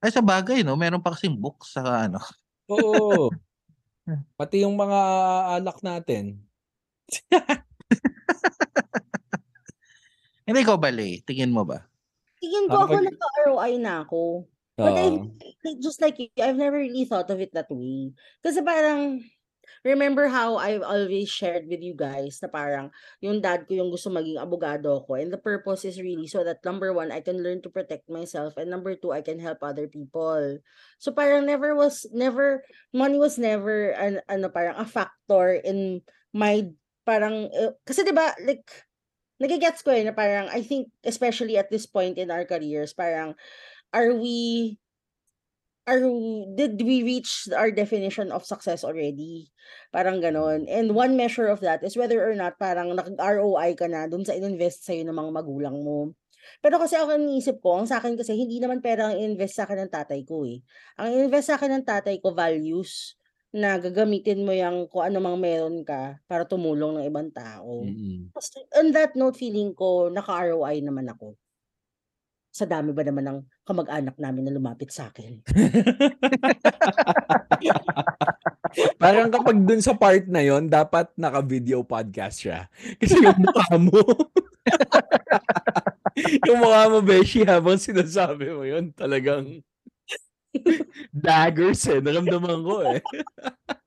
Ay 0.00 0.12
sa 0.12 0.20
bagay, 0.20 0.62
no? 0.62 0.76
Meron 0.76 1.02
pa 1.02 1.12
kasing 1.12 1.36
books 1.36 1.76
sa 1.76 2.06
ano. 2.08 2.20
Oo. 2.70 3.28
Pati 4.38 4.62
yung 4.62 4.76
mga 4.78 5.00
alak 5.58 5.82
natin. 5.82 6.38
Hindi 10.46 10.62
ko 10.62 10.78
bali. 10.78 11.26
Tingin 11.26 11.50
mo 11.50 11.66
ba? 11.66 11.82
Tingin 12.38 12.70
ko 12.70 12.76
Ako 12.78 12.84
ako 12.86 12.94
pag- 12.94 13.08
nagka-ROI 13.10 13.72
na 13.82 13.94
ako. 14.06 14.46
But 14.76 14.92
I, 14.92 15.08
Oo. 15.08 15.32
like, 15.64 15.80
just 15.80 16.04
like 16.04 16.20
you, 16.20 16.28
I've 16.36 16.60
never 16.60 16.76
really 16.76 17.08
thought 17.08 17.32
of 17.32 17.40
it 17.40 17.50
that 17.56 17.66
way. 17.72 18.12
Kasi 18.44 18.60
parang, 18.60 19.24
remember 19.84 20.28
how 20.28 20.56
I've 20.56 20.84
always 20.84 21.28
shared 21.28 21.68
with 21.68 21.82
you 21.82 21.92
guys 21.92 22.40
na 22.40 22.48
parang 22.48 22.88
yung 23.20 23.42
dad 23.42 23.68
ko 23.68 23.76
yung 23.76 23.92
gusto 23.92 24.08
maging 24.08 24.40
abogado 24.40 25.04
ko 25.04 25.18
and 25.18 25.28
the 25.32 25.40
purpose 25.40 25.84
is 25.84 26.00
really 26.00 26.28
so 26.30 26.44
that 26.44 26.64
number 26.64 26.92
one, 26.92 27.12
I 27.12 27.20
can 27.20 27.42
learn 27.42 27.60
to 27.66 27.70
protect 27.72 28.08
myself 28.08 28.56
and 28.56 28.70
number 28.70 28.96
two, 28.96 29.12
I 29.12 29.20
can 29.20 29.42
help 29.42 29.60
other 29.60 29.88
people. 29.88 30.60
So 31.02 31.12
parang 31.12 31.44
never 31.44 31.74
was, 31.74 32.06
never, 32.14 32.64
money 32.94 33.18
was 33.18 33.36
never 33.36 33.92
an, 33.96 34.20
ano 34.30 34.48
parang 34.48 34.78
a 34.78 34.86
factor 34.86 35.58
in 35.60 36.00
my 36.32 36.70
parang, 37.06 37.48
eh, 37.54 37.72
kasi 37.86 38.02
'di 38.02 38.14
ba 38.14 38.34
like, 38.42 38.66
nagigets 39.36 39.84
ko 39.84 39.92
eh 39.92 40.00
na 40.00 40.16
parang 40.16 40.48
I 40.48 40.64
think 40.64 40.88
especially 41.04 41.60
at 41.60 41.68
this 41.68 41.84
point 41.84 42.16
in 42.16 42.32
our 42.32 42.48
careers, 42.48 42.96
parang 42.96 43.36
are 43.92 44.16
we 44.16 44.76
are 45.86 46.02
we- 46.02 46.46
did 46.58 46.82
we 46.82 47.02
reach 47.02 47.46
our 47.54 47.70
definition 47.70 48.30
of 48.34 48.44
success 48.46 48.82
already? 48.82 49.50
Parang 49.94 50.18
ganon. 50.22 50.66
And 50.66 50.94
one 50.94 51.14
measure 51.16 51.46
of 51.46 51.62
that 51.62 51.82
is 51.86 51.96
whether 51.96 52.22
or 52.22 52.34
not 52.34 52.58
parang 52.58 52.94
nag-ROI 52.94 53.78
ka 53.78 53.86
na 53.86 54.06
dun 54.10 54.26
sa 54.26 54.34
ininvest 54.34 54.82
sa'yo 54.86 55.06
ng 55.06 55.14
mga 55.14 55.30
magulang 55.32 55.76
mo. 55.82 56.14
Pero 56.62 56.78
kasi 56.78 56.94
ako 56.94 57.18
iniisip 57.18 57.58
ko, 57.62 57.82
ang 57.82 57.88
sa 57.90 57.98
akin 57.98 58.14
kasi 58.18 58.34
hindi 58.38 58.58
naman 58.62 58.78
pera 58.82 59.10
ang 59.10 59.18
invest 59.18 59.58
sa 59.58 59.66
akin 59.66 59.86
ng 59.86 59.92
tatay 59.92 60.22
ko 60.26 60.46
eh. 60.46 60.62
Ang 60.98 61.26
invest 61.26 61.50
sa 61.50 61.56
akin 61.58 61.70
ng 61.80 61.84
tatay 61.86 62.18
ko 62.22 62.30
values 62.34 63.18
na 63.50 63.78
gagamitin 63.80 64.44
mo 64.46 64.52
yung 64.54 64.86
kung 64.90 65.02
ano 65.06 65.18
mang 65.22 65.38
meron 65.40 65.82
ka 65.86 66.18
para 66.28 66.44
tumulong 66.46 67.00
ng 67.00 67.06
ibang 67.08 67.30
tao. 67.34 67.90
Tapos, 68.34 68.46
On 68.76 68.88
that 68.94 69.14
note, 69.16 69.38
feeling 69.38 69.72
ko 69.74 70.10
naka-ROI 70.12 70.82
naman 70.84 71.08
ako. 71.10 71.34
Sa 72.50 72.64
dami 72.66 72.90
ba 72.96 73.04
naman 73.04 73.24
ng 73.26 73.38
kamag-anak 73.66 74.14
namin 74.16 74.46
na 74.46 74.54
lumapit 74.54 74.94
sa 74.94 75.10
akin? 75.10 75.42
Parang 79.02 79.34
kapag 79.34 79.58
dun 79.66 79.82
sa 79.82 79.98
part 79.98 80.22
na 80.30 80.46
yon 80.46 80.70
dapat 80.70 81.10
naka-video 81.18 81.82
podcast 81.82 82.46
siya. 82.46 82.70
Kasi 83.02 83.18
yung 83.18 83.42
mukha 83.42 83.74
mo. 83.74 83.98
yung 86.46 86.62
mukha 86.62 86.86
mo, 86.86 87.02
Beshi, 87.02 87.42
habang 87.42 87.82
sinasabi 87.82 88.54
mo 88.54 88.62
yun, 88.62 88.94
talagang 88.94 89.58
daggers 91.10 91.82
eh. 91.90 91.98
Naramdaman 91.98 92.62
ko 92.62 92.86
eh. 92.86 93.02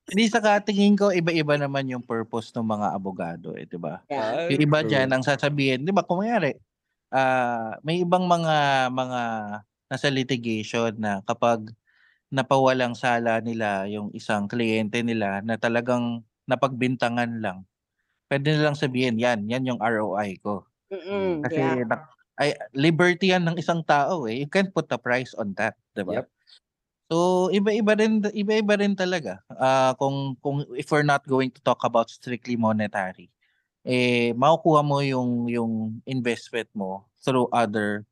Hindi 0.09 0.25
sa 0.25 0.41
katingin 0.41 0.97
ko, 0.97 1.13
iba-iba 1.13 1.53
naman 1.53 1.85
yung 1.85 2.01
purpose 2.01 2.49
ng 2.57 2.65
mga 2.65 2.97
abogado, 2.97 3.53
eh, 3.53 3.69
'di 3.69 3.77
ba? 3.77 4.01
Yeah. 4.09 4.49
Yung 4.49 4.65
iba 4.65 4.81
diyan 4.81 5.05
ang 5.05 5.21
sasabihin, 5.21 5.85
'di 5.85 5.93
ba, 5.93 6.01
kung 6.01 6.25
mayari, 6.25 6.57
ah, 7.13 7.77
may 7.85 8.01
ibang 8.05 8.25
mga 8.29 8.89
mga 8.93 9.21
nasa 9.89 10.07
litigation 10.13 10.93
na 11.01 11.21
kapag 11.25 11.73
napawalang 12.29 12.93
sala 12.93 13.41
nila 13.41 13.89
yung 13.89 14.13
isang 14.13 14.45
kliyente 14.45 15.01
nila 15.01 15.41
na 15.41 15.57
talagang 15.57 16.21
napagbintangan 16.45 17.41
lang. 17.41 17.65
Pwede 18.29 18.53
nilang 18.53 18.77
sabihin, 18.77 19.17
yan, 19.17 19.49
yan 19.49 19.65
yung 19.65 19.81
ROI 19.81 20.37
ko. 20.41 20.69
Mm-mm, 20.93 21.41
Kasi 21.45 21.61
yeah. 21.61 21.85
nak- 21.85 22.13
ay, 22.39 22.55
liberty 22.71 23.35
yan 23.35 23.43
ng 23.43 23.59
isang 23.59 23.83
tao 23.83 24.23
eh. 24.29 24.45
You 24.45 24.47
can't 24.47 24.71
put 24.71 24.87
a 24.95 24.99
price 25.01 25.35
on 25.35 25.51
that, 25.59 25.75
'di 25.91 26.07
ba? 26.07 26.23
Yep. 26.23 26.27
So 27.11 27.49
iba-iba 27.51 27.93
rin 27.99 28.23
iba-iba 28.31 28.79
rin 28.79 28.95
talaga. 28.95 29.43
Ah 29.51 29.91
kung 29.99 30.39
kung 30.39 30.63
if 30.77 30.87
we're 30.93 31.03
not 31.05 31.27
going 31.27 31.51
to 31.51 31.61
talk 31.65 31.83
about 31.83 32.07
strictly 32.07 32.55
monetary, 32.55 33.27
eh 33.89 34.37
makukuha 34.37 34.85
mo 34.85 35.01
yung 35.01 35.49
yung 35.49 35.97
investment 36.05 36.69
mo 36.77 37.09
through 37.25 37.49
other 37.49 38.05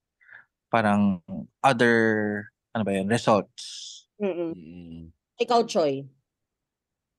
parang 0.74 1.22
other 1.62 1.96
ano 2.78 2.84
ba 2.86 2.94
yun, 2.94 3.10
results. 3.10 4.06
Mm-mm. 4.22 4.54
Mm. 4.54 5.04
Ikaw, 5.42 5.66
Choy. 5.66 6.06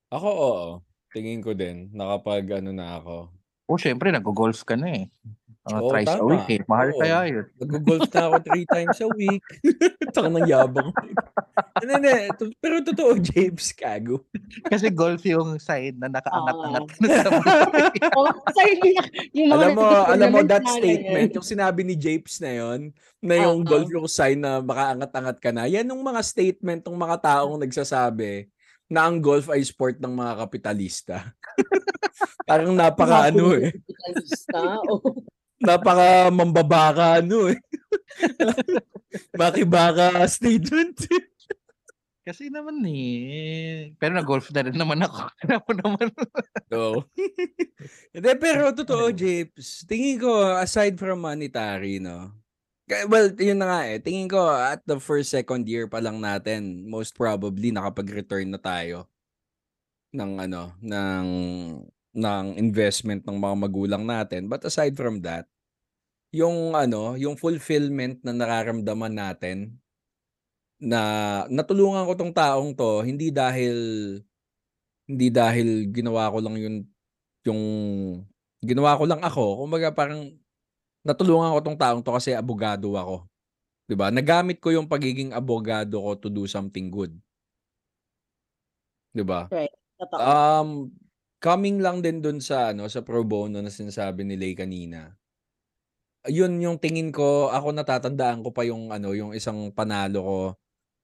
Ako, 0.07 0.27
oo. 0.31 0.63
Tingin 1.11 1.43
ko 1.43 1.51
din. 1.51 1.91
Nakapag 1.91 2.63
ano 2.63 2.71
na 2.71 2.95
ako. 2.95 3.27
Oh, 3.67 3.75
syempre 3.75 4.07
nag-golf 4.09 4.63
ka 4.63 4.79
na 4.79 5.03
eh. 5.03 5.05
Mga 5.69 5.81
Oo, 5.85 5.89
thrice 5.93 6.09
a 6.09 6.17
tama. 6.17 6.29
week 6.33 6.47
eh. 6.49 6.61
Mahal 6.65 6.89
Oo. 6.89 6.99
kaya 6.99 7.17
yun. 7.29 7.45
Nag-golf 7.61 8.09
na 8.09 8.21
ako 8.25 8.35
three 8.41 8.65
times 8.65 8.97
a 8.99 9.07
week. 9.13 9.43
Taka 10.15 10.27
ng 10.27 10.47
yabang. 10.49 10.89
Hindi, 11.79 11.93
hindi. 11.95 12.11
To- 12.35 12.55
Pero 12.59 12.75
totoo, 12.83 13.11
James, 13.31 13.71
kago. 13.71 14.27
Kasi 14.67 14.91
golf 14.91 15.23
yung 15.23 15.55
side 15.59 15.95
na 15.95 16.11
nakaangat-angat 16.11 16.83
ka 16.87 16.97
na 16.99 17.07
sa 17.23 17.29
buhay. 17.31 17.87
Oh, 18.19 18.27
sorry, 18.51 18.75
yung 19.31 19.47
mga 19.47 19.55
alam 19.55 19.71
mo, 19.75 19.87
alam 19.87 20.27
mo 20.27 20.39
that 20.43 20.65
statement, 20.67 21.29
yung 21.35 21.47
sinabi 21.47 21.87
ni 21.87 21.95
Japes 21.95 22.43
na 22.43 22.51
yon 22.51 22.91
na 23.23 23.35
yung 23.39 23.63
Oo. 23.63 23.67
golf 23.67 23.87
yung 23.91 24.07
sign 24.11 24.43
na 24.43 24.59
makaangat-angat 24.59 25.37
ka 25.39 25.51
na, 25.55 25.71
yan 25.71 25.87
yung 25.87 26.03
mga 26.03 26.19
statement 26.19 26.83
ng 26.83 26.99
mga 26.99 27.15
taong 27.23 27.55
nagsasabi 27.59 28.47
na 28.89 29.07
ang 29.07 29.21
golf 29.21 29.47
ay 29.47 29.61
sport 29.63 30.01
ng 30.03 30.11
mga 30.11 30.33
kapitalista. 30.43 31.31
Parang 32.43 32.73
napaka 32.75 33.29
ano 33.31 33.55
eh. 33.55 33.71
Kapitalista, 33.71 34.59
oh. 34.83 35.15
Napaka 35.59 36.31
mambabaka 36.31 37.19
ano 37.19 37.51
eh. 37.51 37.59
Makibaka 39.39 40.23
statement. 40.31 40.95
Kasi 42.23 42.47
naman 42.53 42.85
eh. 42.85 43.91
Pero 43.97 44.13
nag-golf 44.15 44.53
na 44.53 44.69
rin 44.69 44.77
naman 44.77 45.01
ako. 45.01 45.19
Mo 45.65 45.71
naman. 45.73 46.07
Oo. 46.77 47.01
Hindi, 48.13 48.31
pero 48.37 48.69
totoo, 48.71 49.09
Japes. 49.11 49.83
Tingin 49.89 50.21
ko, 50.21 50.31
aside 50.55 50.95
from 50.99 51.25
monetary, 51.25 51.97
no? 51.97 52.29
Well, 53.09 53.33
yun 53.37 53.57
na 53.61 53.67
nga 53.69 53.81
eh. 53.89 53.97
Tingin 53.97 54.29
ko, 54.29 54.45
at 54.45 54.85
the 54.85 55.01
first, 55.01 55.33
second 55.33 55.65
year 55.65 55.89
pa 55.89 55.99
lang 56.01 56.21
natin, 56.21 56.85
most 56.85 57.17
probably, 57.17 57.73
nakapag-return 57.73 58.53
na 58.53 58.61
tayo 58.61 59.09
ng 60.13 60.31
ano, 60.41 60.73
ng 60.81 61.25
ng 62.19 62.59
investment 62.59 63.23
ng 63.23 63.37
mga 63.39 63.55
magulang 63.55 64.03
natin. 64.03 64.51
But 64.51 64.67
aside 64.67 64.99
from 64.99 65.23
that, 65.23 65.47
yung 66.35 66.77
ano, 66.77 67.15
yung 67.17 67.39
fulfillment 67.39 68.21
na 68.21 68.35
nararamdaman 68.35 69.13
natin 69.15 69.79
na 70.79 71.01
natulungan 71.51 72.07
ko 72.07 72.13
tong 72.15 72.31
taong 72.31 72.71
to 72.71 73.03
hindi 73.03 73.35
dahil 73.35 73.75
hindi 75.03 75.27
dahil 75.27 75.91
ginawa 75.91 76.31
ko 76.31 76.39
lang 76.39 76.55
yun 76.55 76.75
yung 77.43 77.61
ginawa 78.63 78.95
ko 78.95 79.03
lang 79.03 79.19
ako 79.19 79.67
kumbaga 79.67 79.91
parang 79.91 80.31
natulungan 81.03 81.51
ko 81.51 81.59
tong 81.59 81.79
taong 81.79 81.99
to 81.99 82.15
kasi 82.15 82.31
abogado 82.31 82.95
ako 82.95 83.27
'di 83.91 83.95
ba 83.99 84.07
nagamit 84.07 84.63
ko 84.63 84.71
yung 84.71 84.87
pagiging 84.87 85.35
abogado 85.35 85.99
ko 85.99 86.15
to 86.15 86.31
do 86.31 86.47
something 86.47 86.87
good 86.87 87.11
'di 89.11 89.23
ba 89.27 89.51
Right. 89.51 89.73
Totoo. 89.99 90.19
Um, 90.23 90.69
coming 91.43 91.79
lang 91.83 92.03
din 92.05 92.19
dun 92.23 92.39
sa 92.43 92.71
ano, 92.75 92.87
sa 92.91 93.01
pro 93.03 93.23
bono 93.27 93.59
na 93.63 93.71
sinasabi 93.73 94.23
ni 94.27 94.35
Lay 94.39 94.53
kanina. 94.55 95.15
Yun 96.27 96.59
yung 96.59 96.75
tingin 96.83 97.15
ko, 97.15 97.47
ako 97.47 97.71
natatandaan 97.71 98.43
ko 98.43 98.51
pa 98.51 98.67
yung 98.67 98.91
ano, 98.91 99.15
yung 99.15 99.31
isang 99.31 99.71
panalo 99.71 100.19
ko 100.19 100.39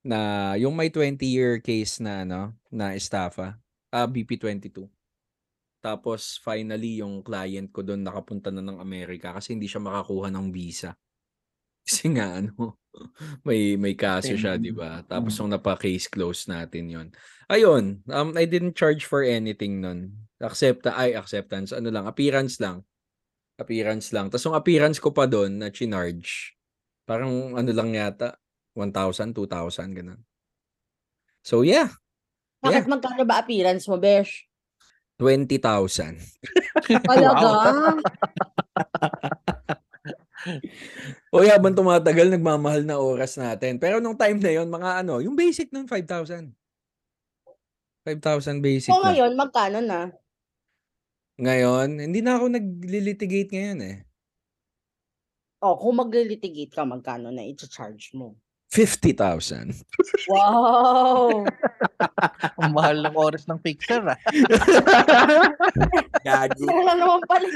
na 0.03 0.19
yung 0.57 0.73
may 0.75 0.89
20-year 0.89 1.61
case 1.61 2.01
na 2.03 2.25
ano, 2.25 2.57
na 2.73 2.97
estafa, 2.97 3.59
ah, 3.95 4.07
BP22. 4.09 4.89
Tapos 5.83 6.39
finally 6.41 6.99
yung 7.03 7.21
client 7.25 7.69
ko 7.73 7.83
doon 7.85 8.03
nakapunta 8.03 8.49
na 8.51 8.63
ng 8.63 8.79
Amerika 8.81 9.35
kasi 9.35 9.53
hindi 9.55 9.67
siya 9.69 9.83
makakuha 9.83 10.29
ng 10.33 10.47
visa. 10.55 10.95
Kasi 11.87 12.09
nga 12.17 12.41
ano, 12.41 12.77
may 13.47 13.75
may 13.79 13.93
kaso 13.97 14.35
siya, 14.39 14.57
'di 14.59 14.73
ba? 14.75 15.05
Tapos 15.05 15.33
Mm. 15.33 15.41
nung 15.41 15.53
napa-case 15.53 16.09
close 16.11 16.49
natin 16.49 16.85
'yon. 16.91 17.07
Ayun, 17.51 18.01
um, 18.09 18.33
I 18.37 18.45
didn't 18.49 18.75
charge 18.79 19.05
for 19.05 19.21
anything 19.25 19.81
nun. 19.85 20.24
Accept 20.45 20.85
ay 20.93 21.17
acceptance, 21.17 21.73
ano 21.73 21.89
lang, 21.89 22.05
appearance 22.05 22.61
lang. 22.61 22.85
Appearance 23.57 24.13
lang. 24.13 24.29
Tapos 24.29 24.45
yung 24.45 24.57
appearance 24.57 25.01
ko 25.01 25.09
pa 25.09 25.25
doon 25.25 25.57
na 25.57 25.73
chinarge, 25.73 26.53
parang 27.09 27.57
ano 27.57 27.71
lang 27.73 27.97
yata, 27.97 28.37
1,000, 28.77 29.33
2,000 29.33 29.95
gano'n. 29.95 30.21
So 31.41 31.65
yeah, 31.65 31.89
yeah, 32.61 32.81
Bakit 32.83 32.85
magkano 32.91 33.23
ba 33.25 33.41
appearance 33.41 33.89
mo, 33.89 33.97
besh? 33.97 34.45
20,000. 35.17 36.19
Talaga? 37.07 37.95
Uy, 41.35 41.47
habang 41.49 41.73
tumatagal 41.73 42.29
nagmamahal 42.29 42.83
na 42.85 42.99
oras 42.99 43.39
natin. 43.39 43.79
Pero 43.79 44.03
nung 44.03 44.19
time 44.19 44.37
na 44.37 44.51
'yon, 44.51 44.67
mga 44.69 45.01
ano, 45.01 45.23
yung 45.23 45.33
basic 45.33 45.71
nun 45.71 45.87
5,000. 45.87 46.51
5,000 48.05 48.61
basic 48.61 48.93
So 48.93 49.01
ngayon, 49.01 49.33
magkano 49.33 49.81
na? 49.81 50.13
Ngayon, 51.43 51.99
hindi 51.99 52.19
na 52.23 52.39
ako 52.39 52.45
nagli-litigate 52.55 53.51
ngayon, 53.51 53.79
eh. 53.83 53.97
Oh, 55.65 55.75
kung 55.81 55.95
magle-litigate 55.99 56.71
ka, 56.75 56.83
magkano 56.91 57.27
na 57.31 57.43
i-cha-charge 57.51 58.05
mo? 58.19 58.27
50,000. 58.75 59.71
Wow! 60.27 61.47
Ang 62.59 62.75
mahal 62.75 62.99
ng 63.07 63.15
oras 63.15 63.47
ng 63.47 63.55
fixer 63.63 64.03
ah. 64.03 64.19
Gago. 66.27 66.67
Wala 66.67 66.93
naman 66.99 67.23
pala. 67.23 67.47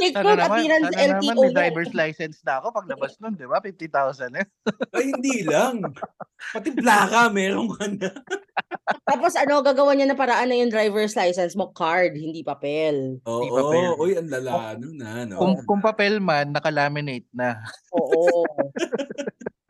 Sana 0.00 0.32
note, 0.32 0.40
naman, 0.40 0.48
appearance 0.48 0.88
sana 0.96 1.12
naman 1.20 1.36
LTO 1.36 1.40
may 1.44 1.52
driver's 1.52 1.92
license 1.92 2.40
na 2.44 2.60
ako 2.60 2.72
paglabas 2.72 3.12
nun, 3.20 3.36
di 3.36 3.44
ba? 3.44 3.60
50,000 3.60 4.32
eh. 4.40 4.46
Ay, 4.96 5.12
hindi 5.12 5.44
lang. 5.44 5.84
Pati 6.56 6.72
plaka, 6.72 7.28
meron 7.28 7.68
ka 7.76 7.84
na. 7.88 8.08
Tapos 9.04 9.36
ano, 9.36 9.60
gagawa 9.60 9.92
niya 9.92 10.08
na 10.08 10.16
paraan 10.16 10.48
na 10.48 10.56
yung 10.56 10.72
driver's 10.72 11.12
license 11.12 11.52
mo, 11.52 11.68
card, 11.76 12.16
hindi 12.16 12.40
papel. 12.40 13.20
Oo, 13.28 13.44
Di 13.44 13.48
ba, 13.52 13.60
pero- 13.68 13.96
uy, 14.00 14.12
ang 14.16 14.28
lala 14.32 14.72
nun 14.80 14.96
na, 14.96 15.28
no? 15.28 15.36
Kung, 15.36 15.54
kung 15.68 15.80
papel 15.84 16.16
man, 16.16 16.56
nakalaminate 16.56 17.28
na. 17.36 17.60
Oo. 17.92 18.09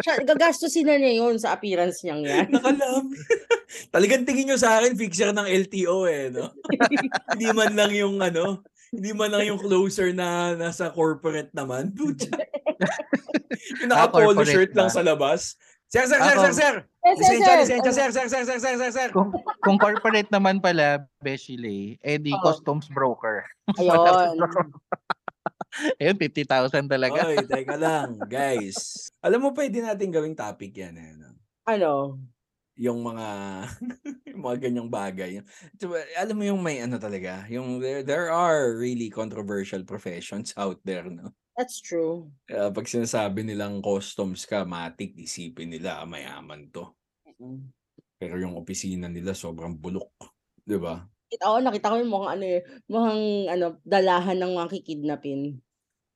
Siya, 0.00 0.14
gagastusin 0.30 0.88
na 0.88 0.96
niya 0.96 1.20
yun 1.20 1.36
sa 1.36 1.54
appearance 1.54 2.02
niyang 2.02 2.22
yan. 2.24 2.46
Nakalam. 2.54 3.12
Talagang 3.94 4.24
tingin 4.24 4.50
nyo 4.50 4.58
sa 4.58 4.80
akin, 4.80 4.96
fixer 4.96 5.30
ng 5.30 5.46
LTO 5.46 6.08
eh, 6.10 6.32
no? 6.32 6.50
hindi 7.34 7.48
man 7.54 7.72
lang 7.76 7.92
yung 7.94 8.18
ano, 8.18 8.64
hindi 8.90 9.10
man 9.14 9.30
lang 9.30 9.46
yung 9.46 9.60
closer 9.60 10.10
na 10.10 10.58
nasa 10.58 10.90
corporate 10.90 11.52
naman. 11.54 11.94
Pucha. 11.94 12.34
yung 13.84 13.90
naka-polo 13.92 14.42
shirt 14.42 14.74
lang 14.74 14.90
sa 14.90 15.04
labas. 15.04 15.54
Sir, 15.90 16.06
sir, 16.06 16.22
sir, 16.22 16.36
sir, 16.38 16.54
sir! 16.54 16.74
Lisensya, 17.02 17.42
sir. 17.42 17.58
lisensya, 17.58 17.92
sir, 17.92 18.08
sir, 18.14 18.26
sir, 18.30 18.42
sir, 18.46 18.58
sir, 18.62 18.74
sir, 18.78 18.90
sir. 18.94 19.08
Kung, 19.10 19.34
kung 19.66 19.74
corporate 19.74 20.30
naman 20.30 20.62
pala, 20.62 21.02
Beshile, 21.18 21.98
eh 21.98 22.14
di 22.14 22.30
Oo. 22.30 22.44
customs 22.46 22.86
broker. 22.94 23.42
Ayun. 23.74 24.38
Ayun, 26.00 26.18
50,000 26.18 26.90
talaga. 26.90 27.30
Oy, 27.30 27.38
teka 27.50 27.78
lang, 27.78 28.18
guys. 28.26 29.10
Alam 29.22 29.46
mo, 29.46 29.48
pwede 29.54 29.78
natin 29.80 30.10
gawing 30.10 30.34
topic 30.34 30.74
yan, 30.74 30.94
eh, 30.98 31.14
no? 31.14 31.30
Ano? 31.66 32.18
yung 32.80 33.04
mga 33.04 33.28
yung 34.32 34.40
mga 34.40 34.56
ganyang 34.64 34.88
bagay. 34.88 35.44
Alam 36.16 36.36
mo 36.40 36.44
yung 36.48 36.64
may 36.64 36.80
ano 36.80 36.96
talaga, 36.96 37.44
yung 37.52 37.76
there, 37.76 38.00
there 38.00 38.32
are 38.32 38.72
really 38.72 39.12
controversial 39.12 39.84
professions 39.84 40.56
out 40.56 40.80
there, 40.80 41.04
no? 41.04 41.28
That's 41.60 41.84
true. 41.84 42.32
Kaya 42.48 42.72
pag 42.72 42.88
sinasabi 42.88 43.44
nilang 43.44 43.84
customs 43.84 44.48
ka, 44.48 44.64
matik, 44.64 45.12
isipin 45.12 45.76
nila, 45.76 46.00
mayaman 46.08 46.72
to. 46.72 46.88
Mm. 47.36 47.68
Pero 48.16 48.40
yung 48.40 48.56
opisina 48.56 49.12
nila 49.12 49.36
sobrang 49.36 49.76
bulok. 49.76 50.16
'Di 50.64 50.80
ba? 50.80 51.04
Kita 51.30 51.44
ko, 51.46 51.56
nakita 51.62 51.92
ko 51.94 51.96
yung 52.02 52.10
mga 52.16 52.28
ano 52.34 52.44
eh, 52.54 52.60
mukhang 52.90 53.22
ano, 53.54 53.66
dalahan 53.86 54.38
ng 54.42 54.52
mga 54.58 54.68
kikidnapin. 54.74 55.62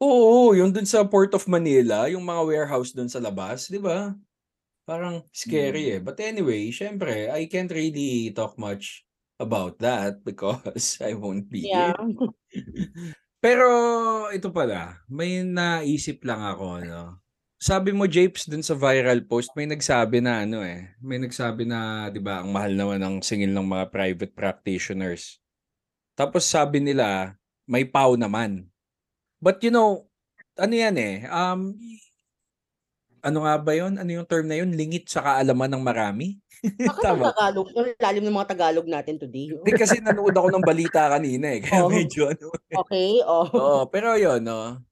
Oo, 0.02 0.52
yung 0.58 0.74
dun 0.74 0.86
sa 0.90 1.06
Port 1.06 1.30
of 1.38 1.46
Manila, 1.46 2.10
yung 2.10 2.26
mga 2.26 2.42
warehouse 2.50 2.90
dun 2.90 3.06
sa 3.06 3.22
labas, 3.22 3.70
'di 3.70 3.78
ba? 3.78 4.10
Parang 4.88 5.24
scary 5.32 5.96
eh. 5.96 6.00
But 6.02 6.20
anyway, 6.20 6.70
syempre, 6.74 7.30
I 7.30 7.46
can't 7.50 7.72
really 7.72 8.32
talk 8.34 8.58
much 8.60 9.06
about 9.40 9.78
that 9.84 10.20
because 10.28 10.98
I 11.02 11.14
won't 11.18 11.48
be 11.50 11.62
Yeah. 11.62 11.92
here. 11.94 11.96
Pero 13.44 13.66
ito 14.32 14.48
pala, 14.54 15.04
may 15.10 15.42
naisip 15.44 16.22
lang 16.24 16.40
ako, 16.44 16.80
no. 16.84 17.23
Sabi 17.64 17.96
mo, 17.96 18.04
Japes, 18.04 18.44
dun 18.44 18.60
sa 18.60 18.76
viral 18.76 19.24
post, 19.24 19.48
may 19.56 19.64
nagsabi 19.64 20.20
na 20.20 20.44
ano 20.44 20.60
eh, 20.60 20.92
may 21.00 21.16
nagsabi 21.16 21.64
na, 21.64 22.12
'di 22.12 22.20
ba, 22.20 22.44
ang 22.44 22.52
mahal 22.52 22.76
naman 22.76 23.00
ng 23.00 23.16
singil 23.24 23.56
ng 23.56 23.64
mga 23.64 23.88
private 23.88 24.32
practitioners. 24.36 25.40
Tapos 26.12 26.44
sabi 26.44 26.84
nila, 26.84 27.32
may 27.64 27.88
pau 27.88 28.20
naman. 28.20 28.68
But 29.40 29.64
you 29.64 29.72
know, 29.72 30.04
ano 30.60 30.74
yan 30.76 30.92
eh, 31.00 31.24
um, 31.32 31.72
ano 33.24 33.38
nga 33.48 33.56
ba 33.56 33.72
yun? 33.72 33.96
Ano 33.96 34.12
yung 34.12 34.28
term 34.28 34.44
na 34.44 34.60
yun? 34.60 34.76
Lingit 34.76 35.08
sa 35.08 35.24
kaalaman 35.24 35.72
ng 35.72 35.80
marami? 35.80 36.36
Bakit 36.84 37.00
ang 37.00 37.16
Tama. 37.16 37.32
Tagalog? 37.32 37.68
Ang 37.72 37.86
lalim 37.96 38.24
ng 38.28 38.36
mga 38.36 38.48
Tagalog 38.52 38.86
natin 38.92 39.16
today. 39.16 39.48
Hindi 39.56 39.72
kasi 39.72 40.04
nanood 40.04 40.36
ako 40.36 40.52
ng 40.52 40.64
balita 40.68 41.08
kanina 41.08 41.56
eh. 41.56 41.64
Kaya 41.64 41.88
Oh. 41.88 41.88
medyo 41.88 42.28
ano. 42.28 42.52
Okay, 42.84 43.24
oh. 43.24 43.48
Oo, 43.48 43.80
pero 43.88 44.20
yun, 44.20 44.44
no. 44.44 44.84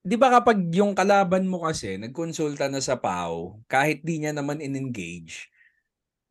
'Di 0.00 0.16
ba 0.16 0.32
kapag 0.32 0.72
yung 0.72 0.96
kalaban 0.96 1.44
mo 1.44 1.60
kasi 1.60 2.00
nagkonsulta 2.00 2.72
na 2.72 2.80
sa 2.80 2.96
PAO, 2.96 3.60
kahit 3.68 4.00
di 4.00 4.24
niya 4.24 4.32
naman 4.32 4.64
in-engage, 4.64 5.52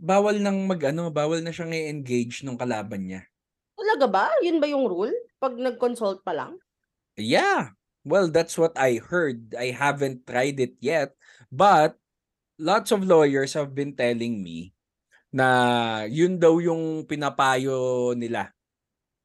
bawal 0.01 0.41
nang 0.41 0.65
mag-ano, 0.65 1.13
bawal 1.13 1.45
na 1.45 1.53
siyang 1.53 1.76
i-engage 1.76 2.41
nung 2.41 2.57
kalaban 2.57 3.05
niya. 3.05 3.22
Talaga 3.78 4.05
ba? 4.09 4.26
Yun 4.41 4.57
ba 4.57 4.65
yung 4.65 4.89
rule? 4.89 5.13
Pag 5.38 5.55
nag-consult 5.55 6.26
pa 6.26 6.34
lang? 6.34 6.57
Yeah. 7.13 7.78
Well, 8.07 8.32
that's 8.32 8.57
what 8.57 8.74
I 8.80 8.97
heard. 8.97 9.53
I 9.53 9.76
haven't 9.76 10.26
tried 10.26 10.57
it 10.57 10.80
yet, 10.82 11.13
but 11.51 11.99
lots 12.57 12.89
of 12.89 13.05
lawyers 13.05 13.53
have 13.53 13.76
been 13.76 13.93
telling 13.93 14.41
me 14.41 14.74
na 15.30 15.45
yun 16.09 16.41
daw 16.41 16.57
yung 16.57 17.05
pinapayo 17.05 18.11
nila 18.17 18.49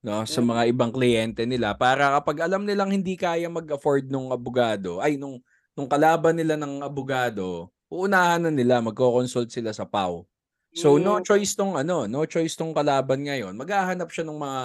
no 0.04 0.22
sa 0.28 0.44
Mm. 0.44 0.48
mga 0.52 0.62
ibang 0.70 0.92
kliyente 0.92 1.42
nila 1.48 1.72
para 1.74 2.20
kapag 2.20 2.44
alam 2.44 2.62
nilang 2.68 2.92
hindi 2.92 3.16
kaya 3.16 3.48
mag-afford 3.48 4.06
nung 4.12 4.28
abogado 4.30 5.00
ay 5.00 5.16
nung 5.16 5.40
nung 5.74 5.88
kalaban 5.88 6.36
nila 6.36 6.54
ng 6.60 6.84
abogado 6.84 7.72
uunahan 7.88 8.44
na 8.44 8.52
nila 8.52 8.82
magko-consult 8.84 9.48
sila 9.54 9.72
sa 9.72 9.86
PAO. 9.88 10.26
So 10.74 10.98
no 10.98 11.22
choice 11.22 11.54
tong 11.54 11.78
ano, 11.78 12.04
no 12.10 12.26
choice 12.26 12.58
tong 12.58 12.74
kalaban 12.74 13.22
ngayon. 13.24 13.54
Maghahanap 13.54 14.10
siya 14.10 14.26
ng 14.26 14.38
mga 14.38 14.62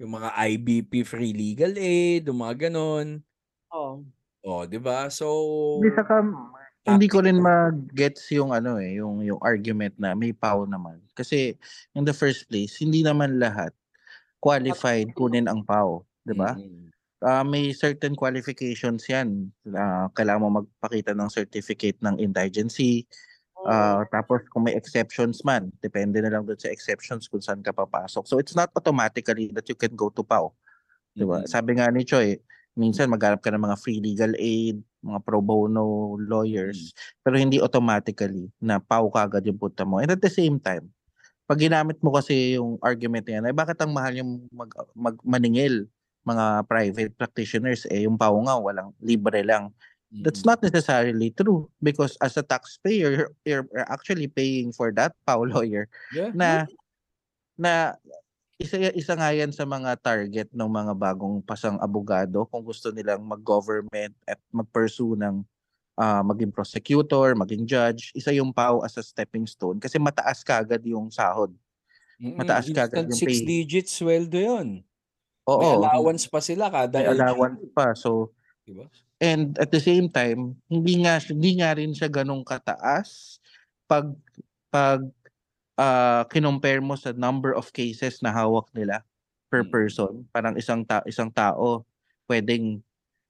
yung 0.00 0.12
mga 0.16 0.28
IBP 0.50 0.92
free 1.04 1.34
legal 1.36 1.74
aid, 1.76 2.26
yung 2.30 2.40
mga 2.42 2.68
ganon. 2.70 3.20
Oh. 3.72 4.08
Oh, 4.46 4.62
'di 4.64 4.78
ba? 4.78 5.10
So 5.10 5.26
Hindi 5.82 5.90
saka 5.98 6.14
hindi 6.88 7.06
ko 7.10 7.20
rin 7.20 7.36
mag-gets 7.42 8.32
yung 8.32 8.50
ano 8.54 8.80
eh, 8.80 8.96
yung 8.96 9.20
yung 9.20 9.40
argument 9.44 9.92
na 10.00 10.16
may 10.16 10.32
pau 10.32 10.64
naman. 10.64 11.02
Kasi 11.12 11.52
in 11.92 12.04
the 12.08 12.14
first 12.16 12.48
place, 12.48 12.80
hindi 12.80 13.04
naman 13.04 13.36
lahat 13.36 13.74
qualified 14.38 15.10
kunin 15.14 15.46
ang 15.50 15.62
pau, 15.66 16.06
'di 16.24 16.34
ba? 16.34 16.54
Mm. 16.54 16.90
Ah, 17.18 17.42
may 17.42 17.74
certain 17.74 18.14
qualifications 18.14 19.06
'yan. 19.10 19.50
Ah, 19.74 20.06
kailangan 20.14 20.42
mo 20.42 20.62
magpakita 20.62 21.14
ng 21.14 21.30
certificate 21.30 21.98
ng 22.02 22.18
indigency. 22.22 23.06
Ah, 23.66 24.06
tapos 24.08 24.46
kung 24.54 24.70
may 24.70 24.78
exceptions 24.78 25.42
man, 25.42 25.74
depende 25.82 26.22
na 26.22 26.30
lang 26.30 26.46
doon 26.46 26.58
sa 26.58 26.70
exceptions 26.70 27.26
kung 27.26 27.42
saan 27.42 27.60
ka 27.60 27.74
papasok. 27.74 28.24
So 28.24 28.38
it's 28.38 28.54
not 28.54 28.70
automatically 28.78 29.50
that 29.52 29.66
you 29.66 29.74
can 29.74 29.98
go 29.98 30.14
to 30.14 30.22
PAO. 30.22 30.54
'Di 31.18 31.26
ba? 31.26 31.42
Mm. 31.42 31.48
Sabi 31.50 31.70
nga 31.78 31.90
ni 31.90 32.06
Choi, 32.06 32.38
minsan 32.78 33.10
maghanap 33.10 33.42
ka 33.42 33.50
ng 33.50 33.62
mga 33.66 33.76
free 33.82 33.98
legal 33.98 34.32
aid, 34.38 34.78
mga 35.02 35.20
pro 35.26 35.42
bono 35.42 36.14
lawyers, 36.22 36.94
pero 37.26 37.34
hindi 37.34 37.58
automatically 37.58 38.46
na 38.62 38.78
PAO 38.78 39.10
kagad 39.10 39.42
yung 39.46 39.58
punta 39.58 39.82
mo. 39.82 39.98
And 39.98 40.14
at 40.14 40.22
the 40.22 40.30
same 40.30 40.62
time, 40.62 40.94
pag 41.48 41.58
ginamit 41.58 41.96
mo 42.04 42.12
kasi 42.12 42.60
yung 42.60 42.76
argument 42.84 43.24
na 43.24 43.32
yan, 43.40 43.44
ay 43.48 43.54
bakit 43.56 43.80
ang 43.80 43.90
mahal 43.96 44.12
yung 44.12 44.44
mag, 44.52 44.68
mag 44.92 45.16
maningil 45.24 45.88
mga 46.28 46.68
private 46.68 47.12
practitioners 47.16 47.88
eh 47.88 48.04
yung 48.04 48.20
PAO 48.20 48.36
nga 48.44 48.60
walang 48.60 48.92
libre 49.00 49.40
lang 49.42 49.72
That's 50.08 50.42
Mm. 50.42 50.48
not 50.48 50.60
necessarily 50.64 51.30
true 51.36 51.68
because 51.84 52.16
as 52.24 52.34
a 52.40 52.42
taxpayer, 52.42 53.12
you're, 53.12 53.30
you're 53.44 53.68
actually 53.92 54.26
paying 54.26 54.72
for 54.72 54.88
that 54.96 55.12
PAO 55.28 55.44
lawyer 55.46 55.86
Yeah. 56.10 56.32
na 56.32 56.48
na 57.58 57.94
isa 58.58 58.78
isa 58.96 59.14
nga 59.14 59.30
yan 59.30 59.54
sa 59.54 59.62
mga 59.68 60.00
target 60.02 60.48
ng 60.50 60.66
mga 60.70 60.94
bagong 60.98 61.38
pasang 61.46 61.78
abogado 61.78 62.46
kung 62.50 62.66
gusto 62.66 62.90
nilang 62.90 63.22
mag-government 63.22 64.14
at 64.26 64.40
mag-pursue 64.50 65.14
ng 65.14 65.46
ah, 65.98 66.22
maging 66.22 66.54
prosecutor, 66.54 67.34
maging 67.34 67.66
judge, 67.66 68.14
isa 68.14 68.30
yung 68.30 68.54
PAO 68.54 68.86
as 68.86 68.94
a 68.96 69.02
stepping 69.02 69.44
stone 69.50 69.82
kasi 69.82 69.98
mataas 69.98 70.46
kagad 70.46 70.80
yung 70.86 71.10
sahod. 71.10 71.50
Mataas 72.22 72.70
ka 72.70 72.86
Instant 72.86 72.86
agad 72.86 73.10
yung 73.10 73.18
six 73.18 73.30
pay. 73.30 73.40
digits 73.44 73.92
sweldo 73.98 74.38
yun. 74.38 74.68
Oo, 75.50 75.60
May 75.60 75.74
allowance 75.74 76.24
pa 76.30 76.38
sila 76.38 76.70
kada 76.70 77.02
may 77.02 77.08
allowance 77.10 77.62
pa. 77.74 77.92
So, 77.98 78.30
Diba? 78.68 78.86
And 79.18 79.58
at 79.58 79.74
the 79.74 79.82
same 79.82 80.06
time, 80.06 80.54
hindi 80.70 81.02
nga 81.02 81.18
hindi 81.18 81.58
nga 81.58 81.74
rin 81.74 81.90
siya 81.90 82.06
ganong 82.06 82.46
kataas 82.46 83.42
pag 83.90 84.14
pag 84.70 85.02
ah, 85.78 86.22
kinompare 86.30 86.78
mo 86.82 86.94
sa 86.94 87.10
number 87.16 87.54
of 87.54 87.70
cases 87.74 88.22
na 88.22 88.30
hawak 88.30 88.70
nila 88.74 89.02
per 89.50 89.64
Mm. 89.66 89.72
person. 89.72 90.12
Parang 90.30 90.54
isang 90.60 90.84
ta 90.86 91.02
isang 91.08 91.32
tao 91.32 91.82
pwedeng 92.30 92.78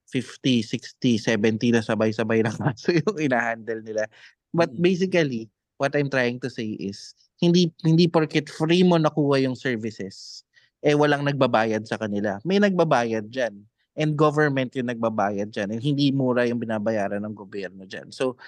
50, 0.09 0.65
60, 0.65 1.21
70 1.21 1.77
na 1.77 1.85
sabay-sabay 1.85 2.41
na 2.41 2.53
kaso 2.57 2.97
yung 2.97 3.17
inahandle 3.21 3.85
nila. 3.85 4.09
But 4.53 4.73
Mm. 4.73 4.81
basically, 4.81 5.43
what 5.77 5.93
I'm 5.95 6.09
trying 6.09 6.41
to 6.43 6.51
say 6.51 6.75
is 6.81 7.15
hindi 7.39 7.71
hindi 7.87 8.11
porket 8.11 8.51
free 8.51 8.83
mo 8.83 8.99
nakuha 8.99 9.39
yung 9.47 9.55
services 9.55 10.43
eh 10.83 10.95
walang 10.95 11.27
nagbabayad 11.27 11.87
sa 11.87 11.99
kanila. 11.99 12.39
May 12.47 12.63
nagbabayad 12.63 13.31
diyan 13.31 13.55
and 13.99 14.15
government 14.15 14.75
yung 14.79 14.91
nagbabayad 14.91 15.51
diyan 15.51 15.75
and 15.75 15.83
hindi 15.83 16.15
mura 16.15 16.47
yung 16.47 16.63
binabayaran 16.63 17.23
ng 17.23 17.35
gobyerno 17.35 17.83
diyan. 17.83 18.15
So 18.15 18.39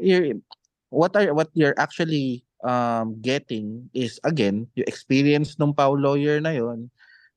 you're, 0.00 0.40
what 0.88 1.12
are 1.16 1.32
what 1.36 1.52
you're 1.52 1.76
actually 1.76 2.44
um, 2.64 3.16
getting 3.20 3.92
is 3.92 4.16
again 4.24 4.68
yung 4.76 4.88
experience 4.88 5.56
ng 5.60 5.76
PAW 5.76 5.96
lawyer 6.00 6.40
na 6.40 6.56
yon, 6.56 6.88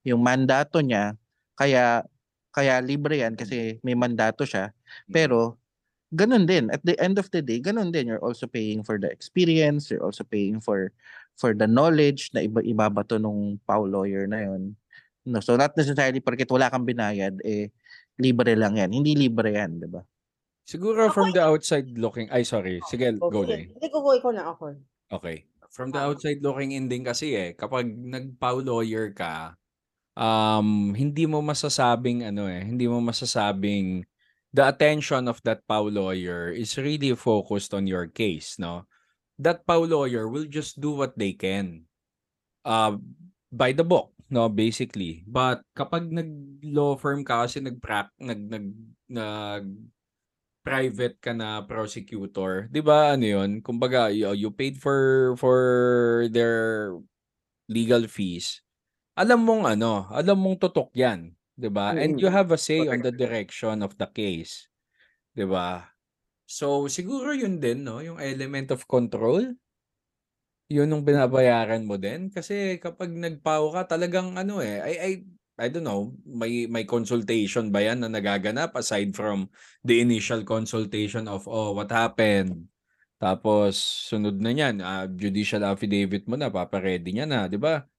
yung 0.08 0.24
mandato 0.24 0.80
niya 0.80 1.20
kaya 1.60 2.08
kaya 2.50 2.82
libre 2.82 3.22
yan 3.22 3.38
kasi 3.38 3.78
may 3.86 3.94
mandato 3.94 4.44
siya. 4.44 4.74
Mm. 5.08 5.14
pero 5.14 5.38
ganun 6.10 6.50
din. 6.50 6.74
At 6.74 6.82
the 6.82 6.98
end 6.98 7.22
of 7.22 7.30
the 7.30 7.42
day 7.46 7.62
ganun 7.62 7.94
din. 7.94 8.10
You're 8.10 8.24
also 8.24 8.50
paying 8.50 8.82
for 8.82 8.98
the 8.98 9.10
experience. 9.10 9.94
You're 9.94 10.06
also 10.06 10.26
paying 10.26 10.58
for 10.58 10.90
for 11.38 11.54
the 11.54 11.70
knowledge 11.70 12.34
na 12.34 12.44
iba 12.44 12.66
ibabato 12.66 13.22
nung 13.22 13.62
PAW 13.64 13.86
lawyer 13.86 14.26
na 14.26 14.44
yon 14.44 14.76
no 15.30 15.40
so 15.44 15.54
not 15.54 15.78
necessarily 15.78 16.20
porque 16.20 16.48
wala 16.50 16.74
kang 16.74 16.88
binayad 16.88 17.38
eh 17.46 17.70
libre 18.20 18.54
lang 18.54 18.76
yan. 18.76 18.92
Hindi 18.92 19.16
libre 19.16 19.56
yan 19.56 19.80
di 19.80 19.88
ba? 19.88 20.04
Siguro 20.70 21.10
from 21.10 21.34
the 21.34 21.42
outside 21.42 21.90
looking, 21.98 22.30
ay 22.30 22.46
sorry, 22.46 22.78
sige, 22.86 23.10
go. 23.18 23.42
Lay. 23.42 23.74
Hindi 23.74 23.90
ko 23.90 24.06
go, 24.06 24.14
ikaw 24.14 24.30
na 24.30 24.54
ako. 24.54 24.78
Okay. 25.10 25.50
From 25.74 25.90
the 25.90 25.98
outside 25.98 26.46
looking 26.46 26.78
in 26.78 26.86
din 26.86 27.02
kasi 27.02 27.34
eh, 27.34 27.50
kapag 27.58 27.90
nag-PAW 27.90 28.62
lawyer 28.62 29.10
ka, 29.10 29.58
um, 30.20 30.92
hindi 30.92 31.24
mo 31.24 31.40
masasabing 31.40 32.28
ano 32.28 32.52
eh, 32.52 32.60
hindi 32.60 32.92
mo 32.92 33.00
masasabing 33.00 34.04
the 34.52 34.68
attention 34.68 35.32
of 35.32 35.40
that 35.48 35.64
PAW 35.64 35.88
lawyer 35.88 36.52
is 36.52 36.76
really 36.76 37.16
focused 37.16 37.72
on 37.72 37.88
your 37.88 38.12
case, 38.12 38.60
no? 38.60 38.84
That 39.40 39.64
PAW 39.64 39.88
lawyer 39.88 40.28
will 40.28 40.46
just 40.52 40.84
do 40.84 40.92
what 40.92 41.16
they 41.16 41.32
can. 41.34 41.88
Uh, 42.68 43.00
by 43.48 43.72
the 43.72 43.88
book, 43.88 44.12
no, 44.28 44.52
basically. 44.52 45.24
But 45.24 45.64
kapag 45.78 46.12
nag-law 46.12 47.00
firm 47.00 47.24
ka 47.24 47.48
kasi 47.48 47.64
nag 47.64 47.80
nag 48.20 48.42
nag 48.52 48.68
nag 49.08 49.66
private 50.60 51.18
ka 51.24 51.32
na 51.32 51.64
prosecutor, 51.64 52.68
'di 52.68 52.82
ba? 52.84 53.16
Ano 53.16 53.26
'yun? 53.26 53.64
Kumbaga, 53.64 54.12
you, 54.12 54.28
you 54.36 54.50
paid 54.52 54.76
for 54.76 55.34
for 55.40 55.60
their 56.30 56.94
legal 57.72 58.06
fees. 58.10 58.60
Alam 59.20 59.40
mong 59.44 59.64
ano, 59.76 60.08
alam 60.16 60.38
mong 60.40 60.56
tutok 60.64 60.96
'yan, 60.96 61.36
'di 61.60 61.68
ba? 61.68 61.92
And 62.00 62.16
you 62.16 62.32
Mm. 62.32 62.32
have 62.32 62.56
a 62.56 62.60
say 62.68 62.88
on 62.88 63.04
the 63.04 63.12
direction 63.12 63.84
of 63.84 64.00
the 64.00 64.08
case, 64.08 64.72
'di 65.36 65.46
ba? 65.50 65.94
So 66.50 66.90
siguro 66.90 67.30
'yun 67.38 67.62
din, 67.62 67.86
no, 67.86 68.02
yung 68.02 68.18
element 68.18 68.74
of 68.74 68.90
control. 68.90 69.54
'Yun 70.70 70.94
yung 70.94 71.02
binabayaran 71.02 71.82
mo 71.82 71.98
din 71.98 72.30
kasi 72.30 72.78
kapag 72.78 73.10
nagpao 73.10 73.74
ka 73.74 73.90
talagang 73.90 74.38
ano 74.38 74.62
eh, 74.62 74.78
I 74.78 74.94
I 75.02 75.12
I 75.60 75.68
don't 75.74 75.82
know, 75.82 76.14
may 76.30 76.70
may 76.70 76.86
consultation 76.86 77.74
ba 77.74 77.82
'yan 77.82 78.06
na 78.06 78.10
nagaganap 78.14 78.78
aside 78.78 79.18
from 79.18 79.50
the 79.82 79.98
initial 79.98 80.46
consultation 80.46 81.26
of 81.26 81.50
oh, 81.50 81.74
what 81.74 81.90
happened? 81.90 82.70
Tapos 83.18 83.78
sunod 84.10 84.38
na 84.42 84.54
niyan, 84.54 84.78
ah, 84.86 85.06
judicial 85.10 85.66
affidavit 85.66 86.30
mo 86.30 86.38
na, 86.38 86.54
papa-ready 86.54 87.18
niya 87.18 87.26
na, 87.30 87.50
'di 87.50 87.58
ba? 87.62 87.90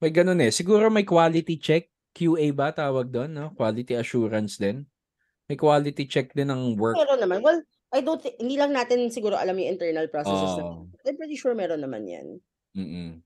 May 0.00 0.12
ganun 0.12 0.40
eh. 0.44 0.52
Siguro 0.52 0.92
may 0.92 1.04
quality 1.08 1.56
check, 1.56 1.88
QA 2.16 2.52
ba 2.52 2.72
tawag 2.72 3.08
doon, 3.08 3.32
no? 3.32 3.46
Quality 3.56 3.96
assurance 3.96 4.56
din. 4.56 4.84
May 5.48 5.56
quality 5.56 6.04
check 6.08 6.32
din 6.32 6.48
ng 6.52 6.76
work. 6.76 6.96
Meron 6.96 7.20
naman. 7.20 7.38
Well, 7.40 7.60
I 7.94 8.02
don't 8.02 8.20
thi- 8.20 8.36
hindi 8.40 8.58
lang 8.58 8.74
natin 8.74 9.08
siguro 9.08 9.38
alam 9.38 9.56
yung 9.56 9.78
internal 9.78 10.08
processes 10.10 10.58
na. 10.58 10.64
Oo. 10.64 10.90
I'm 11.06 11.16
pretty 11.16 11.38
sure 11.38 11.54
meron 11.54 11.80
naman 11.80 12.04
yan. 12.04 12.26
Mm. 12.76 13.22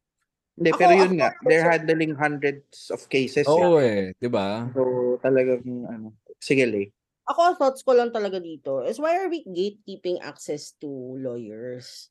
Hindi, 0.61 0.71
pero 0.77 0.93
yun 0.93 1.17
ako 1.17 1.21
nga, 1.25 1.31
they're 1.49 1.65
handling 1.65 2.13
hundreds 2.13 2.93
of 2.93 3.01
cases. 3.09 3.49
Oo 3.49 3.81
eh, 3.81 4.13
'di 4.21 4.29
ba? 4.29 4.69
So, 4.77 5.17
talagang, 5.25 5.65
ano, 5.89 6.13
sige, 6.37 6.69
Lay. 6.69 6.93
Ako, 7.25 7.57
thoughts 7.57 7.81
ko 7.81 7.97
lang 7.97 8.13
talaga 8.13 8.43
dito 8.43 8.85
is 8.85 9.01
why 9.01 9.17
are 9.17 9.31
we 9.33 9.41
gatekeeping 9.47 10.21
access 10.21 10.77
to 10.77 10.91
lawyers? 11.17 12.11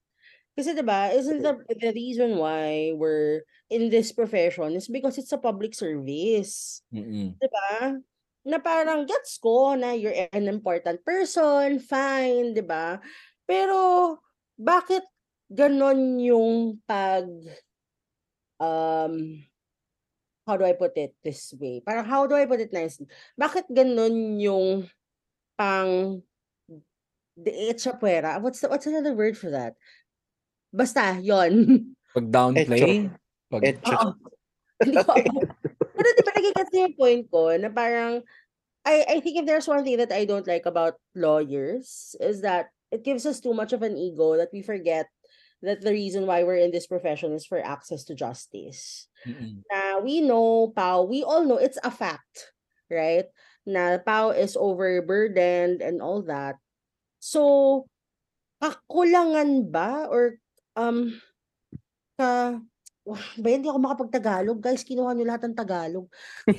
Kasi 0.57 0.75
'di 0.75 0.83
ba, 0.83 1.13
isn't 1.13 1.41
the, 1.41 1.55
the 1.67 1.91
reason 1.93 2.37
why 2.37 2.91
we're 2.95 3.45
in 3.69 3.89
this 3.89 4.11
profession 4.11 4.75
is 4.75 4.89
because 4.89 5.17
it's 5.17 5.31
a 5.31 5.39
public 5.39 5.73
service. 5.73 6.81
Mm. 6.93 7.37
'Di 7.37 7.49
ba? 7.49 7.95
Na 8.47 8.57
parang 8.57 9.05
gets 9.05 9.37
ko 9.37 9.75
na 9.75 9.93
you're 9.93 10.15
an 10.33 10.47
important 10.49 11.03
person, 11.05 11.79
fine, 11.79 12.51
'di 12.55 12.65
ba? 12.65 12.99
Pero 13.45 14.17
bakit 14.59 15.05
ganon 15.49 16.21
yung 16.21 16.77
pag 16.85 17.25
um 18.61 19.41
how 20.45 20.57
do 20.57 20.65
I 20.65 20.73
put 20.73 20.97
it 20.97 21.13
this 21.23 21.53
way? 21.57 21.81
Parang 21.85 22.05
how 22.05 22.25
do 22.25 22.33
I 22.33 22.49
put 22.49 22.61
it 22.61 22.73
nicely? 22.73 23.05
Bakit 23.37 23.69
ganon 23.69 24.41
yung 24.41 24.89
pang 25.53 26.21
de 27.37 27.73
puwera? 28.01 28.41
What's 28.41 28.59
the, 28.61 28.67
what's 28.69 28.87
another 28.87 29.13
word 29.13 29.37
for 29.37 29.51
that? 29.51 29.75
Basta, 30.69 31.17
yon. 31.17 31.81
Pag 32.13 32.25
downplay, 32.29 33.09
pag 33.49 33.63
Etcho. 33.65 33.97
Oo. 33.97 34.11
Hindi 34.79 34.97
ko 35.03 35.11
alam. 35.11 35.35
Pero 35.99 36.07
di 36.15 36.21
ba 36.23 36.31
nagigets 36.31 36.71
niyo 36.71 36.81
yung 36.87 36.95
point 36.95 37.23
ko 37.27 37.51
na 37.59 37.67
parang 37.67 38.23
I 38.87 39.03
I 39.05 39.17
think 39.19 39.35
if 39.35 39.45
there's 39.45 39.67
one 39.67 39.83
thing 39.83 39.99
that 39.99 40.15
I 40.15 40.23
don't 40.23 40.47
like 40.47 40.63
about 40.63 40.95
lawyers 41.11 42.15
is 42.23 42.39
that 42.47 42.71
it 42.89 43.03
gives 43.03 43.27
us 43.27 43.43
too 43.43 43.51
much 43.51 43.75
of 43.75 43.83
an 43.83 43.99
ego 43.99 44.39
that 44.39 44.49
we 44.55 44.63
forget 44.63 45.11
that 45.61 45.83
the 45.83 45.91
reason 45.91 46.23
why 46.23 46.47
we're 46.47 46.63
in 46.63 46.71
this 46.71 46.87
profession 46.87 47.35
is 47.35 47.43
for 47.43 47.59
access 47.59 48.07
to 48.07 48.15
justice. 48.15 49.11
Mm. 49.27 49.67
Na 49.67 49.99
we 49.99 50.23
know, 50.23 50.71
Pao, 50.71 51.03
we 51.03 51.27
all 51.27 51.43
know 51.43 51.59
it's 51.59 51.77
a 51.83 51.91
fact, 51.91 52.55
right? 52.87 53.27
Na 53.67 53.99
Pao 53.99 54.31
is 54.31 54.55
overburdened 54.55 55.83
and 55.83 55.99
all 55.99 56.23
that. 56.31 56.55
So, 57.19 57.85
kakulangan 58.63 59.67
ba 59.67 60.07
or 60.07 60.39
um 60.79 61.13
ka 62.15 62.57
Wah, 63.09 63.25
ba 63.41 63.49
hindi 63.49 63.65
ako 63.65 63.79
makapag-Tagalog, 63.81 64.61
guys. 64.61 64.85
Kinuha 64.85 65.17
niyo 65.17 65.25
lahat 65.25 65.49
ng 65.49 65.57
Tagalog. 65.57 66.05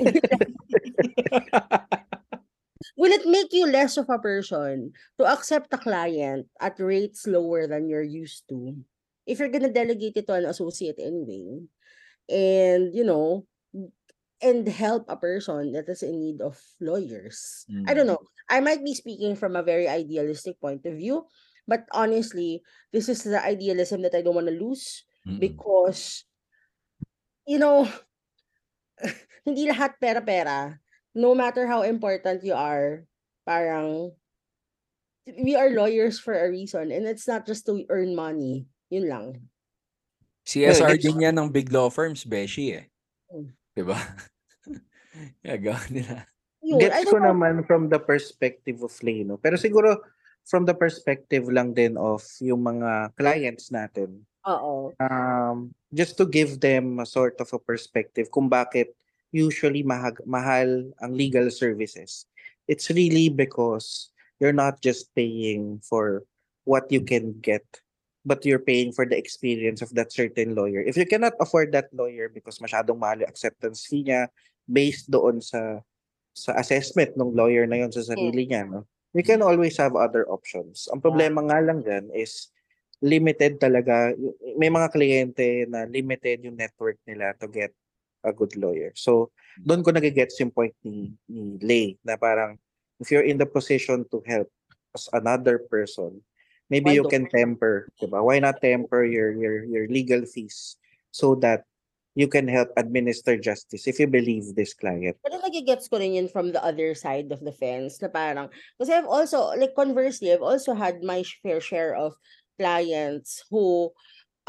Will 2.98 3.14
it 3.14 3.22
make 3.28 3.54
you 3.54 3.70
less 3.70 3.94
of 4.00 4.10
a 4.10 4.18
person 4.18 4.90
to 5.14 5.24
accept 5.30 5.70
a 5.70 5.78
client 5.78 6.50
at 6.58 6.80
rates 6.82 7.30
lower 7.30 7.70
than 7.70 7.86
you're 7.86 8.02
used 8.02 8.50
to? 8.50 8.74
If 9.30 9.38
you're 9.38 9.52
gonna 9.52 9.70
delegate 9.70 10.18
it 10.18 10.26
to 10.26 10.42
an 10.42 10.50
associate 10.50 10.98
anyway, 10.98 11.62
and 12.26 12.90
you 12.90 13.06
know, 13.06 13.46
and 14.42 14.66
help 14.66 15.06
a 15.06 15.16
person 15.16 15.70
that 15.72 15.86
is 15.86 16.02
in 16.02 16.18
need 16.18 16.40
of 16.42 16.58
lawyers. 16.80 17.62
I 17.86 17.94
don't 17.94 18.10
Mm. 18.10 18.18
know. 18.18 18.22
I 18.50 18.58
might 18.58 18.82
be 18.82 18.98
speaking 18.98 19.36
from 19.36 19.54
a 19.54 19.62
very 19.62 19.86
idealistic 19.86 20.58
point 20.58 20.82
of 20.82 20.98
view, 20.98 21.30
but 21.70 21.86
honestly, 21.94 22.66
this 22.90 23.06
is 23.06 23.22
the 23.22 23.38
idealism 23.38 24.02
that 24.02 24.18
I 24.18 24.26
don't 24.26 24.34
want 24.34 24.50
to 24.50 24.58
lose 24.58 25.06
Mm. 25.22 25.36
because 25.38 26.24
you 27.46 27.60
know, 27.60 27.84
hindi 29.46 29.68
lahat 29.68 30.00
pera-pera. 30.00 30.80
No 31.12 31.36
matter 31.36 31.68
how 31.68 31.84
important 31.84 32.40
you 32.40 32.56
are, 32.56 33.04
parang 33.44 34.16
we 35.44 35.54
are 35.60 35.68
lawyers 35.76 36.16
for 36.18 36.32
a 36.32 36.48
reason 36.48 36.88
and 36.90 37.04
it's 37.04 37.28
not 37.28 37.44
just 37.44 37.68
to 37.68 37.84
earn 37.92 38.16
money. 38.16 38.64
Yun 38.88 39.06
lang. 39.12 39.26
CSR 40.48 40.96
it's- 40.96 41.04
din 41.04 41.20
yan 41.20 41.36
ng 41.36 41.52
big 41.52 41.68
law 41.68 41.92
firms, 41.92 42.24
Beshi 42.24 42.80
eh. 42.80 42.84
Mm. 43.28 43.52
'Di 43.76 43.82
ba? 43.84 44.00
Gagawa 45.44 45.84
nila. 45.94 46.24
Yun, 46.64 46.80
I 46.80 47.04
Gets 47.04 47.12
ko 47.12 47.20
know. 47.20 47.32
naman 47.32 47.60
from 47.68 47.92
the 47.92 48.00
perspective 48.00 48.80
of 48.80 48.92
Lay, 49.04 49.20
no? 49.20 49.36
Pero 49.36 49.60
siguro 49.60 50.00
from 50.50 50.66
the 50.66 50.74
perspective 50.74 51.46
lang 51.46 51.70
din 51.78 51.94
of 51.94 52.26
yung 52.42 52.66
mga 52.66 53.14
clients 53.14 53.70
natin. 53.70 54.26
Oo. 54.50 54.90
Um, 54.98 55.70
just 55.94 56.18
to 56.18 56.26
give 56.26 56.58
them 56.58 56.98
a 56.98 57.06
sort 57.06 57.38
of 57.38 57.46
a 57.54 57.62
perspective 57.62 58.34
kung 58.34 58.50
bakit 58.50 58.90
usually 59.30 59.86
mahag, 59.86 60.18
mahal 60.26 60.90
ang 60.98 61.14
legal 61.14 61.46
services. 61.54 62.26
It's 62.66 62.90
really 62.90 63.30
because 63.30 64.10
you're 64.42 64.56
not 64.56 64.82
just 64.82 65.14
paying 65.14 65.78
for 65.86 66.26
what 66.66 66.90
you 66.90 66.98
can 67.06 67.38
get, 67.38 67.62
but 68.26 68.42
you're 68.42 68.62
paying 68.62 68.90
for 68.90 69.06
the 69.06 69.14
experience 69.14 69.86
of 69.86 69.94
that 69.94 70.10
certain 70.10 70.58
lawyer. 70.58 70.82
If 70.82 70.98
you 70.98 71.06
cannot 71.06 71.38
afford 71.38 71.70
that 71.78 71.94
lawyer 71.94 72.26
because 72.26 72.58
masyadong 72.58 72.98
mahal 72.98 73.22
yung 73.22 73.30
acceptance 73.30 73.86
fee 73.86 74.02
niya 74.02 74.26
based 74.66 75.14
doon 75.14 75.38
sa 75.38 75.78
sa 76.34 76.58
assessment 76.58 77.14
ng 77.14 77.34
lawyer 77.38 77.66
na 77.70 77.86
yon 77.86 77.94
sa 77.94 78.02
sarili 78.02 78.50
niya, 78.50 78.66
no? 78.66 78.86
You 79.10 79.26
can 79.26 79.42
always 79.42 79.74
have 79.82 79.98
other 79.98 80.22
options. 80.30 80.86
Ang 80.92 81.02
problema 81.02 81.42
nga 81.42 81.58
lang 81.58 81.82
dyan 81.82 82.14
is 82.14 82.54
limited 83.02 83.58
talaga. 83.58 84.14
May 84.54 84.70
mga 84.70 84.88
kliyente 84.92 85.66
na 85.66 85.88
limited 85.88 86.46
yung 86.46 86.54
network 86.54 87.00
nila 87.08 87.34
to 87.42 87.50
get 87.50 87.74
a 88.22 88.30
good 88.30 88.54
lawyer. 88.54 88.92
So, 88.94 89.32
doon 89.58 89.82
ko 89.82 89.90
nagigets 89.90 90.38
yung 90.38 90.52
point 90.52 90.76
ni, 90.84 91.16
ni 91.26 91.58
Lay 91.58 91.86
na 92.04 92.14
parang 92.20 92.60
if 93.00 93.10
you're 93.10 93.26
in 93.26 93.40
the 93.40 93.48
position 93.48 94.04
to 94.12 94.22
help 94.28 94.46
as 94.94 95.08
another 95.16 95.58
person, 95.58 96.20
maybe 96.68 96.92
Why 96.92 96.98
you 97.00 97.04
can 97.08 97.26
temper, 97.26 97.88
diba? 97.96 98.20
Why 98.20 98.38
not 98.38 98.60
temper 98.60 99.02
your 99.02 99.32
your 99.32 99.64
your 99.64 99.86
legal 99.88 100.22
fees 100.28 100.76
so 101.10 101.34
that 101.40 101.66
you 102.14 102.26
can 102.26 102.48
help 102.48 102.68
administer 102.76 103.38
justice 103.38 103.86
if 103.86 103.98
you 104.00 104.06
believe 104.06 104.54
this 104.54 104.74
client. 104.74 105.16
Pero 105.22 105.38
nagigets 105.38 105.86
ko 105.86 105.98
rin 105.98 106.14
yun 106.14 106.28
from 106.28 106.50
the 106.50 106.62
other 106.62 106.94
side 106.94 107.30
of 107.30 107.40
the 107.40 107.54
fence 107.54 108.02
na 108.02 108.10
parang, 108.10 108.50
kasi 108.78 108.92
I've 108.92 109.06
also, 109.08 109.54
like 109.54 109.74
conversely, 109.78 110.32
I've 110.34 110.44
also 110.44 110.74
had 110.74 111.02
my 111.06 111.22
fair 111.42 111.62
share 111.62 111.94
of 111.94 112.18
clients 112.58 113.46
who 113.48 113.94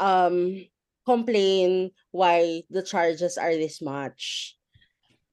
um 0.02 0.58
complain 1.06 1.90
why 2.10 2.62
the 2.70 2.82
charges 2.82 3.38
are 3.38 3.54
this 3.54 3.82
much. 3.82 4.54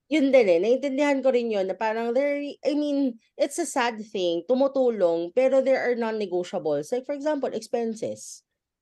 Yun 0.09 0.34
din 0.34 0.49
eh, 0.49 0.57
naiintindihan 0.57 1.21
ko 1.21 1.30
rin 1.30 1.53
yun 1.53 1.69
na 1.69 1.77
parang 1.77 2.17
there, 2.17 2.41
I 2.65 2.73
mean, 2.73 3.21
it's 3.38 3.61
a 3.61 3.65
sad 3.69 4.01
thing, 4.01 4.41
tumutulong, 4.49 5.30
pero 5.38 5.61
there 5.61 5.86
are 5.86 5.93
non-negotiables. 5.93 6.89
Like 6.89 7.05
for 7.05 7.13
example, 7.13 7.53
expenses. 7.53 8.41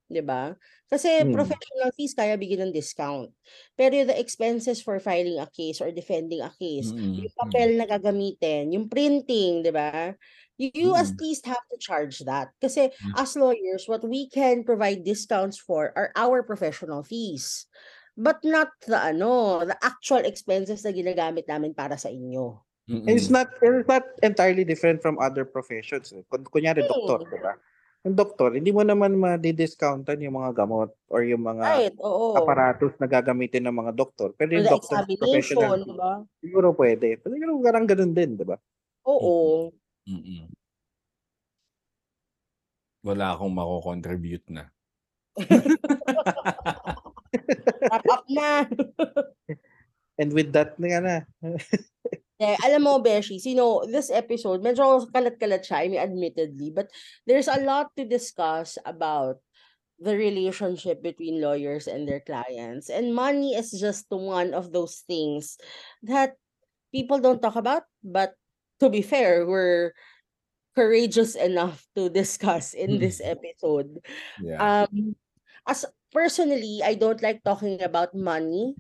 'Di 0.09 0.23
ba? 0.23 0.55
Kasi 0.91 1.09
Hmm. 1.19 1.27
professional 1.31 1.91
fees 1.95 2.15
kaya 2.15 2.35
bigyan 2.39 2.71
ng 2.71 2.75
discount. 2.75 3.31
Pero 3.75 4.03
the 4.07 4.15
expenses 4.17 4.79
for 4.83 4.97
filing 5.03 5.37
a 5.39 5.47
case 5.51 5.79
or 5.83 5.91
defending 5.91 6.39
a 6.43 6.51
case, 6.55 6.91
Mm, 6.91 7.19
yung 7.19 7.33
papel 7.35 7.69
na 7.79 7.85
gagamitin, 7.87 8.71
yung 8.75 8.87
printing, 8.91 9.61
'di 9.63 9.71
ba? 9.75 10.15
You, 10.57 10.71
you 10.73 10.89
at 10.97 11.13
Mm. 11.13 11.19
least 11.21 11.45
have 11.45 11.61
to 11.69 11.77
charge 11.77 12.25
that. 12.25 12.49
Kasi 12.63 12.89
Mm. 13.03 13.17
as 13.17 13.35
lawyers, 13.37 13.85
what 13.87 14.01
we 14.03 14.27
can 14.31 14.63
provide 14.65 15.05
discounts 15.05 15.59
for 15.61 15.93
are 15.95 16.09
our 16.17 16.41
professional 16.41 17.03
fees. 17.05 17.67
But 18.17 18.41
not 18.41 18.73
the 18.89 18.97
ano, 18.97 19.61
the 19.63 19.77
actual 19.85 20.25
expenses 20.25 20.81
na 20.81 20.89
ginagamit 20.91 21.45
namin 21.45 21.77
para 21.77 21.95
sa 22.01 22.09
inyo. 22.09 22.65
mm, 22.89 23.07
And 23.07 23.17
it's 23.17 23.29
not 23.29 23.47
it's 23.61 23.87
not 23.87 24.03
entirely 24.23 24.63
different 24.63 25.01
from 25.01 25.19
other 25.19 25.45
professions. 25.45 26.11
eh. 26.13 26.23
Kun 26.29 26.43
kunyari 26.47 26.83
doktor, 26.87 27.19
Hmm. 27.19 27.29
'di 27.29 27.39
ba? 27.39 27.53
Yung 28.07 28.15
doktor, 28.15 28.55
hindi 28.55 28.71
mo 28.71 28.87
naman 28.87 29.19
ma-discountan 29.19 30.23
yung 30.23 30.39
mga 30.39 30.63
gamot 30.63 30.95
or 31.11 31.27
yung 31.27 31.43
mga 31.43 31.91
Right, 31.91 31.95
oo. 31.99 32.39
aparatos 32.39 32.95
na 33.03 33.07
gagamitin 33.11 33.67
ng 33.67 33.75
mga 33.83 33.91
doktor. 33.91 34.31
Pero 34.31 34.55
yung 34.55 34.63
the 34.63 34.71
doctor 34.71 35.03
professional, 35.19 35.75
examination, 35.75 35.91
'di 35.91 35.99
ba? 35.99 36.23
siguro 36.39 36.67
pwede. 36.79 37.19
Pero 37.19 37.35
siguro 37.35 37.59
parang 37.59 37.83
ganun 37.83 38.15
din, 38.15 38.39
'di 38.39 38.47
ba? 38.47 38.55
Oo. 39.11 39.75
Mm. 40.07 40.47
Wala 43.03 43.35
akong 43.35 43.51
mako-contribute 43.51 44.47
na. 44.55 44.71
Wrap 47.91 48.07
up 48.07 48.23
na. 48.31 48.71
And 50.23 50.31
with 50.31 50.55
that 50.55 50.79
na 50.79 51.03
na. 51.03 51.15
Eh, 52.37 52.57
alam 52.61 52.85
mo, 52.85 53.01
Beshi, 53.01 53.41
you 53.41 53.57
know, 53.57 53.81
this 53.89 54.13
episode, 54.13 54.61
medyo 54.61 55.09
kalat-kalat 55.09 55.65
siya, 55.65 55.81
I 55.81 55.87
mean, 55.89 56.01
admittedly, 56.01 56.69
but 56.69 56.93
there's 57.25 57.49
a 57.49 57.57
lot 57.65 57.89
to 57.97 58.05
discuss 58.05 58.77
about 58.85 59.41
the 59.97 60.13
relationship 60.13 61.01
between 61.01 61.41
lawyers 61.41 61.89
and 61.89 62.05
their 62.05 62.21
clients. 62.21 62.93
And 62.93 63.17
money 63.17 63.57
is 63.57 63.73
just 63.73 64.05
one 64.13 64.53
of 64.53 64.69
those 64.69 65.01
things 65.09 65.57
that 66.05 66.37
people 66.93 67.17
don't 67.17 67.41
talk 67.41 67.57
about, 67.57 67.89
but 68.05 68.37
to 68.79 68.89
be 68.89 69.01
fair, 69.01 69.49
we're 69.49 69.97
courageous 70.77 71.33
enough 71.33 71.81
to 71.97 72.09
discuss 72.09 72.77
in 72.77 73.01
this 73.01 73.17
episode. 73.17 73.97
Yeah. 74.37 74.85
Um, 74.85 75.17
as 75.65 75.89
personally, 76.13 76.85
I 76.85 76.93
don't 76.93 77.21
like 77.25 77.41
talking 77.41 77.81
about 77.81 78.13
money 78.13 78.77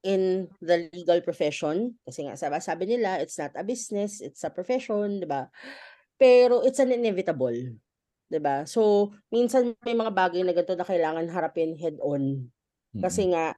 in 0.00 0.48
the 0.64 0.88
legal 0.96 1.20
profession 1.20 1.96
kasi 2.08 2.24
nga 2.24 2.36
sabi, 2.36 2.56
sabi 2.60 2.84
nila 2.88 3.20
it's 3.20 3.36
not 3.36 3.52
a 3.56 3.64
business, 3.64 4.24
it's 4.24 4.42
a 4.44 4.52
profession, 4.52 5.20
'di 5.20 5.28
ba? 5.28 5.48
Pero 6.16 6.64
it's 6.64 6.80
an 6.80 6.92
inevitable, 6.92 7.56
'di 8.32 8.40
ba? 8.40 8.64
So, 8.64 9.12
minsan 9.28 9.76
may 9.84 9.96
mga 9.96 10.12
bagay 10.12 10.40
na 10.44 10.56
ganito 10.56 10.76
na 10.76 10.88
kailangan 10.88 11.28
harapin 11.28 11.76
head 11.76 12.00
on 12.00 12.48
kasi 12.96 13.30
nga 13.30 13.54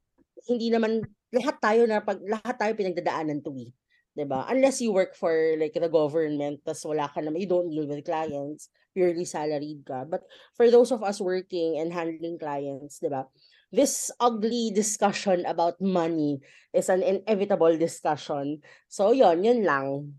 hindi 0.50 0.68
naman 0.68 1.02
lahat 1.32 1.56
tayo 1.62 1.82
na 1.88 2.04
pag 2.04 2.20
lahat 2.20 2.56
tayo 2.58 2.72
pinagdadaanan 2.76 3.40
to 3.40 3.54
eh. 3.56 3.70
'di 4.12 4.24
ba? 4.28 4.44
Unless 4.50 4.84
you 4.84 4.92
work 4.92 5.16
for 5.16 5.32
like 5.56 5.72
the 5.72 5.88
government, 5.88 6.60
tas 6.66 6.84
wala 6.84 7.08
ka 7.08 7.24
naman, 7.24 7.40
you 7.40 7.48
don't 7.48 7.72
deal 7.72 7.88
with 7.88 8.04
clients, 8.04 8.68
purely 8.92 9.24
salaried 9.24 9.80
ka. 9.88 10.04
But 10.04 10.28
for 10.52 10.68
those 10.68 10.92
of 10.92 11.00
us 11.00 11.16
working 11.16 11.80
and 11.80 11.88
handling 11.88 12.36
clients, 12.36 13.00
'di 13.00 13.08
ba? 13.08 13.24
This 13.72 14.12
ugly 14.20 14.68
discussion 14.68 15.48
about 15.48 15.80
money 15.80 16.44
is 16.76 16.92
an 16.92 17.00
inevitable 17.00 17.72
discussion. 17.80 18.60
So, 18.86 19.16
yon 19.16 19.40
yun 19.40 19.64
lang. 19.64 20.12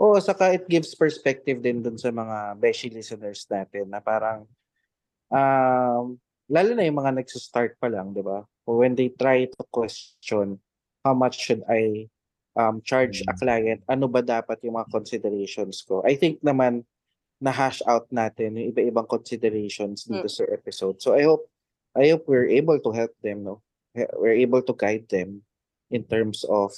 Oo, 0.00 0.18
saka 0.18 0.56
it 0.56 0.66
gives 0.66 0.96
perspective 0.96 1.60
din 1.62 1.84
dun 1.84 2.00
sa 2.00 2.10
mga 2.10 2.58
beshi 2.58 2.90
listeners 2.90 3.46
natin 3.46 3.92
na 3.92 4.02
parang 4.02 4.48
um, 5.30 6.18
lalo 6.50 6.70
na 6.74 6.82
yung 6.82 6.98
mga 6.98 7.22
nagsa-start 7.22 7.78
pa 7.78 7.86
lang, 7.86 8.10
'di 8.10 8.26
ba? 8.26 8.42
When 8.66 8.98
they 8.98 9.12
try 9.14 9.46
to 9.46 9.62
question 9.70 10.58
how 11.04 11.14
much 11.14 11.38
should 11.38 11.62
I 11.70 12.08
um, 12.56 12.82
charge 12.82 13.22
a 13.28 13.36
Mm. 13.36 13.38
client, 13.38 13.80
ano 13.86 14.08
ba 14.10 14.24
dapat 14.24 14.64
yung 14.66 14.80
mga 14.80 14.90
considerations 14.90 15.84
ko? 15.84 16.02
I 16.02 16.16
think 16.16 16.40
naman 16.42 16.82
na-hash 17.38 17.84
out 17.84 18.08
natin 18.08 18.56
yung 18.56 18.72
iba-ibang 18.72 19.04
considerations 19.06 20.08
dito 20.08 20.26
sa 20.32 20.48
episode. 20.48 20.96
So 20.98 21.12
I 21.12 21.28
hope 21.28 21.44
I 21.94 22.10
hope 22.10 22.26
we're 22.26 22.50
able 22.50 22.78
to 22.80 22.90
help 22.92 23.14
them, 23.22 23.44
no? 23.44 23.62
We're 23.94 24.38
able 24.42 24.62
to 24.62 24.74
guide 24.74 25.06
them 25.08 25.42
in 25.90 26.02
terms 26.04 26.42
of 26.50 26.74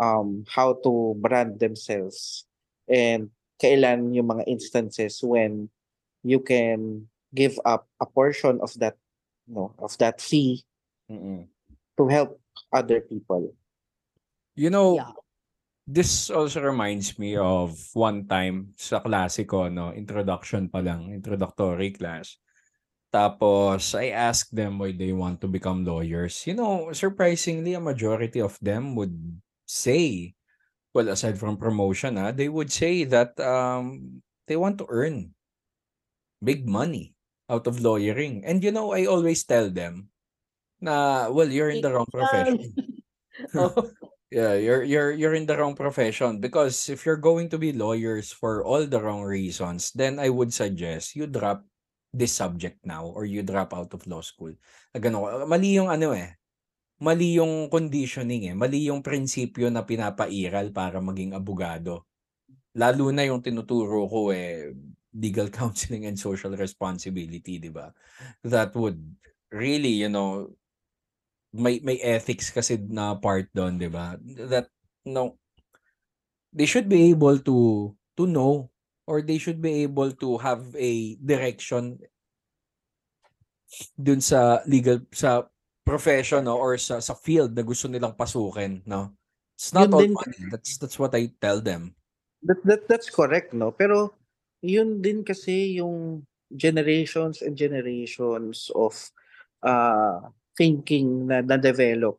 um 0.00 0.44
how 0.48 0.80
to 0.84 1.16
brand 1.20 1.60
themselves 1.60 2.44
and 2.88 3.28
kailan 3.60 4.12
yung 4.16 4.28
mga 4.28 4.44
instances 4.48 5.20
when 5.24 5.68
you 6.24 6.40
can 6.40 7.08
give 7.32 7.56
up 7.64 7.88
a 8.00 8.06
portion 8.08 8.60
of 8.60 8.72
that 8.80 8.96
no 9.48 9.72
of 9.80 9.96
that 10.00 10.20
fee 10.20 10.64
Mm-mm. 11.08 11.48
to 11.96 12.02
help 12.08 12.40
other 12.72 13.00
people. 13.00 13.52
You 14.56 14.70
know, 14.72 14.96
Yeah. 14.96 15.12
this 15.86 16.32
also 16.32 16.64
reminds 16.64 17.18
me 17.20 17.36
of 17.36 17.76
one 17.92 18.24
time 18.26 18.72
sa 18.80 19.04
klase 19.04 19.44
ko, 19.46 19.68
no, 19.68 19.92
introduction 19.92 20.68
pa 20.72 20.80
lang, 20.80 21.12
introductory 21.12 21.92
class. 21.92 22.40
Tapos, 23.16 23.96
I 23.96 24.12
asked 24.12 24.52
them 24.52 24.76
why 24.76 24.92
they 24.92 25.12
want 25.16 25.40
to 25.40 25.48
become 25.48 25.88
lawyers. 25.88 26.44
You 26.44 26.52
know, 26.52 26.92
surprisingly, 26.92 27.72
a 27.72 27.80
majority 27.80 28.44
of 28.44 28.60
them 28.60 28.92
would 29.00 29.40
say, 29.64 30.36
well, 30.92 31.08
aside 31.08 31.40
from 31.40 31.56
promotion, 31.56 32.18
ah, 32.20 32.32
they 32.32 32.48
would 32.52 32.68
say 32.72 33.04
that 33.08 33.40
um, 33.40 34.20
they 34.46 34.56
want 34.60 34.76
to 34.84 34.86
earn 34.92 35.32
big 36.42 36.68
money 36.68 37.14
out 37.48 37.66
of 37.66 37.80
lawyering. 37.80 38.44
And 38.44 38.62
you 38.62 38.72
know, 38.72 38.92
I 38.92 39.06
always 39.06 39.44
tell 39.44 39.70
them 39.70 40.10
na, 40.80 41.30
well, 41.30 41.48
you're 41.50 41.70
in 41.70 41.82
the 41.82 41.92
wrong 41.92 42.10
profession. 42.12 42.74
Oh, 43.54 43.72
Yeah, 44.30 44.54
you're 44.58 44.82
you're 44.82 45.12
you're 45.14 45.34
in 45.38 45.46
the 45.46 45.54
wrong 45.56 45.76
profession 45.78 46.42
because 46.42 46.90
if 46.90 47.06
you're 47.06 47.20
going 47.20 47.48
to 47.54 47.58
be 47.58 47.72
lawyers 47.72 48.32
for 48.34 48.64
all 48.66 48.82
the 48.84 48.98
wrong 49.00 49.22
reasons, 49.22 49.92
then 49.94 50.18
I 50.18 50.28
would 50.34 50.52
suggest 50.52 51.14
you 51.14 51.30
drop 51.30 51.62
this 52.12 52.34
subject 52.34 52.82
now 52.86 53.06
or 53.06 53.24
you 53.26 53.42
drop 53.42 53.74
out 53.74 53.92
of 53.94 54.06
law 54.08 54.22
school. 54.22 54.52
Ah, 54.94 55.00
Ganun. 55.02 55.46
Mali 55.48 55.76
yung 55.78 55.90
ano 55.90 56.12
eh. 56.16 56.36
Mali 57.02 57.36
yung 57.38 57.68
conditioning 57.68 58.52
eh. 58.52 58.56
Mali 58.56 58.88
yung 58.88 59.04
prinsipyo 59.04 59.68
na 59.68 59.84
pinapairal 59.84 60.72
para 60.72 60.98
maging 61.02 61.36
abogado. 61.36 62.06
Lalo 62.76 63.10
na 63.12 63.24
yung 63.28 63.40
tinuturo 63.44 64.06
ko 64.08 64.30
eh 64.32 64.72
legal 65.16 65.48
counseling 65.54 66.06
and 66.06 66.18
social 66.20 66.52
responsibility, 66.56 67.58
di 67.60 67.72
ba? 67.72 67.90
That 68.44 68.76
would 68.76 69.00
really, 69.52 69.96
you 70.04 70.10
know, 70.12 70.52
may 71.56 71.80
may 71.80 71.96
ethics 72.04 72.52
kasi 72.52 72.76
na 72.90 73.16
part 73.16 73.48
doon, 73.56 73.80
'di 73.80 73.88
ba? 73.90 74.18
That 74.50 74.68
no 75.08 75.40
they 76.52 76.66
should 76.66 76.88
be 76.88 77.10
able 77.10 77.38
to 77.38 77.94
to 78.16 78.26
know 78.26 78.70
or 79.06 79.22
they 79.22 79.38
should 79.38 79.62
be 79.62 79.86
able 79.86 80.10
to 80.10 80.36
have 80.38 80.62
a 80.74 81.14
direction 81.22 81.98
dun 83.98 84.22
sa 84.22 84.62
legal 84.66 85.02
sa 85.10 85.46
profession 85.86 86.46
no, 86.46 86.58
or 86.58 86.78
sa 86.78 86.98
sa 86.98 87.14
field 87.14 87.54
na 87.54 87.62
gusto 87.62 87.86
nilang 87.86 88.14
pasukin 88.14 88.82
no 88.86 89.10
it's 89.54 89.70
not 89.74 89.90
Yun 89.90 89.94
all 89.94 90.02
din- 90.02 90.14
money 90.14 90.40
that's 90.50 90.78
that's 90.78 90.98
what 90.98 91.14
I 91.14 91.30
tell 91.38 91.62
them 91.62 91.94
That, 92.46 92.62
that 92.62 92.82
that's 92.86 93.10
correct, 93.10 93.50
no? 93.56 93.74
Pero 93.74 94.14
yun 94.62 95.02
din 95.02 95.26
kasi 95.26 95.82
yung 95.82 96.22
generations 96.54 97.42
and 97.42 97.58
generations 97.58 98.70
of 98.70 98.94
uh 99.66 100.30
thinking 100.54 101.26
na 101.26 101.42
na-develop 101.42 102.14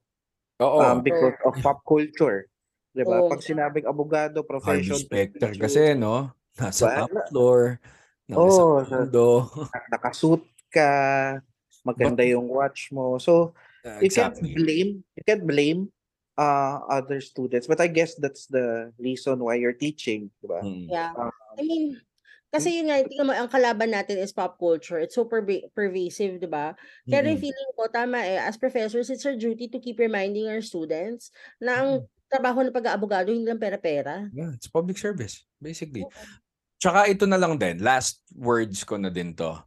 oo 0.60 0.80
um, 0.84 1.00
because 1.00 1.38
of 1.48 1.56
pop 1.64 1.80
culture. 1.88 2.50
'Di 2.92 3.08
ba? 3.08 3.24
Oo. 3.24 3.32
Pag 3.32 3.46
sinabing 3.46 3.88
abogado, 3.88 4.44
Harvey 4.44 4.52
profession, 4.52 5.00
Specter 5.00 5.54
profession, 5.54 5.64
kasi 5.64 5.82
no 5.96 6.34
nasa 6.58 6.84
Diba? 6.90 6.98
top 7.06 7.14
floor 7.30 7.60
nasa 8.28 8.50
isang 8.50 8.72
mundo 8.92 9.28
nakasuit 9.94 10.44
ka, 10.68 10.92
maganda 11.88 12.28
yung 12.28 12.52
watch 12.52 12.92
mo. 12.92 13.16
So, 13.18 13.56
Uh, 13.88 14.04
you 14.04 14.12
can't 14.12 14.36
blame 14.36 15.00
you 15.16 15.24
can't 15.24 15.48
blame 15.48 15.88
uh 16.36 16.84
other 16.92 17.24
students. 17.24 17.72
But 17.72 17.80
I 17.80 17.88
guess 17.88 18.20
that's 18.20 18.44
the 18.52 18.92
reason 19.00 19.40
why 19.40 19.56
you're 19.56 19.80
teaching, 19.80 20.28
'di 20.44 20.48
ba? 20.52 20.60
Mm. 20.60 20.92
Yeah. 20.92 21.16
Ah. 21.16 21.32
I 21.56 21.64
mean, 21.64 21.96
kasi 22.52 22.80
yun 22.84 22.92
nga, 22.92 23.00
tingnan 23.08 23.28
mo, 23.28 23.34
ang 23.36 23.48
kalaban 23.48 23.96
natin 23.96 24.20
is 24.20 24.36
pop 24.36 24.60
culture. 24.60 25.00
It's 25.00 25.16
so 25.16 25.24
perva- 25.24 25.72
pervasive, 25.72 26.40
di 26.40 26.52
ba? 26.52 26.76
Yung 27.08 27.24
Mm-mm. 27.24 27.40
feeling 27.40 27.72
ko, 27.76 27.88
tama 27.88 28.20
eh, 28.24 28.40
as 28.40 28.60
professors, 28.60 29.08
it's 29.08 29.24
our 29.24 29.36
duty 29.36 29.72
to 29.72 29.80
keep 29.80 30.00
reminding 30.00 30.52
our 30.52 30.64
students 30.64 31.32
na 31.60 31.80
ang 31.80 31.90
trabaho 32.28 32.64
ng 32.64 32.76
pag-aabogado, 32.76 33.32
hindi 33.32 33.48
lang 33.48 33.60
pera-pera. 33.60 34.28
Yeah, 34.32 34.52
it's 34.56 34.68
public 34.68 34.96
service, 35.00 35.48
basically. 35.60 36.08
Oo. 36.08 36.12
Tsaka 36.78 37.10
ito 37.10 37.26
na 37.26 37.42
lang 37.42 37.58
din, 37.58 37.82
last 37.82 38.22
words 38.38 38.86
ko 38.86 39.02
na 39.02 39.10
din 39.10 39.34
to. 39.34 39.58